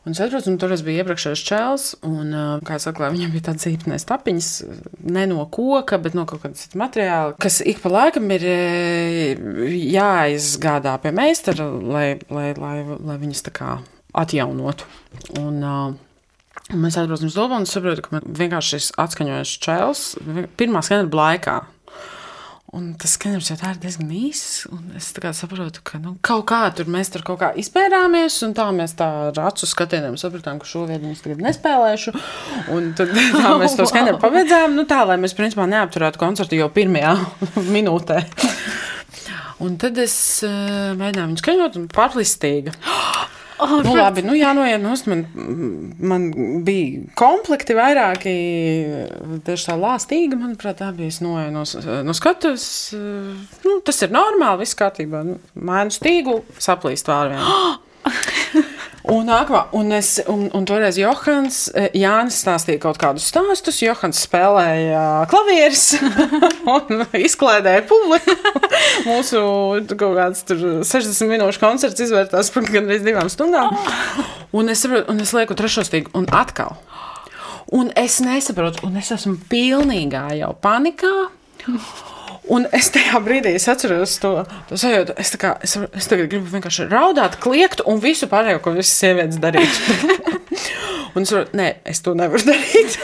Un 0.03 0.11
es 0.11 0.19
saprotu, 0.19 0.51
un 0.51 0.57
tur 0.59 0.73
bija 0.83 1.03
iepriekšējais 1.03 1.41
čels, 1.47 1.83
un, 2.03 2.33
kā 2.67 2.75
jau 2.75 2.91
teicu, 2.91 3.11
viņam 3.13 3.31
bija 3.31 3.45
tādas 3.45 3.67
īpatnēs 3.69 4.05
tapiņas, 4.09 4.49
ne 5.15 5.23
no 5.31 5.45
koka, 5.47 5.95
bet 6.03 6.17
no 6.17 6.25
kaut 6.27 6.43
kāda 6.43 6.59
cita 6.59 6.79
materiāla, 6.81 7.37
kas 7.39 7.61
ik 7.63 7.79
pa 7.79 7.91
laikam 7.93 8.27
ir 8.35 8.43
jāizgādā 9.71 10.97
pie 11.03 11.13
meistara, 11.15 11.69
lai, 11.71 12.07
lai, 12.27 12.49
lai, 12.59 12.75
lai 12.99 13.19
viņas 13.21 13.45
tā 13.47 13.55
kā 13.55 13.77
atjaunotu. 14.25 14.89
Un, 15.39 15.63
Un 16.71 16.79
mēs 16.79 16.95
atbraucam 16.95 17.27
uz 17.27 17.35
Dolbanu 17.35 17.65
un 17.65 17.67
saprotam, 17.67 18.05
ka 18.07 18.19
vienkārši 18.39 18.77
šis 18.77 18.85
atskaņojošs 19.03 19.57
čels 19.61 20.03
pirmā 20.57 20.79
skanera 20.85 21.11
laikā 21.19 21.55
Un 22.73 22.87
tas 22.97 23.11
skaņdarbs 23.19 23.51
jau 23.51 23.55
tā 23.59 23.71
ir 23.75 23.79
diezgan 23.83 24.09
īss. 24.17 24.63
Es 24.97 25.11
saprotu, 25.37 25.83
ka 25.85 25.99
nu, 26.01 26.15
kaut 26.25 26.47
kā 26.49 26.63
tur 26.73 26.87
mēs 26.89 27.11
tur 27.13 27.21
kaut 27.27 27.37
kā 27.43 27.51
izpērāmies, 27.61 28.39
un 28.47 28.55
tā 28.57 28.65
mēs 28.73 28.95
tā 28.97 29.09
ar 29.27 29.41
acu 29.45 29.69
skatieniem 29.69 30.15
sapratām, 30.17 30.57
ka 30.57 30.65
šo 30.65 30.87
vietu 30.89 31.11
es 31.11 31.21
tagad 31.21 31.43
nespēlēšu. 31.45 32.15
Un 32.73 32.89
tad 32.97 33.13
tā 33.43 33.51
mēs 33.61 33.77
to 33.77 33.85
skaņdarbu 33.91 34.23
pabeidzām, 34.23 34.73
nu, 34.73 34.87
tā 34.89 35.03
lai 35.05 35.19
mēs 35.21 35.37
principā 35.37 35.67
neapturētu 35.69 36.21
koncertu 36.21 36.57
jau 36.57 36.71
pirmajā 36.73 37.13
minūtē. 37.75 38.23
Un 39.63 39.77
tad 39.79 40.01
es 40.01 40.15
uh, 40.41 40.91
mēģināju 40.97 41.29
viņu 41.29 41.43
skaņot 41.43 41.79
un 41.79 41.87
pārplistīga. 41.93 42.73
Oh, 43.63 43.77
nu, 43.85 43.93
labi, 43.95 44.23
nu, 44.25 44.33
jānoiet 44.35 44.81
nost. 44.83 45.07
Man, 45.07 45.23
man 46.03 46.25
bija 46.65 47.03
komplekti 47.19 47.77
vairāki, 47.77 48.33
tieši 49.47 49.69
tā 49.69 49.77
lāstīga, 49.79 50.39
manuprāt, 50.39 50.81
tā 50.81 50.89
bija. 50.95 51.13
Es 51.13 51.21
noeju 51.23 51.53
no, 51.53 51.63
no 52.03 52.17
skatuves. 52.17 52.67
Nu, 53.63 53.77
tas 53.87 54.03
ir 54.03 54.13
normāli, 54.15 54.63
viss 54.65 54.79
kārtībā. 54.79 55.23
Nu, 55.27 55.39
Mēnu 55.55 55.95
stīgu 55.95 56.41
saplīst 56.61 57.11
vārvien. 57.11 57.43
Un, 59.03 59.25
nākamā, 59.27 59.65
un, 59.75 59.89
es, 59.91 60.13
un, 60.31 60.45
un 60.55 60.63
toreiz 60.67 60.95
Johans, 60.95 61.57
eh, 61.75 61.89
Jānis 61.99 62.37
stāstīja 62.39 62.79
kaut 62.85 62.99
kādus 63.01 63.25
stāstus. 63.27 63.81
Johans 63.83 64.21
spēlēja 64.23 65.01
klavierus 65.31 65.89
un 66.75 67.03
izklaidēja 67.19 67.83
publiku. 67.89 68.37
Mūsu 69.09 69.41
kaut 69.99 70.15
kāds 70.15 70.45
60 70.47 71.33
minūšu 71.33 71.59
koncerts 71.59 72.05
izvērtās 72.05 72.53
par 72.55 72.69
gandrīz 72.71 73.03
divām 73.03 73.27
stundām. 73.31 73.75
Un 74.53 74.69
es, 74.69 74.85
un 74.85 75.17
es 75.17 75.31
lieku 75.33 75.55
trešo 75.57 75.81
stīgu 75.81 76.11
un 76.13 76.27
atkal. 76.29 76.75
Un 77.73 77.89
es 77.97 78.19
nesaprotu, 78.21 78.83
un 78.85 78.99
es 79.01 79.09
esmu 79.15 79.39
pilnīgā 79.49 80.27
jau 80.37 80.53
panikā. 80.61 81.15
Un 82.51 82.65
es 82.75 82.89
tajā 82.91 83.19
brīdī 83.23 83.53
es 83.55 83.69
atceros 83.71 84.17
to, 84.19 84.33
to 84.67 84.77
sajūtu. 84.79 85.15
Es, 85.21 85.31
kā, 85.39 85.53
es, 85.63 85.77
es 85.95 86.09
tagad 86.11 86.27
gribu 86.31 86.49
vienkārši 86.51 86.89
raudāt, 86.91 87.37
kliegt 87.43 87.83
un 87.87 88.01
visu 88.03 88.27
pārējo, 88.31 88.59
ko 88.63 88.73
visas 88.75 88.97
sievietes 88.99 89.39
darītu. 89.43 90.09
un 91.15 91.23
es 91.23 91.31
saprotu, 91.31 91.55
nē, 91.59 91.69
es 91.87 92.03
to 92.03 92.15
nevaru 92.19 92.43
darīt. 92.51 92.97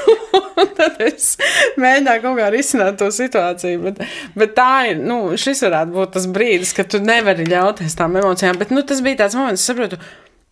tad 0.80 1.00
es 1.04 1.34
mēģināju 1.80 2.24
kaut 2.26 2.40
kā 2.40 2.50
risināt 2.52 3.00
to 3.00 3.08
situāciju. 3.16 3.84
Bet, 3.88 4.02
bet 4.40 4.56
tā 4.58 4.72
ir, 4.92 5.00
nu, 5.00 5.22
šis 5.40 5.64
varētu 5.68 5.96
būt 5.96 6.18
tas 6.18 6.28
brīdis, 6.36 6.76
kad 6.76 6.92
tu 6.92 7.00
nevari 7.04 7.48
ļauties 7.48 7.96
tām 8.00 8.20
emocijām. 8.20 8.60
Bet 8.60 8.76
nu, 8.76 8.84
tas 8.88 9.04
bija 9.06 9.24
tāds 9.24 9.40
moments, 9.40 9.64
kad 9.64 9.78
saprotu. 9.78 10.04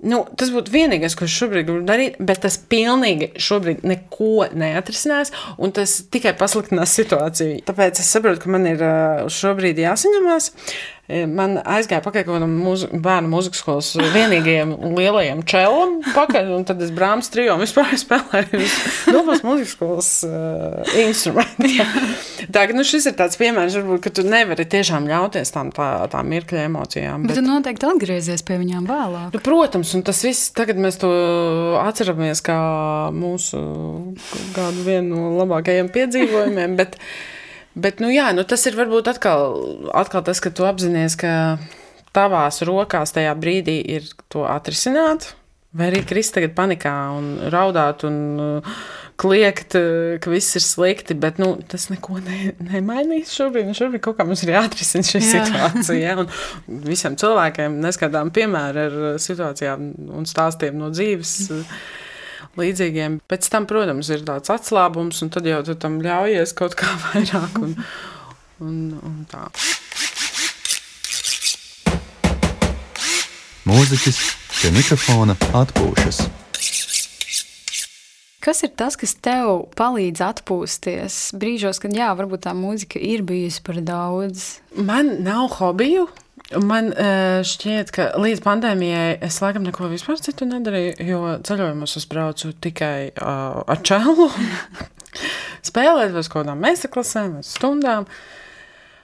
Nu, 0.06 0.20
tas 0.38 0.52
būtu 0.54 0.70
vienīgais, 0.70 1.16
ko 1.18 1.26
es 1.26 1.34
šobrīd 1.34 1.66
gribu 1.66 1.86
darīt, 1.88 2.20
bet 2.22 2.44
tas 2.44 2.60
pilnīgi 2.70 3.32
šobrīd 3.42 3.82
neko 3.90 4.46
neatrisinās, 4.54 5.32
un 5.58 5.74
tas 5.74 5.96
tikai 6.14 6.36
pasliktinās 6.38 6.94
situāciju. 7.00 7.64
Tāpēc 7.66 8.04
es 8.04 8.12
saprotu, 8.14 8.44
ka 8.44 8.54
man 8.54 8.70
ir 8.70 8.84
šobrīd 9.34 9.82
jāsaņemās. 9.82 10.52
Man 11.08 11.56
aizgāja 11.64 12.04
pakaļ 12.04 12.26
kaut 12.28 12.36
kādam 12.36 12.56
mūz, 12.60 12.82
bērnu 12.92 13.30
mūzikas 13.32 13.62
skolas 13.62 13.94
vienīgajam 13.96 14.74
lielajam 14.98 15.40
čelam 15.48 15.94
pakaļ, 16.12 16.50
un 16.58 16.66
tad 16.68 16.82
es 16.84 16.90
brāmas 16.92 17.32
trijo 17.32 17.54
vispār 17.62 17.94
spēlēju 18.02 18.60
Dobas 19.16 19.40
mūzikas 19.46 19.72
skolas 19.78 20.10
uh, 20.28 20.82
instrumentu. 21.00 21.70
tā, 22.52 22.66
ka, 22.68 22.76
nu, 22.76 22.84
šis 22.88 23.08
ir 23.08 23.16
tāds 23.22 23.40
piemērs, 23.40 23.78
varbūt, 23.80 24.02
ka 24.04 24.12
tu 24.20 24.26
nevari 24.28 24.66
tiešām 24.68 25.08
ļauties 25.08 25.54
tām 25.56 25.72
tā, 25.76 25.88
tām 26.12 26.28
mirkļa 26.34 26.68
emocijām. 26.68 27.24
Bet, 27.24 27.38
bet 27.38 27.40
tu 27.40 27.46
noteikti 27.46 27.88
atgriezies 27.88 28.44
pie 28.44 28.60
viņām 28.60 28.92
vēlāk. 28.92 29.32
Nu, 29.32 29.44
protams, 29.48 29.96
un 29.96 30.04
tas 30.08 30.20
viss, 30.28 30.52
tagad 30.60 30.82
mēs 30.84 31.00
to 31.00 31.14
atceramies 31.86 32.44
kā 32.44 32.60
mūsu 33.16 33.64
kādu 34.58 34.84
vienu 34.84 35.16
no 35.16 35.34
labākajiem 35.40 35.88
piedzīvojumiem, 35.96 36.76
bet 36.84 37.00
Bet, 37.78 38.02
nu, 38.02 38.10
jā, 38.10 38.32
nu, 38.34 38.46
tas 38.48 38.64
ir 38.66 38.78
varbūt 38.78 39.10
atkal, 39.12 39.52
atkal 39.98 40.24
tas, 40.26 40.42
ka 40.42 40.50
tu 40.50 40.66
apzinājies, 40.66 41.18
ka 41.22 41.34
tavās 42.16 42.64
rokās 42.66 43.14
tajā 43.14 43.36
brīdī 43.38 43.78
ir 43.98 44.08
to 44.34 44.48
atrisināt. 44.50 45.34
Vai 45.78 45.92
arī 45.92 46.00
krist 46.08 46.34
tagad 46.34 46.56
panikā 46.58 46.94
un 47.14 47.28
raudāt 47.54 48.02
un 48.08 48.16
uh, 48.42 48.78
kliegt, 49.20 49.76
uh, 49.78 50.16
ka 50.24 50.32
viss 50.32 50.58
ir 50.58 50.64
slikti, 50.66 51.14
bet 51.22 51.38
nu, 51.44 51.52
tas 51.70 51.90
neko 51.92 52.18
ne, 52.24 52.56
nemainīs 52.72 53.36
šobrīd. 53.36 53.70
Šobrīd 53.78 54.02
kaut 54.08 54.18
kā 54.18 54.26
mums 54.26 54.42
ir 54.48 54.56
jāatrisina 54.56 55.06
šī 55.06 55.22
Jā. 55.22 55.28
situācija. 55.36 56.00
Ja? 56.02 56.18
Un 56.24 56.82
visiem 56.88 57.20
cilvēkiem 57.20 57.78
neskaidām 57.84 58.34
piemēru 58.34 58.88
ar 58.88 59.22
situācijām 59.22 59.92
un 60.18 60.26
stāstiem 60.30 60.82
no 60.82 60.90
dzīves. 60.96 61.38
Mm 61.52 62.04
līdzīgiem. 62.60 63.20
Pēc 63.30 63.50
tam, 63.54 63.68
protams, 63.70 64.12
ir 64.14 64.26
tāds 64.28 64.52
atslābums, 64.54 65.22
un 65.24 65.34
tad 65.34 65.48
jau 65.50 65.62
tu 65.66 65.78
tam 65.80 66.00
ļaujies 66.04 66.56
kaut 66.58 66.78
kā 66.80 66.90
vairāk. 67.08 67.62
Un, 67.62 67.76
un, 68.64 68.82
un 69.02 69.22
tā. 69.32 69.48
Mūziķis 73.68 74.20
pie 74.62 74.74
mikrofona 74.76 75.36
atpūšas. 75.60 76.26
Kas 78.48 78.64
ir 78.64 78.72
tas, 78.80 78.96
kas 78.96 79.12
tev 79.20 79.66
palīdz 79.76 80.22
atpūsties 80.24 81.18
brīžos, 81.36 81.82
kad 81.84 81.92
jā, 81.92 82.08
varbūt 82.16 82.46
tā 82.46 82.54
mūzika 82.56 83.02
ir 83.04 83.26
bijusi 83.28 83.60
par 83.66 83.82
daudz? 83.84 84.62
Man 84.72 85.18
nav 85.26 85.50
hobiju. 85.58 86.06
Man 86.56 86.94
uh, 86.94 87.42
šķiet, 87.44 87.90
ka 87.92 88.04
līdz 88.24 88.40
pandēmijai 88.46 89.18
es 89.26 89.42
laikam 89.44 89.66
neko 89.68 89.90
vispār 89.92 90.16
citu 90.24 90.46
nedarīju, 90.48 90.94
jo 91.04 91.20
ceļojumos 91.44 91.98
es 92.00 92.06
braucu 92.08 92.54
tikai 92.64 93.10
uh, 93.12 93.66
ar 93.68 93.82
čelu, 93.84 94.30
spēlēt 95.68 96.16
uz 96.16 96.30
kaut 96.32 96.46
kādām 96.46 96.64
meistarklasēm, 96.64 97.42
stundām. 97.44 98.08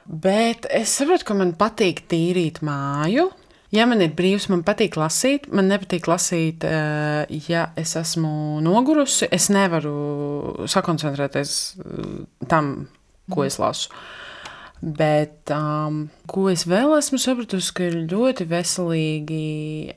Bet 0.07 0.69
es 0.71 0.95
saprotu, 0.95 1.27
ka 1.27 1.35
man 1.35 1.51
patīk 1.59 2.05
tīrīt 2.11 2.63
māju. 2.63 3.27
Ja 3.75 3.89
man 3.89 4.05
ir 4.05 4.15
brīvs, 4.15 4.47
man 4.53 4.63
patīk 4.63 4.95
lasīt. 5.01 5.51
Man 5.51 5.67
nepatīk 5.67 6.07
lasīt, 6.07 6.63
uh, 6.63 7.27
ja 7.51 7.67
es 7.75 7.97
esmu 7.99 8.63
nogurusi. 8.63 9.27
Es 9.35 9.51
nevaru 9.51 10.63
sakoncentrēties 10.71 11.57
tam, 12.47 12.75
ko 13.33 13.43
es 13.43 13.59
lasu. 13.59 13.91
Uh, 13.91 14.22
Bet 14.83 15.47
um, 15.55 16.09
ko 16.27 16.49
es 16.51 16.65
vēl 16.67 16.91
esmu 16.97 17.15
sapratusi, 17.21 17.69
ka 17.71 17.85
ir 17.87 18.01
ļoti 18.11 18.43
veselīgi, 18.49 19.43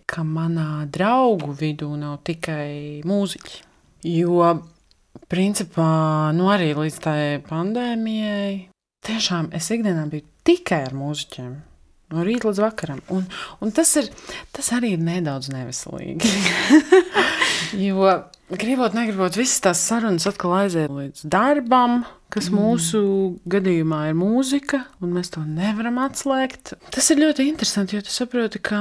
ka 0.07 0.23
manā 0.23 0.85
draugu 0.95 1.57
vidū 1.59 1.89
nav 1.99 2.21
tikai 2.29 3.03
mūziķi. 3.03 3.59
Jo, 4.07 4.53
principā, 5.27 5.91
nu 6.39 6.47
arī 6.55 6.71
līdz 6.79 7.01
tai 7.03 7.19
pandēmijai, 7.49 8.53
tiešām 9.09 9.51
es 9.59 9.73
ikdienā 9.75 10.07
biju 10.13 10.29
tikai 10.47 10.85
ar 10.87 10.95
mūziķiem. 10.95 11.57
No 12.15 12.23
rīta 12.23 12.47
līdz 12.47 12.63
vakaram. 12.63 13.03
Un, 13.11 13.27
un 13.59 13.75
tas, 13.75 13.91
ir, 13.99 14.13
tas 14.55 14.71
arī 14.77 14.93
ir 14.95 15.03
nedaudz 15.03 15.51
neveselīgi. 15.51 16.31
jo 17.79 18.11
gribot, 18.51 18.95
negribot, 18.95 19.35
visas 19.39 19.63
tās 19.65 19.81
sarunas 19.89 20.27
atkal 20.29 20.55
aiziet 20.61 20.93
līdz 20.93 21.25
darbam, 21.31 22.05
kas 22.33 22.49
mm. 22.51 22.59
mūsu 22.59 23.01
gadījumā 23.51 24.03
ir 24.11 24.17
mūzika, 24.19 24.83
un 25.03 25.15
mēs 25.17 25.33
to 25.35 25.43
nevaram 25.47 25.99
atslēgt. 26.05 26.75
Tas 26.95 27.11
ir 27.11 27.23
ļoti 27.23 27.49
interesanti, 27.51 27.97
jo 27.99 28.05
tu 28.07 28.15
saproti, 28.15 28.61
ka 28.63 28.79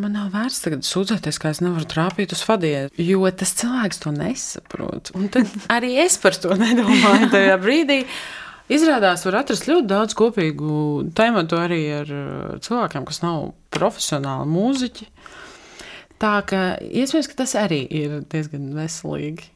man 0.00 0.16
nav 0.16 0.30
vērts 0.34 0.60
tagad 0.66 0.84
sūdzēties, 0.88 1.40
ka 1.40 1.54
es 1.54 1.62
nevaru 1.64 1.88
trāpīt 1.88 2.34
uz 2.36 2.44
fadiem, 2.44 2.92
jo 3.00 3.24
tas 3.32 3.54
cilvēks 3.60 4.04
to 4.04 4.12
nesaprot. 4.16 5.14
Un 5.16 5.32
tad 5.32 5.48
arī 5.76 5.96
es 6.04 6.20
par 6.20 6.36
to 6.36 6.56
nedomāju 6.60 7.32
tajā 7.32 7.56
brīdī. 7.62 8.02
Izrādās, 8.70 9.24
var 9.26 9.40
atrast 9.40 9.66
ļoti 9.66 9.88
daudz 9.90 10.14
kopīgu 10.14 10.74
tēmu 11.18 11.42
arī 11.58 11.80
ar 11.96 12.10
cilvēkiem, 12.62 13.08
kas 13.08 13.18
nav 13.24 13.48
profesionāli 13.74 14.46
mūziķi. 14.46 15.08
Tā 16.20 16.34
ka 16.44 16.60
iespējams, 16.84 17.30
ka 17.30 17.40
tas 17.44 17.56
arī 17.56 17.80
ir 18.02 18.20
diezgan 18.28 18.70
veselīgi. 18.76 19.48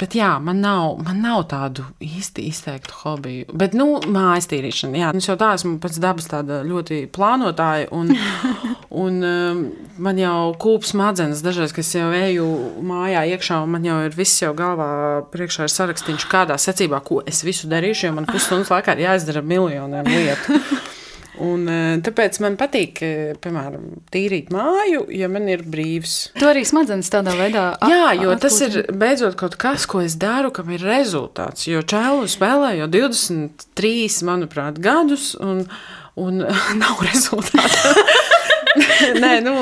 Bet 0.00 0.14
jā, 0.16 0.30
man 0.40 0.62
nav, 0.64 0.94
man 1.04 1.18
nav 1.20 1.42
tādu 1.50 1.84
īsti 2.00 2.46
izteiktu 2.48 2.94
hobiju. 3.02 3.50
Bet, 3.52 3.74
nu, 3.76 3.98
mājas 4.08 4.48
tīrīšana, 4.48 4.96
jā, 4.96 5.10
es 5.18 5.28
jau 5.28 5.36
tā 5.40 5.50
esmu 5.58 5.74
pēc 5.82 5.98
dabas 6.00 6.30
tāda 6.30 6.62
ļoti 6.64 7.02
plānotāja. 7.12 7.90
Un, 7.92 8.14
un 9.02 9.18
um, 9.28 9.60
man 10.00 10.20
jau 10.20 10.54
kūps 10.62 10.94
smadzenes 10.94 11.44
dažreiz, 11.44 11.74
kad 11.76 11.84
es 11.84 11.92
jau 11.98 12.08
eju 12.16 12.48
mājā 12.88 13.26
iekšā, 13.34 13.60
un 13.66 13.76
man 13.76 13.84
jau 13.84 13.98
ir 14.06 14.16
viss 14.16 14.40
jau 14.40 14.54
galvā 14.56 14.90
priekšā 15.34 15.68
ir 15.68 15.74
sarakstīns, 15.76 16.28
kādā 16.32 16.56
secībā, 16.56 17.02
ko 17.04 17.20
es 17.28 17.44
visu 17.44 17.68
darīšu, 17.68 18.08
jo 18.08 18.16
man 18.16 18.28
pusstundas 18.30 18.72
laikā 18.72 18.96
ir 18.96 19.04
jāizdara 19.10 19.44
miljoniem 19.44 20.08
lietu. 20.08 20.60
Un, 21.40 21.64
e, 21.70 21.98
tāpēc 22.04 22.38
man 22.44 22.56
patīk, 22.60 23.00
e, 23.04 23.34
piemēram, 23.40 23.86
tīrīt 24.12 24.50
māju, 24.52 25.06
ja 25.14 25.28
man 25.32 25.48
ir 25.48 25.64
brīvs. 25.64 26.16
Tu 26.36 26.48
arī 26.48 26.66
smadzenes 26.68 27.08
tādā 27.12 27.34
veidā 27.38 27.66
apgūti. 27.76 27.94
Jā, 27.94 28.10
jo 28.20 28.34
tas 28.42 28.58
ir 28.66 28.76
beidzot 28.92 29.38
kaut 29.40 29.56
kas, 29.60 29.86
ko 29.90 30.02
es 30.04 30.18
daru, 30.20 30.52
kam 30.54 30.72
ir 30.74 30.84
rezultāts. 30.84 31.68
Jo 31.70 31.80
čēlu 31.80 32.28
spēlē 32.30 32.74
jau 32.82 32.90
23, 32.92 34.20
manuprāt, 34.28 34.82
gadus, 34.84 35.32
un, 35.40 35.64
un 36.20 36.44
nav 36.82 37.00
rezultātu. 37.08 37.96
Nē, 39.22 39.32
nu, 39.44 39.54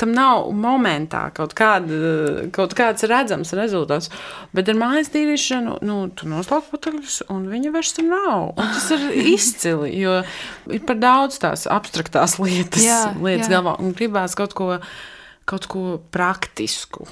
tam 0.00 0.12
nav 0.16 0.50
momentā 0.56 1.22
kaut, 1.36 1.54
kāda, 1.58 2.48
kaut 2.54 2.74
kāds 2.78 3.06
redzams 3.10 3.54
rezultāts. 3.56 4.10
Bet 4.56 4.70
ar 4.70 4.78
mājas 4.80 5.12
tīrīšanu, 5.14 5.78
nu, 5.86 6.00
tu 6.16 6.28
noslauki 6.30 6.72
putekļus, 6.74 7.20
un 7.32 7.48
viņa 7.50 7.74
vairs 7.74 7.94
tur 7.96 8.08
nav. 8.10 8.52
Un 8.54 8.70
tas 8.76 8.90
ir 8.96 9.06
izcili, 9.36 9.94
jo 10.00 10.20
ir 10.70 10.84
par 10.88 11.00
daudz 11.00 11.40
tās 11.42 11.66
abstraktās 11.70 12.38
lietas, 12.42 12.84
jā, 12.84 13.02
lietas 13.20 13.48
jā. 13.48 13.56
galvā, 13.58 13.76
un 13.82 13.94
gribās 13.96 14.36
kaut 14.38 14.56
ko, 14.58 14.72
kaut 15.50 15.68
ko 15.70 15.84
praktisku 16.14 17.08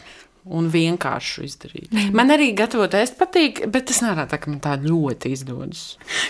un 0.48 0.70
vienkāršu 0.72 1.44
izdarīt. 1.44 1.90
Mm. 1.92 2.14
Man 2.16 2.32
arī 2.32 2.50
gatavot 2.56 2.94
ēst 2.96 3.18
patīk, 3.20 3.66
bet 3.68 3.88
tas 3.90 4.00
nav 4.04 4.22
tā, 4.30 4.38
ka 4.40 4.50
man 4.50 4.62
tā 4.64 4.78
ļoti 4.80 5.34
izdodas. 5.36 5.82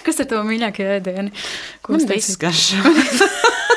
Kas 0.07 0.19
ir 0.19 0.31
tavs 0.31 0.49
mīļākais 0.49 0.93
ēdiens? 0.99 1.49
Man 1.87 2.09
viss 2.11 2.39
garšo. 2.41 2.83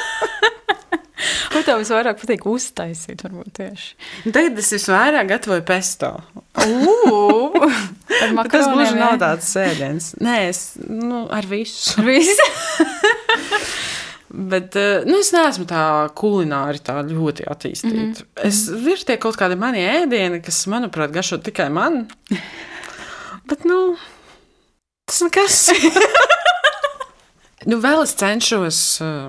Ko 1.52 1.62
tev 1.68 1.82
visvairāk 1.82 2.20
patīk 2.22 2.46
uztaisīt? 2.48 3.24
Tagad 3.26 4.60
es 4.62 4.72
visvairāk 4.76 5.28
gatavoju 5.34 5.64
pesto. 5.68 6.12
tas 8.52 8.68
gluži 8.72 8.96
nav 8.96 9.18
tāds 9.22 9.50
sēdiens. 9.52 10.14
Nē, 10.24 10.38
es 10.52 10.62
nu, 10.88 11.26
ar 11.34 11.48
visu. 11.50 11.98
Ar 12.00 12.08
visu. 12.08 12.48
Bet 14.32 14.78
eh, 14.80 15.04
nu, 15.04 15.18
es 15.20 15.34
neesmu 15.36 15.66
tā 15.68 15.84
kulināri 16.16 16.80
tā 16.84 17.02
ļoti 17.04 17.44
attīstīta. 17.52 17.98
Mm 17.98 18.14
-hmm. 18.14 18.48
Es 18.48 18.68
ir 18.72 19.04
tie 19.08 19.18
kaut 19.20 19.36
kādi 19.36 19.58
mani 19.60 19.84
ēdieni, 19.84 20.40
kas, 20.44 20.64
manuprāt, 20.72 21.12
garšo 21.12 21.38
tikai 21.38 21.70
man. 21.70 22.08
Bet, 23.50 23.66
nu, 23.66 23.98
tas 25.06 25.22
nekas. 25.22 25.58
nu, 27.66 27.82
vēl 27.84 28.04
es 28.04 28.16
cenšos 28.16 29.02
uh, 29.02 29.28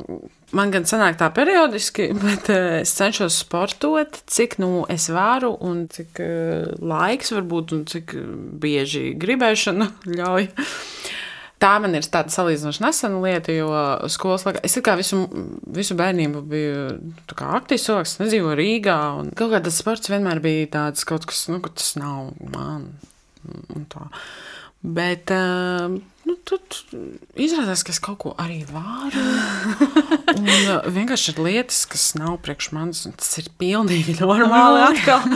Man 0.52 0.72
gan 0.72 0.84
sanāk 0.88 1.16
tā 1.20 1.30
periodiski, 1.32 2.10
bet 2.24 2.50
uh, 2.52 2.82
es 2.82 2.92
cenšos 2.98 3.40
sportot, 3.44 4.20
cik 4.28 4.58
nu 4.60 4.84
es 4.92 5.08
varu 5.12 5.54
un 5.64 5.86
cik 5.92 6.20
uh, 6.20 6.70
laiks 6.76 7.32
varbūt 7.32 7.76
un 7.76 7.86
cik 7.88 8.14
bieži 8.60 9.12
gribēšana 9.20 9.88
ļauj. 10.18 10.48
tā 11.62 11.72
man 11.80 11.96
ir 11.96 12.04
tāda 12.04 12.34
salīdzinoši 12.34 12.84
nesena 12.84 13.22
lieta, 13.22 13.54
jo 13.54 13.70
skolas 14.12 14.44
laikā 14.48 14.64
es 14.66 14.76
kā 14.84 14.96
visu, 14.98 15.22
visu 15.72 15.96
bērnību 15.96 16.44
biju 16.52 16.86
kā 17.32 17.52
aktīvs 17.62 17.88
cilvēks, 17.88 18.16
nedzīvoju 18.20 18.58
Rīgā. 18.58 18.98
Kaut 19.38 19.54
kā 19.54 19.62
tas 19.64 19.80
sports 19.80 20.12
vienmēr 20.12 20.42
bija 20.44 20.68
tāds 20.76 21.08
kaut 21.08 21.24
kas, 21.30 21.46
nu, 21.48 21.62
ka 21.64 21.72
tas 21.72 21.94
nav 21.96 22.34
man. 22.52 22.90
Bet 24.82 25.30
uh, 25.32 25.96
nu, 26.32 26.38
tad 26.48 26.78
izrādās, 27.40 27.82
ka 27.84 27.92
es 27.92 28.00
kaut 28.02 28.18
ko 28.22 28.32
arī 28.40 28.62
varu. 28.70 29.22
Un 30.38 30.48
uh, 30.48 30.86
vienkārši 30.92 31.34
ir 31.34 31.40
lietas, 31.44 31.82
kas 31.90 32.12
nav 32.16 32.38
priekš 32.44 32.70
manis, 32.72 33.02
un 33.08 33.14
tas 33.18 33.28
ir 33.40 33.50
pilnīgi 33.60 34.16
normāli 34.20 34.84
atkal. 34.86 35.26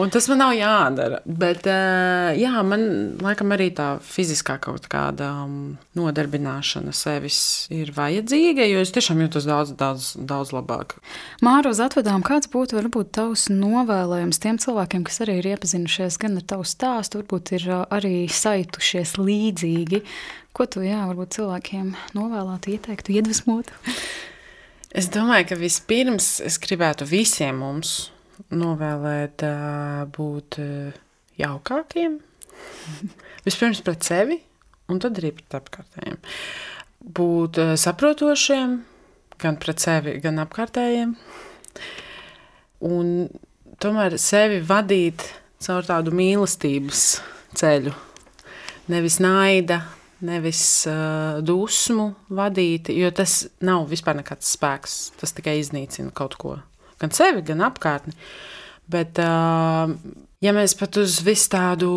Un 0.00 0.10
tas 0.10 0.26
man 0.30 0.40
nav 0.42 0.54
jādara. 0.56 1.20
Bet 1.24 1.68
uh, 1.70 2.32
jā, 2.38 2.52
man 2.66 2.84
laikam 3.22 3.54
arī 3.54 3.70
tā 3.76 3.94
fiziskā 4.02 4.56
kaut 4.62 4.88
kāda 4.90 5.30
um, 5.44 5.76
nodarbināšana 5.94 6.94
sevis 6.96 7.38
ir 7.74 7.92
vajadzīga, 7.94 8.66
jo 8.72 8.82
es 8.82 8.94
tiešām 8.94 9.22
jūtos 9.22 9.46
daudz, 9.46 9.74
daudz, 9.78 10.10
daudz 10.18 10.50
labāk. 10.56 10.96
Māra, 11.44 11.70
uz 11.70 11.82
atvedām, 11.84 12.24
kāds 12.26 12.50
būtu 12.50 12.80
varbūt 12.80 13.12
tavs 13.14 13.46
novēlējums 13.52 14.42
tiem 14.42 14.58
cilvēkiem, 14.62 15.06
kas 15.06 15.22
arī 15.22 15.38
ir 15.40 15.52
iepazinušies 15.54 16.18
gan 16.22 16.40
ar 16.40 16.48
tavu 16.54 16.66
stāstu, 16.66 17.22
varbūt 17.22 17.54
ir 17.60 17.68
uh, 17.70 17.84
arī 17.94 18.26
saitušies 18.26 19.14
līdzīgi 19.20 20.02
Ko 20.54 20.68
tu 20.70 20.84
jā, 20.86 21.00
varbūt 21.08 21.34
cilvēkiem 21.34 21.92
novēlētu, 22.14 22.76
ieteiktu, 22.76 23.16
iedvesmotu? 23.16 23.74
Es 24.94 25.08
domāju, 25.10 25.48
ka 25.50 25.58
vispirms 25.58 26.36
es 26.46 26.60
gribētu 26.62 27.08
visiem 27.10 27.58
mums 27.58 27.94
novēlēt 28.54 29.42
būt 30.14 30.60
jaukākiem. 31.42 32.20
Vispirms 33.46 33.82
pret 33.84 34.06
sevi, 34.06 34.38
un 34.90 35.00
tad 35.02 35.18
arī 35.18 35.32
pret 35.34 35.58
apkārtējiem. 35.58 36.20
Būt 37.18 37.58
saprotošiem 37.82 38.78
gan 39.42 39.58
pret 39.60 39.82
sevi, 39.82 40.16
gan 40.22 40.38
apkārtējiem. 40.44 41.16
Un 42.86 43.10
tomēr 43.82 44.16
sevi 44.22 44.62
vadīt 44.64 45.26
caur 45.64 45.86
tādu 45.88 46.14
mīlestības 46.14 47.04
ceļu. 47.58 47.92
Nevis 48.92 49.18
naida, 49.22 49.80
nevis 50.24 50.62
uh, 50.90 51.40
dusmu 51.44 52.10
vadīti, 52.34 52.96
jo 53.00 53.10
tas 53.14 53.44
nav 53.64 53.86
vispār 53.90 54.18
nekāds 54.20 54.54
spēks. 54.56 54.98
Tas 55.20 55.34
tikai 55.36 55.58
iznīcina 55.60 56.12
kaut 56.16 56.38
ko. 56.40 56.56
Gan 57.02 57.12
sevi, 57.14 57.44
gan 57.46 57.64
apkārtni. 57.66 58.14
Bet, 58.90 59.20
uh, 59.22 59.92
ja 60.44 60.56
mēs 60.56 60.76
pat 60.78 60.98
uz 61.00 61.20
visu 61.24 61.50
tādu 61.54 61.92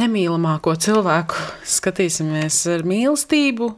nemīlamāko 0.00 0.76
cilvēku 0.80 1.40
skatīsimies 1.76 2.62
ar 2.76 2.86
mīlestību, 2.88 3.72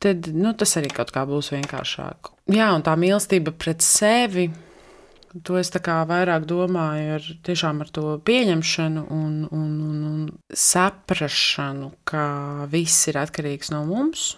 tad 0.00 0.30
nu, 0.32 0.54
tas 0.56 0.76
arī 0.80 0.90
kaut 0.94 1.12
kā 1.14 1.26
būs 1.28 1.52
vienkāršāk. 1.54 2.34
Jā, 2.50 2.72
un 2.74 2.82
tā 2.86 2.96
mīlestība 2.98 3.52
pret 3.54 3.84
sevi 3.84 4.48
To 5.30 5.54
es 5.60 5.70
vairāk 5.70 6.46
domāju 6.50 7.12
ar, 7.14 7.26
ar 7.84 7.90
to 7.94 8.16
pieņemšanu 8.26 9.04
un, 9.14 9.34
un, 9.54 9.68
un, 9.86 9.98
un 10.08 10.24
saprāšanu, 10.50 11.92
ka 12.02 12.66
viss 12.72 13.06
ir 13.06 13.20
atkarīgs 13.20 13.70
no 13.70 13.84
mums. 13.86 14.32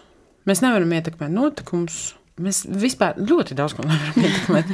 Mēs 0.45 0.61
nevaram 0.61 0.93
ietekmēt 0.93 1.33
notikumus. 1.33 2.13
Mēs 2.43 2.63
vispār 2.65 3.17
ļoti 3.17 3.57
daudz 3.57 3.73
ko 3.77 3.85
nevaram 3.89 4.21
ietekmēt, 4.21 4.69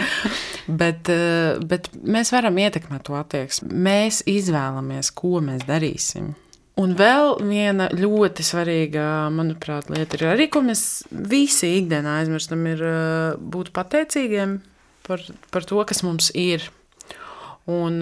bet, 0.81 1.11
eh, 1.13 1.63
bet 1.63 1.87
mēs 2.03 2.33
varam 2.35 2.59
ietekmēt 2.59 3.05
to 3.07 3.15
attieksmi. 3.19 3.71
Mēs 3.87 4.19
izvēlamies, 4.27 5.13
ko 5.15 5.39
mēs 5.43 5.63
darīsim. 5.67 6.33
Un 6.79 6.95
vēl 6.99 7.37
viena 7.43 7.89
ļoti 7.95 8.43
svarīga, 8.47 9.05
manuprāt, 9.35 9.87
lieta 9.91 10.19
ir 10.19 10.25
arī, 10.33 10.47
ko 10.51 10.63
mēs 10.67 10.83
visi 11.11 11.77
ikdienā 11.79 12.19
aizmirstam, 12.21 12.67
ir 12.71 12.83
eh, 12.83 13.39
būt 13.39 13.71
pateicīgiem 13.75 14.59
par, 15.09 15.25
par 15.51 15.65
to, 15.67 15.81
kas 15.89 16.03
mums 16.05 16.29
ir. 16.37 16.69
Un 17.69 17.99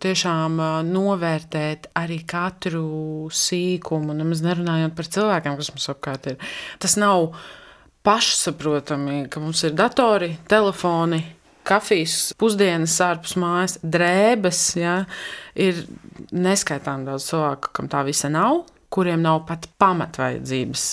tiešām 0.00 0.56
novērtēt 0.88 1.90
arī 1.98 2.22
katru 2.28 3.28
sīkumu, 3.34 4.14
nemaz 4.16 4.40
nerunājot 4.44 4.94
par 4.96 5.10
cilvēkiem, 5.16 5.58
kas 5.58 5.68
mums 5.74 5.90
apkārt 5.92 6.30
ir. 6.32 6.52
Tas 6.80 6.96
nav 7.00 7.34
pašsaprotami, 8.06 9.26
ka 9.28 9.42
mums 9.42 9.60
ir 9.68 9.76
datori, 9.76 10.32
telefoni, 10.48 11.20
kafijas, 11.68 12.32
pusdienas 12.40 12.96
ārpus 13.04 13.36
mājas, 13.40 13.76
drēbes. 13.82 14.62
Ja? 14.80 14.96
Ir 15.54 15.84
neskaitām 16.32 17.06
daudz 17.06 17.28
cilvēku, 17.30 17.74
kam 17.76 17.90
tā 17.92 18.02
visa 18.08 18.32
nav, 18.32 18.64
kuriem 18.92 19.22
nav 19.24 19.44
pat 19.48 19.68
pamatvajadzības. 19.82 20.88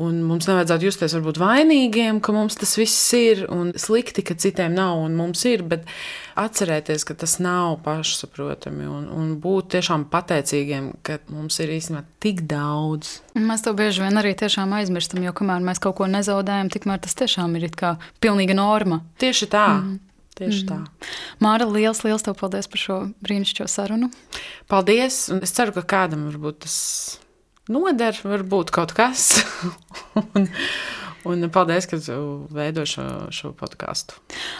Un 0.00 0.22
mums 0.24 0.46
nevajadzētu 0.48 0.86
justies 0.86 1.14
varbūt 1.18 1.38
vainīgiem, 1.42 2.22
ka 2.24 2.32
mums 2.32 2.56
tas 2.56 2.72
viss 2.78 3.12
ir 3.18 3.42
un 3.52 3.74
slikti, 3.76 4.24
ka 4.24 4.36
citiem 4.40 4.72
nav 4.72 5.02
un 5.02 5.16
mums 5.18 5.44
ir. 5.48 5.64
Bet 5.68 5.84
atcerēties, 6.40 7.04
ka 7.04 7.16
tas 7.20 7.36
nav 7.42 7.76
pašsaprotami 7.84 8.88
un, 8.88 9.08
un 9.12 9.34
būt 9.42 9.74
tiešām 9.76 10.06
pateicīgiem, 10.12 10.92
ka 11.04 11.18
mums 11.28 11.60
ir 11.60 11.74
īstenībā 11.76 12.04
tik 12.24 12.44
daudz. 12.48 13.18
Mēs 13.36 13.66
to 13.66 13.76
bieži 13.76 14.06
vien 14.06 14.20
arī 14.20 14.32
aizmirstam, 14.40 15.22
jo 15.26 15.36
kamēr 15.36 15.64
mēs 15.68 15.82
kaut 15.82 15.98
ko 16.00 16.08
nezaudējam, 16.08 16.72
tikmēr 16.72 17.02
tas 17.04 17.18
tiešām 17.20 17.58
ir 17.60 17.68
kā 17.76 17.96
pilnīga 18.24 18.56
norma. 18.56 19.02
Tieši 19.20 19.50
tā. 19.52 19.66
Mm. 19.82 19.98
Tieši 20.40 20.62
tā. 20.64 20.78
Mm. 20.80 21.08
Māra, 21.44 21.66
liels, 21.68 22.00
liels 22.06 22.24
tev 22.24 22.38
paldies 22.40 22.70
par 22.70 22.80
šo 22.80 23.00
brīnišķīgo 23.20 23.68
sarunu. 23.68 24.08
Paldies! 24.70 25.26
Es 25.44 25.52
ceru, 25.52 25.76
ka 25.76 25.84
kādam 25.84 26.30
varbūt 26.30 26.64
tas 26.64 26.78
noder, 27.72 28.16
varbūt 28.26 28.72
kaut 28.74 28.94
kas. 28.96 29.44
un, 30.20 30.46
un 31.30 31.48
paldies, 31.54 31.88
ka 31.90 32.00
veido 32.54 32.84
šo, 32.88 33.06
šo 33.34 33.54
podkāstu. 33.58 34.18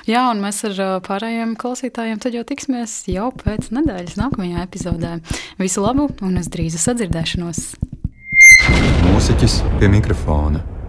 Jā, 0.08 0.26
un 0.32 0.42
mēs 0.44 0.62
ar 0.70 1.02
pārējiem 1.06 1.56
klausītājiem 1.60 2.22
tad 2.22 2.36
jau 2.38 2.46
tiksimies 2.48 3.02
jau 3.10 3.30
pēc 3.36 3.72
nedēļas 3.76 4.18
nākamajā 4.20 4.66
epizodē. 4.66 5.16
Visu 5.60 5.84
labu 5.84 6.10
un 6.24 6.40
uz 6.40 6.50
drīzu 6.52 6.80
sadzirdēšanos! 6.82 7.64
Mūziķis 9.10 9.62
pie 9.80 9.88
mikrofona. 9.92 10.79